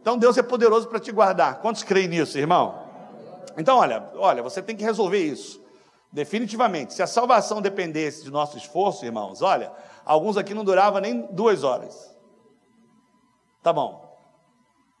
Então 0.00 0.18
Deus 0.18 0.36
é 0.36 0.42
poderoso 0.42 0.88
para 0.88 0.98
te 0.98 1.12
guardar. 1.12 1.60
Quantos 1.60 1.82
creem 1.84 2.08
nisso, 2.08 2.36
irmão? 2.36 2.82
Então, 3.56 3.78
olha, 3.78 4.10
olha, 4.16 4.42
você 4.42 4.60
tem 4.60 4.76
que 4.76 4.84
resolver 4.84 5.18
isso. 5.18 5.62
Definitivamente. 6.12 6.94
Se 6.94 7.02
a 7.02 7.06
salvação 7.06 7.60
dependesse 7.60 8.24
de 8.24 8.30
nosso 8.30 8.56
esforço, 8.56 9.04
irmãos, 9.04 9.42
olha, 9.42 9.72
alguns 10.04 10.36
aqui 10.36 10.54
não 10.54 10.64
duravam 10.64 11.00
nem 11.00 11.22
duas 11.32 11.62
horas. 11.62 12.16
Tá 13.62 13.72
bom. 13.72 14.16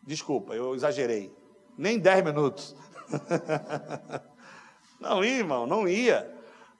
Desculpa, 0.02 0.54
eu 0.54 0.74
exagerei. 0.74 1.34
Nem 1.76 1.98
dez 1.98 2.24
minutos. 2.24 2.76
não 5.00 5.24
ia, 5.24 5.38
irmão, 5.38 5.66
não 5.66 5.88
ia. 5.88 6.37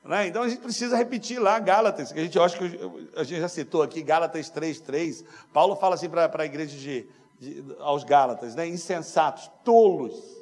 Né? 0.09 0.27
Então 0.27 0.43
a 0.43 0.49
gente 0.49 0.61
precisa 0.61 0.97
repetir 0.97 1.39
lá 1.39 1.59
Gálatas, 1.61 2.11
que 2.11 2.19
a 2.19 2.23
gente 2.25 2.37
acha 2.37 2.59
que 2.59 2.81
a 3.15 3.23
gente 3.23 3.41
já 3.41 3.49
citou 3.49 3.83
aqui, 3.83 4.03
Gálatas 4.03 4.51
3,3. 4.51 5.25
Paulo 5.53 5.77
fala 5.77 5.95
assim 5.95 6.09
para 6.09 6.31
a 6.33 6.45
igreja 6.45 6.77
de, 6.77 7.07
de, 7.39 7.77
aos 7.79 8.03
Gálatas, 8.03 8.57
né? 8.57 8.67
insensatos, 8.67 9.49
tolos 9.65 10.39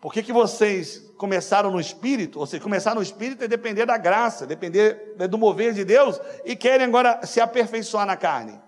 por 0.00 0.14
que, 0.14 0.22
que 0.22 0.32
vocês 0.32 1.12
começaram 1.18 1.70
no 1.70 1.78
Espírito? 1.78 2.40
Ou 2.40 2.46
seja, 2.46 2.62
começar 2.62 2.94
no 2.94 3.02
Espírito 3.02 3.44
é 3.44 3.48
depender 3.48 3.84
da 3.84 3.98
graça, 3.98 4.46
depender 4.46 5.14
do 5.28 5.36
mover 5.36 5.74
de 5.74 5.84
Deus 5.84 6.18
e 6.44 6.56
querem 6.56 6.86
agora 6.86 7.20
se 7.26 7.38
aperfeiçoar 7.38 8.06
na 8.06 8.16
carne. 8.16 8.58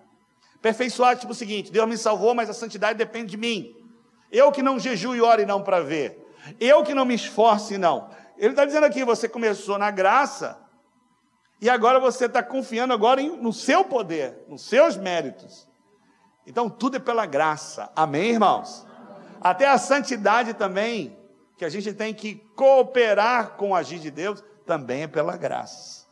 Aperfeiçoar, 0.57 1.17
tipo 1.17 1.33
o 1.33 1.35
seguinte: 1.35 1.73
Deus 1.73 1.89
me 1.89 1.97
salvou, 1.97 2.35
mas 2.35 2.51
a 2.51 2.53
santidade 2.53 2.99
depende 2.99 3.31
de 3.31 3.37
mim. 3.39 3.75
Eu 4.31 4.53
que 4.53 4.63
não 4.63 4.79
jejuo 4.79 5.17
e 5.17 5.23
ore 5.23 5.47
não 5.47 5.63
para 5.63 5.81
ver. 5.81 6.19
Eu 6.61 6.83
que 6.83 6.93
não 6.93 7.07
me 7.07 7.15
esforce 7.15 7.79
não. 7.79 8.11
Ele 8.43 8.55
está 8.55 8.65
dizendo 8.65 8.83
aqui, 8.83 9.05
você 9.05 9.29
começou 9.29 9.79
na 9.79 9.89
graça 9.93 10.59
e 11.61 11.71
agora 11.71 12.01
você 12.01 12.25
está 12.25 12.43
confiando 12.43 12.93
agora 12.93 13.23
em, 13.23 13.37
no 13.37 13.53
seu 13.53 13.85
poder, 13.85 14.45
nos 14.49 14.63
seus 14.63 14.97
méritos. 14.97 15.69
Então 16.45 16.69
tudo 16.69 16.97
é 16.97 16.99
pela 16.99 17.25
graça. 17.25 17.93
Amém, 17.95 18.33
irmãos? 18.33 18.85
Até 19.41 19.69
a 19.69 19.79
santidade 19.79 20.55
também, 20.55 21.17
que 21.57 21.65
a 21.65 21.69
gente 21.69 21.95
tem 21.95 22.13
que 22.13 22.35
cooperar 22.57 23.51
com 23.51 23.71
o 23.71 23.75
agir 23.77 24.01
de 24.01 24.11
Deus, 24.11 24.43
também 24.67 25.05
é 25.05 25.07
pela 25.07 25.37
graça. 25.37 26.09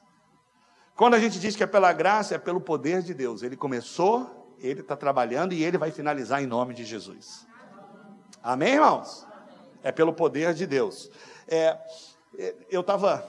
Quando 0.94 1.14
a 1.14 1.18
gente 1.18 1.40
diz 1.40 1.56
que 1.56 1.64
é 1.64 1.66
pela 1.66 1.92
graça, 1.92 2.36
é 2.36 2.38
pelo 2.38 2.60
poder 2.60 3.02
de 3.02 3.12
Deus. 3.12 3.42
Ele 3.42 3.56
começou, 3.56 4.54
ele 4.60 4.82
está 4.82 4.94
trabalhando 4.94 5.52
e 5.52 5.64
ele 5.64 5.76
vai 5.76 5.90
finalizar 5.90 6.40
em 6.40 6.46
nome 6.46 6.74
de 6.74 6.84
Jesus. 6.84 7.44
Amém, 8.40 8.74
irmãos? 8.74 9.26
É 9.82 9.90
pelo 9.90 10.12
poder 10.12 10.54
de 10.54 10.64
Deus. 10.64 11.10
É, 11.48 11.76
eu 12.70 12.80
estava, 12.80 13.26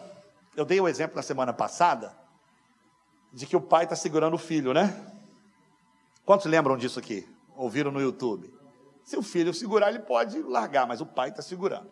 eu 0.55 0.65
dei 0.65 0.79
o 0.79 0.83
um 0.83 0.87
exemplo 0.87 1.15
na 1.15 1.21
semana 1.21 1.53
passada 1.53 2.15
de 3.31 3.45
que 3.45 3.55
o 3.55 3.61
pai 3.61 3.85
está 3.85 3.95
segurando 3.95 4.33
o 4.33 4.39
filho, 4.39 4.73
né? 4.73 5.07
Quantos 6.25 6.45
lembram 6.45 6.77
disso 6.77 6.99
aqui? 6.99 7.27
Ouviram 7.55 7.91
no 7.91 8.01
YouTube? 8.01 8.53
Se 9.03 9.17
o 9.17 9.23
filho 9.23 9.53
segurar, 9.53 9.89
ele 9.89 9.99
pode 9.99 10.41
largar, 10.41 10.87
mas 10.87 11.01
o 11.01 11.05
pai 11.05 11.29
está 11.29 11.41
segurando. 11.41 11.91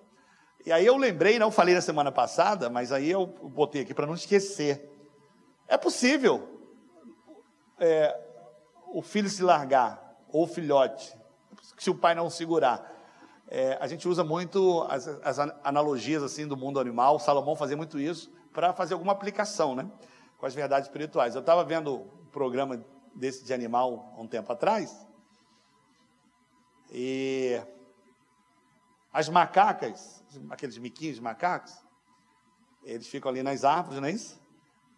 E 0.65 0.71
aí 0.71 0.85
eu 0.85 0.97
lembrei, 0.97 1.39
não 1.39 1.51
falei 1.51 1.73
na 1.73 1.81
semana 1.81 2.11
passada, 2.11 2.69
mas 2.69 2.91
aí 2.91 3.09
eu 3.09 3.25
botei 3.25 3.81
aqui 3.81 3.93
para 3.93 4.05
não 4.05 4.13
esquecer. 4.13 4.89
É 5.67 5.77
possível 5.77 6.59
é, 7.79 8.15
o 8.87 9.01
filho 9.01 9.29
se 9.29 9.41
largar, 9.41 10.17
ou 10.27 10.43
o 10.43 10.47
filhote, 10.47 11.15
se 11.77 11.89
o 11.89 11.95
pai 11.95 12.13
não 12.13 12.29
segurar. 12.29 12.98
É, 13.51 13.79
a 13.81 13.87
gente 13.87 14.07
usa 14.07 14.23
muito 14.23 14.85
as, 14.89 15.07
as, 15.07 15.39
analogias 15.63 16.21
assim 16.21 16.47
do 16.47 16.55
mundo 16.55 16.79
animal. 16.79 17.17
Salomão 17.19 17.55
fazia 17.55 17.75
muito 17.75 17.99
isso 17.99 18.31
para 18.53 18.73
fazer 18.73 18.93
alguma 18.93 19.11
aplicação, 19.11 19.75
né, 19.75 19.89
com 20.37 20.45
as 20.45 20.53
verdades 20.53 20.87
espirituais. 20.87 21.33
Eu 21.33 21.41
estava 21.41 21.63
vendo 21.63 21.95
um 21.95 22.25
programa 22.31 22.85
desse 23.15 23.43
de 23.43 23.51
animal 23.51 24.13
há 24.15 24.21
um 24.21 24.27
tempo 24.27 24.51
atrás 24.53 25.09
e 26.91 27.59
as 29.11 29.29
macacas, 29.29 30.23
aqueles 30.49 30.77
miquinhos 30.77 31.15
de 31.15 31.21
macacos, 31.21 31.73
eles 32.83 33.07
ficam 33.07 33.29
ali 33.29 33.43
nas 33.43 33.63
árvores, 33.63 33.99
não 33.99 34.07
é 34.07 34.11
isso? 34.11 34.39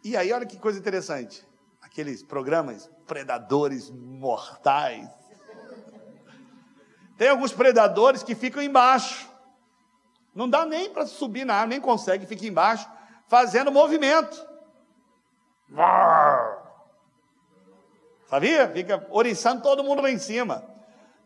E 0.04 0.16
aí, 0.16 0.32
olha 0.32 0.46
que 0.46 0.58
coisa 0.58 0.80
interessante. 0.80 1.46
Aqueles 1.82 2.24
programas 2.24 2.90
predadores 3.08 3.90
mortais, 3.90 5.10
tem 7.22 7.30
alguns 7.30 7.54
predadores 7.54 8.24
que 8.24 8.34
ficam 8.34 8.64
embaixo. 8.64 9.30
Não 10.34 10.50
dá 10.50 10.66
nem 10.66 10.90
para 10.90 11.06
subir 11.06 11.46
na 11.46 11.54
árvore, 11.54 11.70
nem 11.70 11.80
consegue, 11.80 12.26
fica 12.26 12.48
embaixo, 12.48 12.90
fazendo 13.28 13.72
movimento. 13.72 14.44
Sabia? 18.28 18.68
Fica 18.70 19.06
oriçando 19.12 19.62
todo 19.62 19.84
mundo 19.84 20.02
lá 20.02 20.10
em 20.10 20.18
cima. 20.18 20.66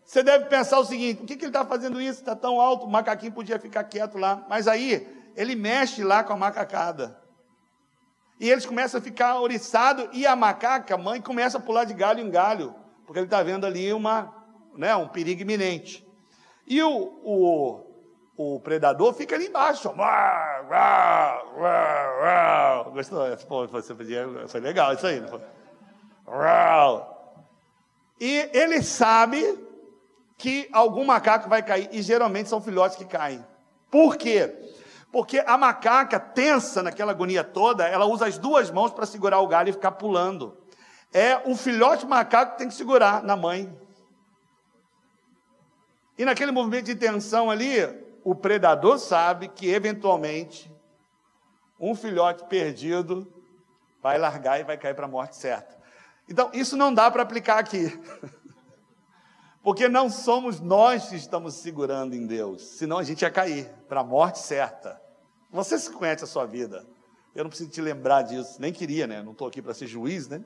Você 0.03 0.21
deve 0.21 0.47
pensar 0.47 0.79
o 0.79 0.83
seguinte: 0.83 1.19
por 1.19 1.27
que, 1.27 1.37
que 1.37 1.45
ele 1.45 1.49
está 1.49 1.63
fazendo 1.63 2.01
isso? 2.01 2.19
Está 2.19 2.35
tão 2.35 2.59
alto, 2.59 2.85
o 2.85 2.91
macaquinho 2.91 3.31
podia 3.31 3.57
ficar 3.57 3.85
quieto 3.85 4.17
lá. 4.17 4.45
Mas 4.49 4.67
aí, 4.67 5.07
ele 5.33 5.55
mexe 5.55 6.03
lá 6.03 6.25
com 6.25 6.33
a 6.33 6.37
macacada. 6.37 7.17
E 8.37 8.49
eles 8.49 8.65
começam 8.65 8.99
a 8.99 9.01
ficar 9.01 9.39
oriçados, 9.39 10.09
e 10.11 10.27
a 10.27 10.35
macaca, 10.35 10.97
mãe, 10.97 11.21
começa 11.21 11.57
a 11.57 11.61
pular 11.61 11.85
de 11.85 11.93
galho 11.93 12.19
em 12.19 12.29
galho, 12.29 12.75
porque 13.05 13.19
ele 13.19 13.27
está 13.27 13.41
vendo 13.41 13.65
ali 13.65 13.93
uma, 13.93 14.44
né, 14.77 14.95
um 14.95 15.07
perigo 15.07 15.41
iminente. 15.41 16.05
E 16.67 16.81
o, 16.81 16.89
o, 17.23 18.55
o 18.55 18.59
predador 18.59 19.13
fica 19.13 19.35
ali 19.35 19.47
embaixo. 19.47 19.93
Gostou? 22.91 23.37
Você 23.67 23.95
foi 23.95 24.59
legal 24.59 24.93
isso 24.93 25.07
aí. 25.07 25.23
E 28.19 28.49
ele 28.53 28.81
sabe 28.81 29.59
que 30.37 30.67
algum 30.71 31.05
macaco 31.05 31.49
vai 31.49 31.61
cair, 31.63 31.89
e 31.91 32.01
geralmente 32.01 32.49
são 32.49 32.61
filhotes 32.61 32.97
que 32.97 33.05
caem. 33.05 33.45
Por 33.89 34.17
quê? 34.17 34.53
Porque 35.11 35.41
a 35.45 35.57
macaca, 35.57 36.19
tensa 36.19 36.83
naquela 36.83 37.11
agonia 37.11 37.43
toda, 37.43 37.87
ela 37.87 38.05
usa 38.05 38.27
as 38.27 38.37
duas 38.37 38.69
mãos 38.69 38.91
para 38.91 39.05
segurar 39.05 39.39
o 39.39 39.47
galho 39.47 39.69
e 39.69 39.73
ficar 39.73 39.91
pulando. 39.91 40.57
É 41.13 41.41
o 41.45 41.55
filhote 41.55 42.05
macaco 42.05 42.53
que 42.53 42.57
tem 42.57 42.67
que 42.67 42.73
segurar 42.73 43.23
na 43.23 43.37
mãe. 43.37 43.73
E 46.17 46.25
naquele 46.25 46.51
movimento 46.51 46.85
de 46.85 46.95
tensão 46.95 47.49
ali, 47.49 47.75
o 48.23 48.33
predador 48.33 48.97
sabe 48.97 49.47
que 49.49 49.69
eventualmente 49.69 50.73
um 51.79 51.93
filhote 51.93 52.45
perdido 52.45 53.31
vai 54.01 54.17
largar 54.17 54.59
e 54.59 54.63
vai 54.63 54.77
cair 54.77 54.95
para 54.95 55.05
a 55.05 55.09
morte 55.09 55.35
certa. 55.35 55.75
Então, 56.29 56.49
isso 56.53 56.77
não 56.77 56.93
dá 56.93 57.11
para 57.11 57.21
aplicar 57.21 57.59
aqui. 57.59 57.99
Porque 59.61 59.89
não 59.89 60.09
somos 60.09 60.59
nós 60.59 61.09
que 61.09 61.15
estamos 61.15 61.55
segurando 61.55 62.15
em 62.15 62.25
Deus, 62.25 62.61
senão 62.61 62.99
a 62.99 63.03
gente 63.03 63.23
ia 63.23 63.31
cair 63.31 63.67
para 63.89 64.01
a 64.01 64.03
morte 64.03 64.39
certa. 64.39 65.01
Você 65.51 65.77
se 65.79 65.89
conhece 65.91 66.23
a 66.23 66.27
sua 66.27 66.45
vida. 66.45 66.85
Eu 67.33 67.43
não 67.43 67.49
preciso 67.49 67.69
te 67.69 67.81
lembrar 67.81 68.21
disso, 68.21 68.61
nem 68.61 68.71
queria, 68.71 69.07
né? 69.07 69.21
Não 69.21 69.31
estou 69.31 69.47
aqui 69.47 69.61
para 69.61 69.73
ser 69.73 69.87
juiz, 69.87 70.27
né? 70.27 70.43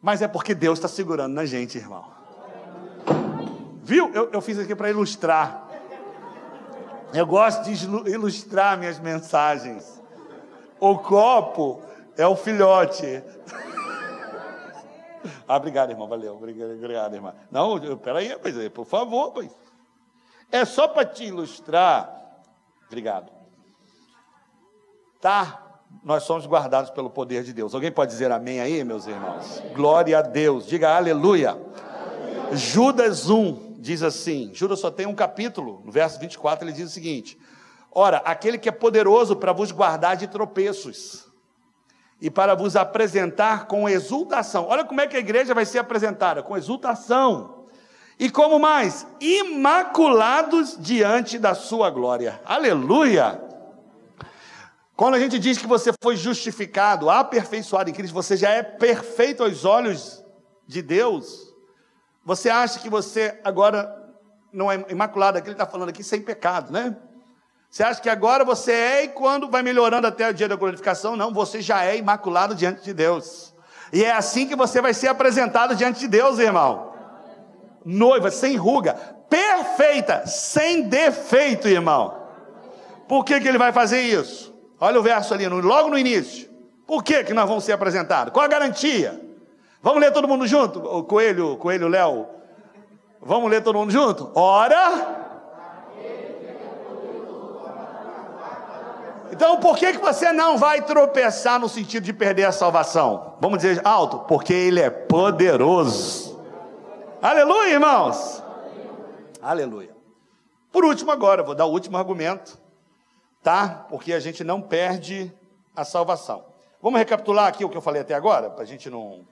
Mas 0.00 0.20
é 0.20 0.28
porque 0.28 0.54
Deus 0.54 0.78
está 0.78 0.88
segurando 0.88 1.32
na 1.32 1.44
gente, 1.44 1.78
irmão. 1.78 2.21
Viu? 3.82 4.12
Eu, 4.14 4.30
eu 4.30 4.40
fiz 4.40 4.58
aqui 4.58 4.76
para 4.76 4.90
ilustrar. 4.90 5.68
Eu 7.12 7.26
gosto 7.26 7.64
de 7.64 8.10
ilustrar 8.10 8.78
minhas 8.78 8.98
mensagens. 8.98 10.00
O 10.80 10.98
copo 10.98 11.82
é 12.16 12.26
o 12.26 12.36
filhote. 12.36 13.04
ah, 15.46 15.56
obrigado, 15.56 15.90
irmão. 15.90 16.08
Valeu. 16.08 16.36
Obrigado, 16.36 16.72
obrigado 16.72 17.14
irmão. 17.14 17.34
Não, 17.50 17.78
peraí, 17.98 18.36
pois 18.40 18.56
é, 18.56 18.68
por 18.68 18.86
favor, 18.86 19.32
pois. 19.32 19.50
É 20.50 20.64
só 20.64 20.86
para 20.86 21.04
te 21.04 21.24
ilustrar. 21.24 22.20
Obrigado. 22.86 23.30
Tá? 25.20 25.60
Nós 26.04 26.22
somos 26.22 26.46
guardados 26.46 26.90
pelo 26.90 27.10
poder 27.10 27.42
de 27.42 27.52
Deus. 27.52 27.74
Alguém 27.74 27.92
pode 27.92 28.12
dizer 28.12 28.30
amém 28.30 28.60
aí, 28.60 28.82
meus 28.84 29.06
irmãos? 29.06 29.62
Glória 29.74 30.18
a 30.18 30.22
Deus. 30.22 30.66
Diga 30.66 30.96
aleluia. 30.96 31.50
aleluia. 31.50 31.72
Judas 32.52 33.30
1, 33.30 33.71
diz 33.82 34.00
assim: 34.02 34.50
Judas 34.54 34.78
só 34.78 34.90
tem 34.90 35.06
um 35.06 35.14
capítulo, 35.14 35.82
no 35.84 35.90
verso 35.90 36.18
24 36.20 36.64
ele 36.64 36.72
diz 36.72 36.88
o 36.88 36.92
seguinte: 36.92 37.36
Ora, 37.90 38.18
aquele 38.18 38.56
que 38.56 38.68
é 38.68 38.72
poderoso 38.72 39.34
para 39.34 39.52
vos 39.52 39.72
guardar 39.72 40.16
de 40.16 40.28
tropeços 40.28 41.26
e 42.20 42.30
para 42.30 42.54
vos 42.54 42.76
apresentar 42.76 43.66
com 43.66 43.88
exultação. 43.88 44.66
Olha 44.68 44.84
como 44.84 45.00
é 45.00 45.06
que 45.08 45.16
a 45.16 45.20
igreja 45.20 45.52
vai 45.52 45.66
ser 45.66 45.80
apresentada: 45.80 46.42
com 46.44 46.56
exultação. 46.56 47.66
E 48.18 48.30
como 48.30 48.60
mais? 48.60 49.04
Imaculados 49.20 50.76
diante 50.78 51.36
da 51.36 51.54
sua 51.54 51.90
glória. 51.90 52.40
Aleluia! 52.44 53.42
Quando 54.94 55.14
a 55.14 55.18
gente 55.18 55.40
diz 55.40 55.58
que 55.58 55.66
você 55.66 55.90
foi 56.00 56.14
justificado, 56.14 57.10
aperfeiçoado 57.10 57.90
em 57.90 57.92
Cristo, 57.92 58.14
você 58.14 58.36
já 58.36 58.50
é 58.50 58.62
perfeito 58.62 59.42
aos 59.42 59.64
olhos 59.64 60.22
de 60.68 60.80
Deus. 60.80 61.51
Você 62.24 62.48
acha 62.48 62.78
que 62.78 62.88
você 62.88 63.38
agora 63.42 64.00
não 64.52 64.70
é 64.70 64.84
imaculado, 64.88 65.38
aqui 65.38 65.48
ele 65.48 65.54
está 65.54 65.66
falando 65.66 65.88
aqui 65.88 66.04
sem 66.04 66.20
pecado, 66.20 66.72
né? 66.72 66.96
Você 67.70 67.82
acha 67.82 68.00
que 68.02 68.10
agora 68.10 68.44
você 68.44 68.70
é 68.70 69.04
e 69.04 69.08
quando 69.08 69.48
vai 69.48 69.62
melhorando 69.62 70.06
até 70.06 70.28
o 70.28 70.34
dia 70.34 70.46
da 70.46 70.56
glorificação? 70.56 71.16
Não, 71.16 71.32
você 71.32 71.62
já 71.62 71.84
é 71.84 71.96
imaculado 71.96 72.54
diante 72.54 72.82
de 72.84 72.92
Deus. 72.92 73.54
E 73.90 74.04
é 74.04 74.12
assim 74.12 74.46
que 74.46 74.54
você 74.54 74.80
vai 74.80 74.92
ser 74.92 75.08
apresentado 75.08 75.74
diante 75.74 76.00
de 76.00 76.08
Deus, 76.08 76.38
irmão. 76.38 76.92
Noiva, 77.84 78.30
sem 78.30 78.56
ruga, 78.56 78.94
perfeita, 79.28 80.26
sem 80.26 80.82
defeito, 80.82 81.66
irmão. 81.66 82.22
Por 83.08 83.24
que, 83.24 83.40
que 83.40 83.48
ele 83.48 83.58
vai 83.58 83.72
fazer 83.72 84.02
isso? 84.02 84.54
Olha 84.78 85.00
o 85.00 85.02
verso 85.02 85.32
ali, 85.32 85.48
logo 85.48 85.88
no 85.88 85.98
início. 85.98 86.50
Por 86.86 87.02
que, 87.02 87.24
que 87.24 87.32
nós 87.32 87.48
vamos 87.48 87.64
ser 87.64 87.72
apresentados? 87.72 88.34
Qual 88.34 88.44
a 88.44 88.48
garantia? 88.48 89.31
Vamos 89.82 90.00
ler 90.00 90.12
todo 90.12 90.28
mundo 90.28 90.46
junto? 90.46 90.78
O 90.78 91.02
Coelho, 91.02 91.56
Coelho 91.56 91.88
Léo. 91.88 92.28
Vamos 93.20 93.50
ler 93.50 93.62
todo 93.64 93.76
mundo 93.76 93.90
junto? 93.90 94.30
Ora. 94.32 95.20
Então, 99.32 99.58
por 99.58 99.76
que, 99.76 99.92
que 99.92 99.98
você 99.98 100.30
não 100.30 100.56
vai 100.56 100.82
tropeçar 100.82 101.58
no 101.58 101.68
sentido 101.68 102.04
de 102.04 102.12
perder 102.12 102.44
a 102.44 102.52
salvação? 102.52 103.34
Vamos 103.40 103.58
dizer 103.58 103.80
alto, 103.84 104.20
porque 104.20 104.52
Ele 104.52 104.80
é 104.80 104.90
poderoso. 104.90 106.38
Aleluia, 107.20 107.72
irmãos. 107.72 108.42
Aleluia. 109.40 109.90
Por 110.70 110.84
último, 110.84 111.10
agora, 111.10 111.42
vou 111.42 111.56
dar 111.56 111.66
o 111.66 111.72
último 111.72 111.96
argumento, 111.96 112.56
tá? 113.42 113.86
Porque 113.88 114.12
a 114.12 114.20
gente 114.20 114.44
não 114.44 114.60
perde 114.60 115.32
a 115.74 115.84
salvação. 115.84 116.44
Vamos 116.80 116.98
recapitular 116.98 117.46
aqui 117.48 117.64
o 117.64 117.68
que 117.68 117.76
eu 117.76 117.82
falei 117.82 118.02
até 118.02 118.14
agora, 118.14 118.48
para 118.48 118.62
a 118.62 118.66
gente 118.66 118.88
não 118.88 119.26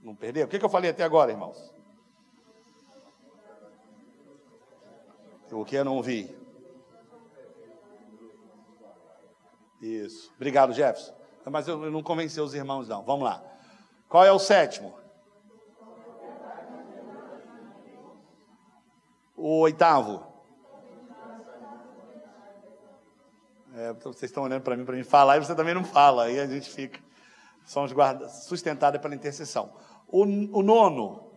não 0.00 0.14
perder? 0.14 0.44
O 0.44 0.48
que, 0.48 0.58
que 0.58 0.64
eu 0.64 0.68
falei 0.68 0.90
até 0.90 1.04
agora, 1.04 1.30
irmãos? 1.30 1.72
O 5.50 5.64
que 5.64 5.76
eu 5.76 5.84
não 5.84 6.02
vi? 6.02 6.34
Isso. 9.80 10.32
Obrigado, 10.36 10.72
Jefferson. 10.72 11.12
Mas 11.44 11.66
eu 11.66 11.90
não 11.90 12.02
convenci 12.02 12.40
os 12.40 12.54
irmãos, 12.54 12.88
não. 12.88 13.02
Vamos 13.02 13.24
lá. 13.24 13.42
Qual 14.08 14.24
é 14.24 14.32
o 14.32 14.38
sétimo? 14.38 14.94
O 19.36 19.60
oitavo. 19.60 20.24
É, 23.74 23.92
vocês 23.94 24.24
estão 24.24 24.44
olhando 24.44 24.62
para 24.62 24.76
mim 24.76 24.84
para 24.84 24.94
mim 24.94 25.02
falar 25.02 25.38
e 25.38 25.40
você 25.40 25.54
também 25.54 25.74
não 25.74 25.84
fala. 25.84 26.24
Aí 26.24 26.38
a 26.38 26.46
gente 26.46 26.70
fica. 26.70 27.00
Somos 27.64 27.92
guarda, 27.92 28.28
sustentados 28.28 29.00
pela 29.00 29.14
intercessão. 29.14 29.72
O, 30.08 30.22
o 30.22 30.62
nono, 30.62 31.30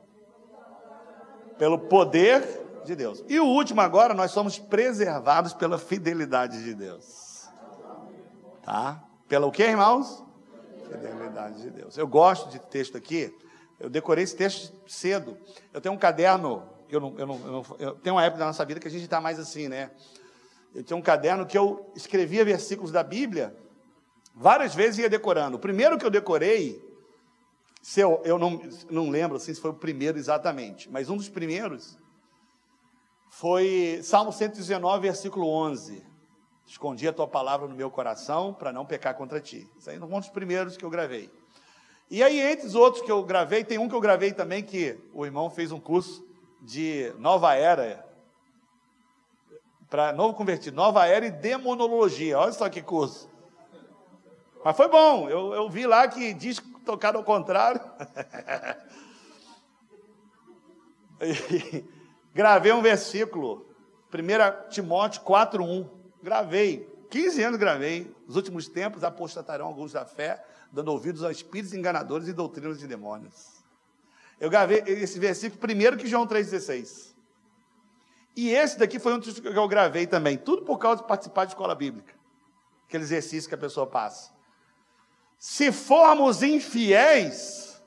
pelo 1.58 1.80
poder 1.80 2.44
de 2.86 2.96
Deus. 2.96 3.24
E 3.28 3.40
o 3.40 3.46
último 3.46 3.82
agora, 3.82 4.14
nós 4.14 4.32
somos 4.32 4.60
preservados 4.60 5.54
pela 5.54 5.78
fidelidade 5.78 6.64
de 6.64 6.74
Deus. 6.74 7.50
Tá? 8.64 9.04
Pela 9.28 9.48
o 9.48 9.52
que, 9.52 9.64
irmãos? 9.64 10.24
Fidelidade 10.90 11.62
de 11.62 11.70
Deus. 11.70 11.98
Eu 11.98 12.08
gosto 12.08 12.50
de 12.50 12.60
texto 12.60 12.98
aqui. 12.98 13.34
Eu 13.80 13.90
decorei 13.90 14.24
esse 14.24 14.36
texto 14.36 14.74
cedo. 14.88 15.38
Eu 15.74 15.82
tenho 15.82 15.94
um 15.94 15.98
caderno. 15.98 16.64
Eu, 16.90 17.00
não, 17.00 17.16
eu, 17.18 17.28
não, 17.28 17.36
eu, 17.36 17.52
não, 17.52 17.66
eu 17.80 17.96
tenho 17.96 18.16
uma 18.16 18.24
época 18.24 18.40
da 18.40 18.46
nossa 18.46 18.64
vida 18.64 18.80
que 18.80 18.88
a 18.88 18.92
gente 18.92 19.04
está 19.04 19.20
mais 19.20 19.40
assim, 19.40 19.68
né? 19.68 19.92
Eu 20.74 20.84
tinha 20.84 20.96
um 20.96 21.02
caderno 21.02 21.46
que 21.46 21.58
eu 21.58 21.92
escrevia 21.96 22.46
versículos 22.46 22.92
da 22.92 23.04
Bíblia. 23.04 23.56
Várias 24.36 24.76
vezes 24.76 25.00
ia 25.00 25.10
decorando. 25.10 25.56
O 25.56 25.60
primeiro 25.60 25.98
que 25.98 26.06
eu 26.06 26.10
decorei, 26.10 26.84
se 27.82 28.02
eu, 28.02 28.22
eu 28.26 28.38
não, 28.38 28.62
não 28.90 29.10
lembro 29.10 29.38
assim, 29.38 29.54
se 29.54 29.62
foi 29.62 29.72
o 29.72 29.76
primeiro 29.76 30.18
exatamente, 30.18 30.92
mas 30.92 31.10
um 31.10 31.16
dos 31.16 31.30
primeiros 31.30 31.98
foi 33.30 34.02
Salmo 34.04 34.34
119, 34.34 35.02
versículo 35.02 35.48
11. 35.48 36.06
Escondi 36.66 37.08
a 37.08 37.14
tua 37.14 37.28
palavra 37.28 37.68
no 37.68 37.76
meu 37.76 37.90
coração 37.90 38.54
para 38.54 38.74
não 38.74 38.86
pecar 38.86 39.16
contra 39.16 39.40
ti. 39.40 39.70
Isso 39.78 39.90
aí 39.90 39.98
é 39.98 40.04
um 40.04 40.20
dos 40.20 40.30
primeiros 40.30 40.76
que 40.76 40.84
eu 40.84 40.90
gravei. 40.90 41.32
E 42.10 42.22
aí, 42.22 42.40
entre 42.40 42.68
os 42.68 42.76
outros 42.76 43.04
que 43.04 43.12
eu 43.12 43.24
gravei, 43.24 43.64
tem 43.64 43.78
um 43.78 43.88
que 43.88 43.96
eu 43.96 44.02
gravei 44.02 44.34
também 44.34 44.64
que 44.64 45.00
o 45.14 45.26
irmão 45.26 45.50
fez 45.50 45.72
um 45.72 45.80
curso 45.80 46.26
de 46.62 47.14
nova 47.20 47.56
era, 47.56 48.06
para 49.90 50.12
novo 50.12 50.34
convertido, 50.34 50.76
nova 50.76 51.06
era 51.06 51.26
e 51.26 51.32
demonologia. 51.32 52.38
Olha 52.38 52.52
só 52.52 52.70
que 52.70 52.82
curso. 52.82 53.30
Mas 54.66 54.76
foi 54.76 54.88
bom, 54.88 55.30
eu, 55.30 55.54
eu 55.54 55.70
vi 55.70 55.86
lá 55.86 56.08
que 56.08 56.34
diz 56.34 56.60
tocado 56.84 57.20
ao 57.20 57.24
contrário. 57.24 57.80
Gravei 62.34 62.72
um 62.72 62.82
versículo, 62.82 63.68
1 64.12 64.70
Timóteo 64.70 65.22
4,1. 65.22 65.88
Gravei, 66.24 66.92
15 67.12 67.44
anos 67.44 67.60
gravei. 67.60 68.12
Nos 68.26 68.38
últimos 68.38 68.68
tempos 68.68 69.04
apostatarão 69.04 69.68
alguns 69.68 69.92
da 69.92 70.04
fé, 70.04 70.44
dando 70.72 70.88
ouvidos 70.88 71.24
a 71.24 71.32
espíritos 71.32 71.76
enganadores 71.76 72.28
e 72.28 72.34
doutrinas 72.34 72.80
de 72.80 72.88
demônios. 72.88 73.64
Eu 74.40 74.50
gravei 74.50 74.80
esse 74.88 75.20
versículo 75.20 75.62
primeiro 75.62 75.96
que 75.96 76.08
João 76.08 76.26
3,16. 76.26 77.14
E 78.36 78.50
esse 78.50 78.80
daqui 78.80 78.98
foi 78.98 79.14
um 79.14 79.20
que 79.20 79.48
eu 79.48 79.68
gravei 79.68 80.08
também. 80.08 80.40
Tudo 80.40 80.64
por 80.64 80.80
causa 80.80 81.04
de 81.04 81.08
participar 81.08 81.46
de 81.46 81.52
escola 81.52 81.76
bíblica. 81.76 82.16
Aquele 82.88 83.04
exercício 83.04 83.48
que 83.48 83.54
a 83.54 83.60
pessoa 83.60 83.86
passa. 83.86 84.35
Se 85.38 85.72
formos 85.72 86.42
infiéis, 86.42 87.82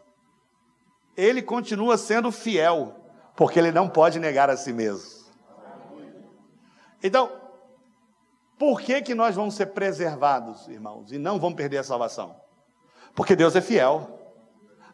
ele 1.17 1.43
continua 1.43 1.97
sendo 1.99 2.31
fiel 2.31 2.95
porque 3.35 3.59
ele 3.59 3.73
não 3.73 3.89
pode 3.89 4.19
negar 4.19 4.51
a 4.51 4.57
si 4.57 4.73
mesmo. 4.73 5.19
Então, 7.03 7.31
por 8.59 8.81
que, 8.81 9.01
que 9.01 9.15
nós 9.15 9.37
vamos 9.37 9.55
ser 9.55 9.67
preservados, 9.67 10.67
irmãos, 10.67 11.13
e 11.13 11.19
não 11.19 11.39
vamos 11.39 11.57
perder 11.57 11.79
a 11.79 11.85
salvação? 11.85 12.35
Porque 13.15 13.37
Deus 13.37 13.55
é 13.55 13.61
fiel. 13.61 14.19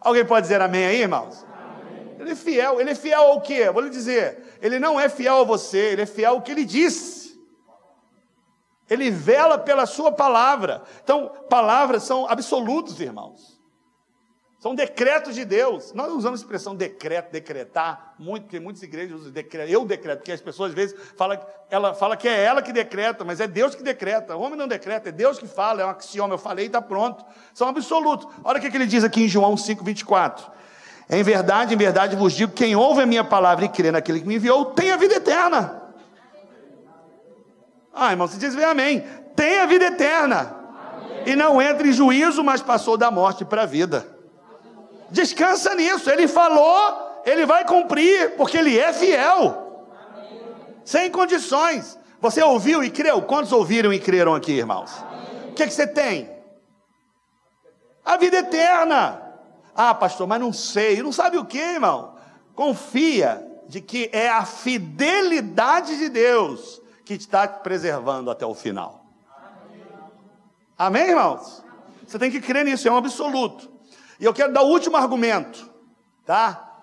Alguém 0.01 0.25
pode 0.25 0.43
dizer 0.43 0.61
amém 0.61 0.85
aí, 0.85 1.01
irmãos? 1.01 1.45
Amém. 1.45 2.17
Ele 2.19 2.33
é 2.33 2.35
fiel. 2.35 2.81
Ele 2.81 2.91
é 2.91 2.95
fiel 2.95 3.23
ao 3.23 3.41
quê? 3.41 3.71
Vou 3.71 3.83
lhe 3.83 3.89
dizer. 3.89 4.59
Ele 4.61 4.79
não 4.79 5.01
é 5.01 5.09
fiel 5.09 5.41
a 5.41 5.45
você, 5.45 5.93
ele 5.93 6.03
é 6.03 6.07
fiel 6.07 6.33
ao 6.33 6.43
que 6.43 6.53
ele 6.53 6.65
disse. 6.65 7.24
Ele 8.95 9.11
vela 9.11 9.59
pela 9.59 9.84
sua 9.84 10.11
palavra. 10.11 10.82
Então, 11.03 11.30
palavras 11.51 12.05
são 12.05 12.26
absolutos, 12.28 12.99
irmãos. 13.01 13.55
São 14.64 14.74
decretos 14.74 15.34
de 15.34 15.45
Deus. 15.45 15.92
Nós 15.92 16.11
usamos 16.11 16.40
a 16.40 16.42
expressão 16.42 16.74
decreto, 16.74 17.30
decretar, 17.30 18.14
muito, 18.18 18.45
porque 18.45 18.59
muitas 18.59 18.82
igrejas 18.82 19.20
usam 19.20 19.30
decreto. 19.30 19.70
Eu 19.70 19.84
decreto, 19.84 20.20
porque 20.20 20.32
as 20.32 20.40
pessoas 20.40 20.70
às 20.70 20.74
vezes 20.74 20.97
falam, 21.18 21.38
ela 21.68 21.92
fala 21.92 22.16
que 22.16 22.26
é 22.26 22.42
ela 22.42 22.62
que 22.62 22.72
decreta, 22.72 23.24
mas 23.24 23.40
é 23.40 23.47
Deus 23.47 23.74
que 23.74 23.82
decreta. 23.82 24.34
O 24.34 24.40
homem 24.40 24.59
não 24.59 24.66
decreta, 24.66 25.11
é 25.11 25.12
Deus 25.12 25.38
que 25.38 25.47
fala, 25.47 25.82
é 25.82 25.84
um 25.84 25.90
axioma. 25.90 26.32
Eu 26.32 26.38
falei 26.38 26.64
e 26.64 26.68
está 26.68 26.80
pronto. 26.80 27.22
São 27.53 27.68
absolutos. 27.68 28.26
Olha 28.42 28.59
o 28.59 28.62
que 28.62 28.74
ele 28.74 28.86
diz 28.86 29.05
aqui 29.05 29.24
em 29.24 29.28
João 29.28 29.55
5, 29.55 29.84
24. 29.84 30.51
Em 31.11 31.22
verdade, 31.22 31.74
em 31.74 31.76
verdade 31.76 32.16
vos 32.16 32.32
digo: 32.32 32.55
quem 32.55 32.74
ouve 32.74 33.03
a 33.03 33.07
minha 33.07 33.22
palavra 33.22 33.66
e 33.66 33.68
crê 33.68 33.90
naquele 33.90 34.20
que 34.20 34.26
me 34.26 34.36
enviou, 34.36 34.64
tem 34.64 34.90
a 34.90 34.97
vida 34.97 35.16
eterna. 35.16 35.84
Ah, 37.95 38.11
irmão, 38.11 38.26
você 38.26 38.38
diz 38.38 38.55
bem 38.55 38.64
amém. 38.64 39.05
Tem 39.36 39.61
a 39.61 39.66
vida 39.66 39.86
eterna. 39.86 40.57
Amém. 40.92 41.22
E 41.26 41.36
não 41.36 41.62
entra 41.62 41.86
em 41.86 41.92
juízo, 41.92 42.42
mas 42.42 42.61
passou 42.61 42.97
da 42.97 43.11
morte 43.11 43.45
para 43.45 43.62
a 43.62 43.66
vida. 43.66 44.07
Descansa 45.11 45.74
nisso. 45.74 46.11
Ele 46.11 46.26
falou, 46.26 47.22
ele 47.24 47.47
vai 47.47 47.64
cumprir, 47.64 48.36
porque 48.36 48.59
ele 48.59 48.78
é 48.78 48.92
fiel. 48.92 49.86
Sem 50.84 51.11
condições. 51.11 51.99
Você 52.20 52.42
ouviu 52.42 52.82
e 52.82 52.90
creu? 52.90 53.22
Quantos 53.22 53.53
ouviram 53.53 53.92
e 53.92 53.99
creram 53.99 54.34
aqui, 54.34 54.53
irmãos? 54.53 54.90
O 55.51 55.53
que, 55.55 55.62
é 55.62 55.66
que 55.66 55.72
você 55.72 55.86
tem? 55.86 56.30
A 58.05 58.16
vida 58.16 58.38
eterna. 58.38 59.22
Ah, 59.74 59.95
pastor, 59.95 60.26
mas 60.26 60.40
não 60.40 60.53
sei. 60.53 61.03
Não 61.03 61.12
sabe 61.12 61.38
o 61.38 61.45
que, 61.45 61.59
irmão? 61.59 62.16
Confia 62.55 63.45
de 63.68 63.80
que 63.80 64.11
é 64.12 64.28
a 64.28 64.45
fidelidade 64.45 65.97
de 65.97 66.09
Deus 66.09 66.82
que 67.05 67.15
está 67.15 67.47
te 67.47 67.63
preservando 67.63 68.31
até 68.31 68.47
o 68.47 68.55
final. 68.55 69.05
Amém, 70.77 71.11
irmãos? 71.11 71.65
Você 72.07 72.19
tem 72.19 72.31
que 72.31 72.41
crer 72.41 72.65
nisso, 72.65 72.89
é 72.89 72.91
um 72.91 72.97
absoluto. 72.97 73.71
E 74.19 74.25
eu 74.25 74.33
quero 74.33 74.53
dar 74.53 74.63
o 74.63 74.69
último 74.69 74.97
argumento, 74.97 75.71
tá? 76.25 76.83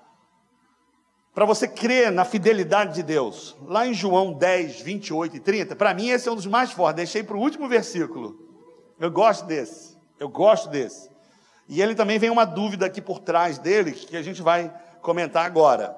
Para 1.33 1.45
você 1.45 1.67
crer 1.67 2.11
na 2.11 2.25
fidelidade 2.25 2.95
de 2.95 3.03
Deus. 3.03 3.55
Lá 3.65 3.87
em 3.87 3.93
João 3.93 4.33
10, 4.33 4.81
28 4.81 5.37
e 5.37 5.39
30, 5.39 5.75
para 5.75 5.93
mim 5.93 6.09
esse 6.09 6.27
é 6.27 6.31
um 6.31 6.35
dos 6.35 6.45
mais 6.45 6.71
fortes. 6.71 6.97
Deixei 6.97 7.23
para 7.23 7.37
o 7.37 7.39
último 7.39 7.67
versículo. 7.67 8.49
Eu 8.99 9.09
gosto 9.09 9.45
desse. 9.45 9.97
Eu 10.19 10.29
gosto 10.29 10.69
desse. 10.69 11.09
E 11.67 11.81
ele 11.81 11.95
também 11.95 12.19
vem 12.19 12.29
uma 12.29 12.45
dúvida 12.45 12.85
aqui 12.85 13.01
por 13.01 13.19
trás 13.19 13.57
dele, 13.57 13.93
que 13.93 14.17
a 14.17 14.21
gente 14.21 14.41
vai 14.41 14.73
comentar 15.01 15.45
agora. 15.45 15.95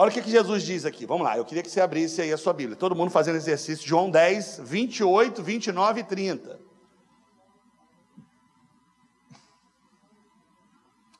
Olha 0.00 0.10
o 0.10 0.12
que, 0.12 0.22
que 0.22 0.30
Jesus 0.30 0.62
diz 0.62 0.84
aqui. 0.84 1.04
Vamos 1.04 1.24
lá, 1.24 1.36
eu 1.36 1.44
queria 1.44 1.60
que 1.60 1.68
você 1.68 1.80
abrisse 1.80 2.22
aí 2.22 2.32
a 2.32 2.38
sua 2.38 2.52
Bíblia. 2.52 2.76
Todo 2.76 2.94
mundo 2.94 3.10
fazendo 3.10 3.34
exercício. 3.34 3.84
João 3.84 4.08
10, 4.08 4.60
28, 4.60 5.42
29 5.42 6.00
e 6.00 6.04
30. 6.04 6.50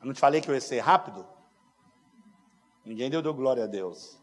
Eu 0.00 0.06
não 0.06 0.12
te 0.12 0.20
falei 0.20 0.40
que 0.40 0.48
eu 0.48 0.54
ia 0.54 0.60
ser 0.60 0.78
rápido? 0.78 1.26
Ninguém 2.84 3.10
deu, 3.10 3.20
deu 3.20 3.34
glória 3.34 3.64
a 3.64 3.66
Deus. 3.66 4.16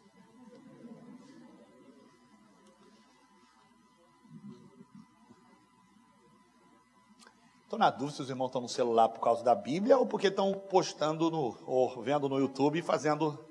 Estou 7.65 7.77
na 7.77 7.89
dúvida 7.89 8.15
se 8.15 8.21
os 8.21 8.29
irmãos 8.29 8.47
estão 8.47 8.61
no 8.61 8.69
celular 8.69 9.09
por 9.09 9.19
causa 9.19 9.43
da 9.43 9.53
Bíblia 9.53 9.97
ou 9.97 10.05
porque 10.05 10.27
estão 10.27 10.53
postando 10.53 11.29
no, 11.29 11.57
ou 11.65 12.01
vendo 12.01 12.29
no 12.29 12.39
YouTube 12.39 12.79
e 12.79 12.81
fazendo 12.81 13.44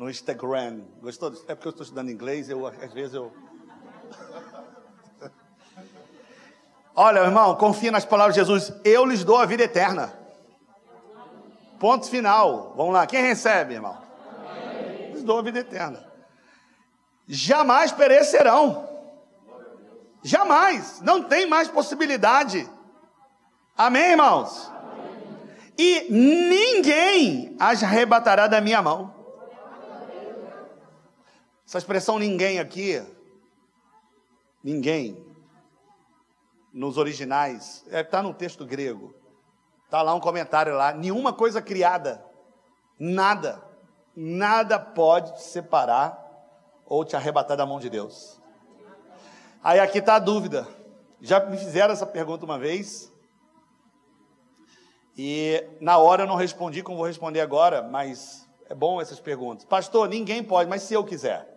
no 0.00 0.08
Instagram. 0.08 0.80
Gostou? 1.02 1.30
É 1.46 1.54
porque 1.54 1.68
eu 1.68 1.70
estou 1.70 1.84
estudando 1.84 2.10
inglês, 2.10 2.48
eu 2.48 2.66
às 2.66 2.90
vezes 2.90 3.12
eu. 3.12 3.30
Olha, 6.96 7.18
irmão, 7.18 7.54
confia 7.56 7.90
nas 7.90 8.06
palavras 8.06 8.34
de 8.34 8.40
Jesus. 8.40 8.72
Eu 8.82 9.04
lhes 9.04 9.22
dou 9.24 9.36
a 9.36 9.44
vida 9.44 9.62
eterna. 9.62 10.10
Ponto 11.78 12.08
final. 12.08 12.72
Vamos 12.78 12.94
lá. 12.94 13.06
Quem 13.06 13.20
recebe, 13.20 13.74
irmão? 13.74 13.98
Amém. 14.50 15.22
dou 15.22 15.38
a 15.38 15.42
vida 15.42 15.58
eterna. 15.58 16.02
Jamais 17.28 17.92
perecerão. 17.92 18.88
Jamais. 20.22 21.02
Não 21.02 21.22
tem 21.22 21.46
mais 21.46 21.68
possibilidade. 21.68 22.66
Amém, 23.76 24.12
irmãos? 24.12 24.72
Amém. 24.72 25.74
E 25.76 26.06
ninguém 26.10 27.54
as 27.60 27.82
arrebatará 27.82 28.46
da 28.46 28.62
minha 28.62 28.80
mão. 28.80 29.19
Essa 31.70 31.78
expressão 31.78 32.18
ninguém 32.18 32.58
aqui, 32.58 33.00
ninguém, 34.60 35.24
nos 36.72 36.98
originais, 36.98 37.84
está 37.86 37.98
é, 37.98 38.02
tá 38.02 38.20
no 38.20 38.34
texto 38.34 38.66
grego. 38.66 39.14
Está 39.84 40.02
lá 40.02 40.12
um 40.12 40.18
comentário 40.18 40.74
lá. 40.74 40.92
Nenhuma 40.92 41.32
coisa 41.32 41.62
criada, 41.62 42.24
nada, 42.98 43.62
nada 44.16 44.80
pode 44.80 45.40
separar 45.44 46.20
ou 46.86 47.04
te 47.04 47.14
arrebatar 47.14 47.56
da 47.56 47.64
mão 47.64 47.78
de 47.78 47.88
Deus? 47.88 48.40
Aí 49.62 49.78
aqui 49.78 49.98
está 49.98 50.16
a 50.16 50.18
dúvida. 50.18 50.66
Já 51.20 51.38
me 51.38 51.56
fizeram 51.56 51.92
essa 51.92 52.04
pergunta 52.04 52.44
uma 52.44 52.58
vez. 52.58 53.12
E 55.16 55.64
na 55.80 55.98
hora 55.98 56.24
eu 56.24 56.26
não 56.26 56.34
respondi 56.34 56.82
como 56.82 56.98
vou 56.98 57.06
responder 57.06 57.40
agora, 57.40 57.80
mas 57.80 58.50
é 58.68 58.74
bom 58.74 59.00
essas 59.00 59.20
perguntas. 59.20 59.64
Pastor, 59.66 60.08
ninguém 60.08 60.42
pode, 60.42 60.68
mas 60.68 60.82
se 60.82 60.94
eu 60.94 61.04
quiser. 61.04 61.49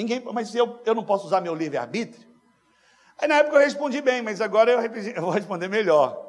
Ninguém, 0.00 0.22
mas 0.32 0.54
eu, 0.54 0.80
eu 0.86 0.94
não 0.94 1.04
posso 1.04 1.26
usar 1.26 1.42
meu 1.42 1.54
livre-arbítrio? 1.54 2.26
Aí 3.18 3.28
na 3.28 3.34
época 3.34 3.56
eu 3.56 3.60
respondi 3.60 4.00
bem, 4.00 4.22
mas 4.22 4.40
agora 4.40 4.70
eu, 4.70 4.80
eu 5.14 5.20
vou 5.20 5.30
responder 5.30 5.68
melhor. 5.68 6.26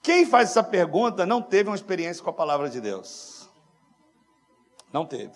Quem 0.00 0.24
faz 0.24 0.50
essa 0.50 0.62
pergunta 0.62 1.26
não 1.26 1.42
teve 1.42 1.68
uma 1.68 1.74
experiência 1.74 2.22
com 2.22 2.30
a 2.30 2.32
palavra 2.32 2.70
de 2.70 2.80
Deus. 2.80 3.50
Não 4.92 5.04
teve. 5.04 5.34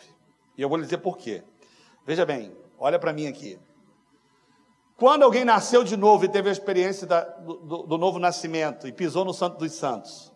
E 0.57 0.63
eu 0.63 0.69
vou 0.69 0.79
lhe 0.79 0.85
dizer 0.85 0.99
por 0.99 1.19
quê. 1.19 1.43
Veja 2.07 2.25
bem, 2.25 2.57
olha 2.79 2.97
para 2.97 3.13
mim 3.13 3.27
aqui. 3.27 3.59
Quando 4.97 5.25
alguém 5.25 5.45
nasceu 5.45 5.83
de 5.83 5.97
novo 5.97 6.25
e 6.25 6.29
teve 6.29 6.49
a 6.49 6.53
experiência 6.53 7.09
da, 7.09 7.23
do, 7.23 7.83
do, 7.83 7.99
novo 7.99 8.21
nascimento 8.21 8.87
e 8.87 8.93
pisou 8.93 9.25
no 9.25 9.35
Santo 9.35 9.59
dos 9.59 9.73
Santos, 9.73 10.33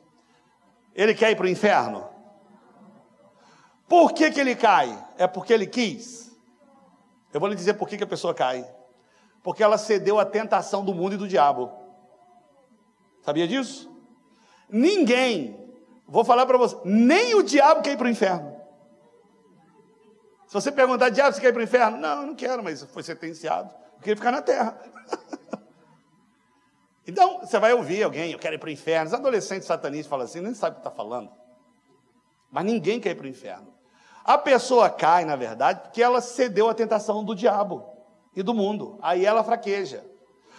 ele 0.93 1.15
quer 1.15 1.31
ir 1.31 1.37
para 1.37 1.47
o 1.47 1.49
inferno? 1.49 2.09
Por 3.87 4.13
que, 4.13 4.29
que 4.33 4.41
ele 4.41 4.57
cai? 4.57 5.07
É 5.17 5.29
porque 5.29 5.53
ele 5.53 5.69
quis? 5.69 6.27
Eu 7.37 7.41
vou 7.41 7.51
lhe 7.51 7.55
dizer 7.55 7.75
por 7.75 7.87
que, 7.87 7.99
que 7.99 8.03
a 8.03 8.07
pessoa 8.07 8.33
cai. 8.33 8.67
Porque 9.43 9.63
ela 9.63 9.77
cedeu 9.77 10.19
à 10.19 10.25
tentação 10.25 10.83
do 10.83 10.95
mundo 10.95 11.17
e 11.17 11.19
do 11.19 11.29
diabo. 11.29 11.71
Sabia 13.21 13.47
disso? 13.47 13.95
Ninguém, 14.71 15.55
vou 16.09 16.25
falar 16.25 16.47
para 16.47 16.57
você, 16.57 16.79
nem 16.83 17.35
o 17.35 17.43
diabo 17.43 17.83
quer 17.83 17.93
ir 17.93 17.99
para 17.99 18.07
o 18.07 18.09
inferno. 18.09 18.59
Se 20.47 20.55
você 20.55 20.73
perguntar, 20.73 21.11
diabo, 21.11 21.35
você 21.35 21.41
quer 21.43 21.49
ir 21.49 21.53
para 21.53 21.61
o 21.61 21.65
inferno? 21.65 21.99
Não, 21.99 22.23
eu 22.23 22.27
não 22.29 22.35
quero, 22.35 22.65
mas 22.65 22.83
foi 22.85 23.03
sentenciado. 23.03 23.69
Eu 23.97 24.01
queria 24.01 24.17
ficar 24.17 24.33
na 24.33 24.41
terra. 24.41 24.81
então, 27.07 27.41
você 27.41 27.59
vai 27.59 27.75
ouvir 27.75 28.03
alguém, 28.03 28.33
eu 28.33 28.39
quero 28.39 28.55
ir 28.55 28.59
para 28.59 28.69
o 28.69 28.73
inferno. 28.73 29.09
Os 29.09 29.13
adolescentes 29.13 29.69
satanistas 29.69 30.09
falam 30.09 30.25
assim, 30.25 30.41
nem 30.41 30.55
sabe 30.55 30.79
o 30.79 30.81
que 30.81 30.89
está 30.89 30.91
falando. 30.91 31.31
Mas 32.51 32.65
ninguém 32.65 32.99
quer 32.99 33.11
ir 33.11 33.17
para 33.17 33.27
o 33.27 33.29
inferno. 33.29 33.76
A 34.27 34.37
pessoa 34.37 34.91
cai, 34.91 35.25
na 35.25 35.37
verdade, 35.37 35.83
porque 35.83 36.03
ela 36.03 36.21
cedeu 36.21 36.69
à 36.69 36.75
tentação 36.75 37.23
do 37.23 37.33
diabo 37.33 37.87
e 38.35 38.43
do 38.43 38.53
mundo. 38.53 38.99
Aí 39.01 39.25
ela 39.25 39.45
fraqueja. 39.45 40.05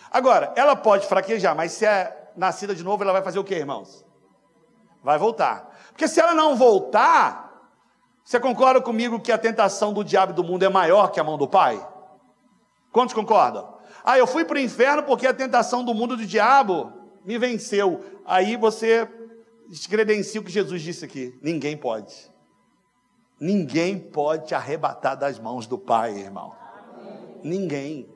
Agora, 0.09 0.53
ela 0.55 0.73
pode 0.73 1.05
fraquejar, 1.05 1.53
mas 1.53 1.73
se 1.73 1.85
é 1.85 2.31
nascida 2.37 2.73
de 2.73 2.81
novo, 2.81 3.03
ela 3.03 3.11
vai 3.11 3.21
fazer 3.21 3.39
o 3.39 3.43
que, 3.43 3.53
irmãos? 3.53 4.05
Vai 5.03 5.17
voltar. 5.17 5.69
Porque 5.89 6.07
se 6.07 6.17
ela 6.17 6.33
não 6.33 6.55
voltar, 6.55 7.69
você 8.23 8.39
concorda 8.39 8.79
comigo 8.79 9.19
que 9.19 9.33
a 9.33 9.37
tentação 9.37 9.91
do 9.91 10.01
diabo 10.01 10.31
e 10.31 10.35
do 10.35 10.45
mundo 10.45 10.63
é 10.63 10.69
maior 10.69 11.11
que 11.11 11.19
a 11.19 11.23
mão 11.23 11.37
do 11.37 11.47
Pai? 11.47 11.85
Quantos 12.89 13.13
concordam? 13.13 13.77
Ah, 14.01 14.17
eu 14.17 14.25
fui 14.25 14.45
para 14.45 14.55
o 14.55 14.61
inferno 14.61 15.03
porque 15.03 15.27
a 15.27 15.33
tentação 15.33 15.83
do 15.83 15.93
mundo 15.93 16.15
do 16.15 16.25
diabo 16.25 16.93
me 17.25 17.37
venceu. 17.37 18.01
Aí 18.25 18.55
você 18.55 19.05
descredencia 19.67 20.39
o 20.39 20.43
que 20.43 20.51
Jesus 20.51 20.81
disse 20.81 21.03
aqui: 21.03 21.37
ninguém 21.41 21.75
pode. 21.75 22.31
Ninguém 23.39 23.99
pode 23.99 24.47
te 24.47 24.55
arrebatar 24.55 25.15
das 25.15 25.37
mãos 25.37 25.67
do 25.67 25.77
Pai, 25.77 26.17
irmão. 26.17 26.53
Ninguém. 27.43 28.09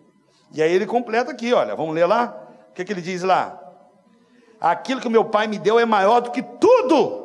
E 0.52 0.62
aí 0.62 0.74
ele 0.74 0.86
completa 0.86 1.32
aqui, 1.32 1.54
olha, 1.54 1.76
vamos 1.76 1.94
ler 1.94 2.06
lá? 2.06 2.48
O 2.70 2.74
que, 2.74 2.84
que 2.84 2.92
ele 2.92 3.02
diz 3.02 3.22
lá? 3.22 3.60
Aquilo 4.60 5.02
que 5.02 5.10
meu 5.10 5.26
Pai 5.26 5.48
me 5.48 5.58
deu 5.58 5.80
é 5.80 5.86
maior 5.86 6.22
do 6.22 6.32
que 6.32 6.42
tudo, 6.42 7.22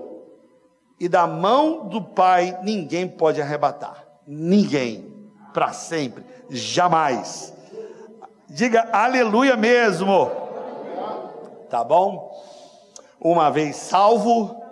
e 0.99 1.09
da 1.09 1.27
mão 1.27 1.89
do 1.89 2.03
Pai 2.03 2.59
ninguém 2.63 3.07
pode 3.09 3.41
arrebatar. 3.41 4.05
Ninguém, 4.27 5.31
para 5.53 5.73
sempre, 5.73 6.25
jamais. 6.49 7.53
Diga 8.49 8.89
aleluia 8.93 9.57
mesmo. 9.57 10.31
Tá 11.69 11.83
bom? 11.83 12.33
Uma 13.21 13.51
vez 13.51 13.77
salvo, 13.77 14.63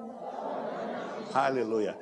aleluia. 1.35 1.99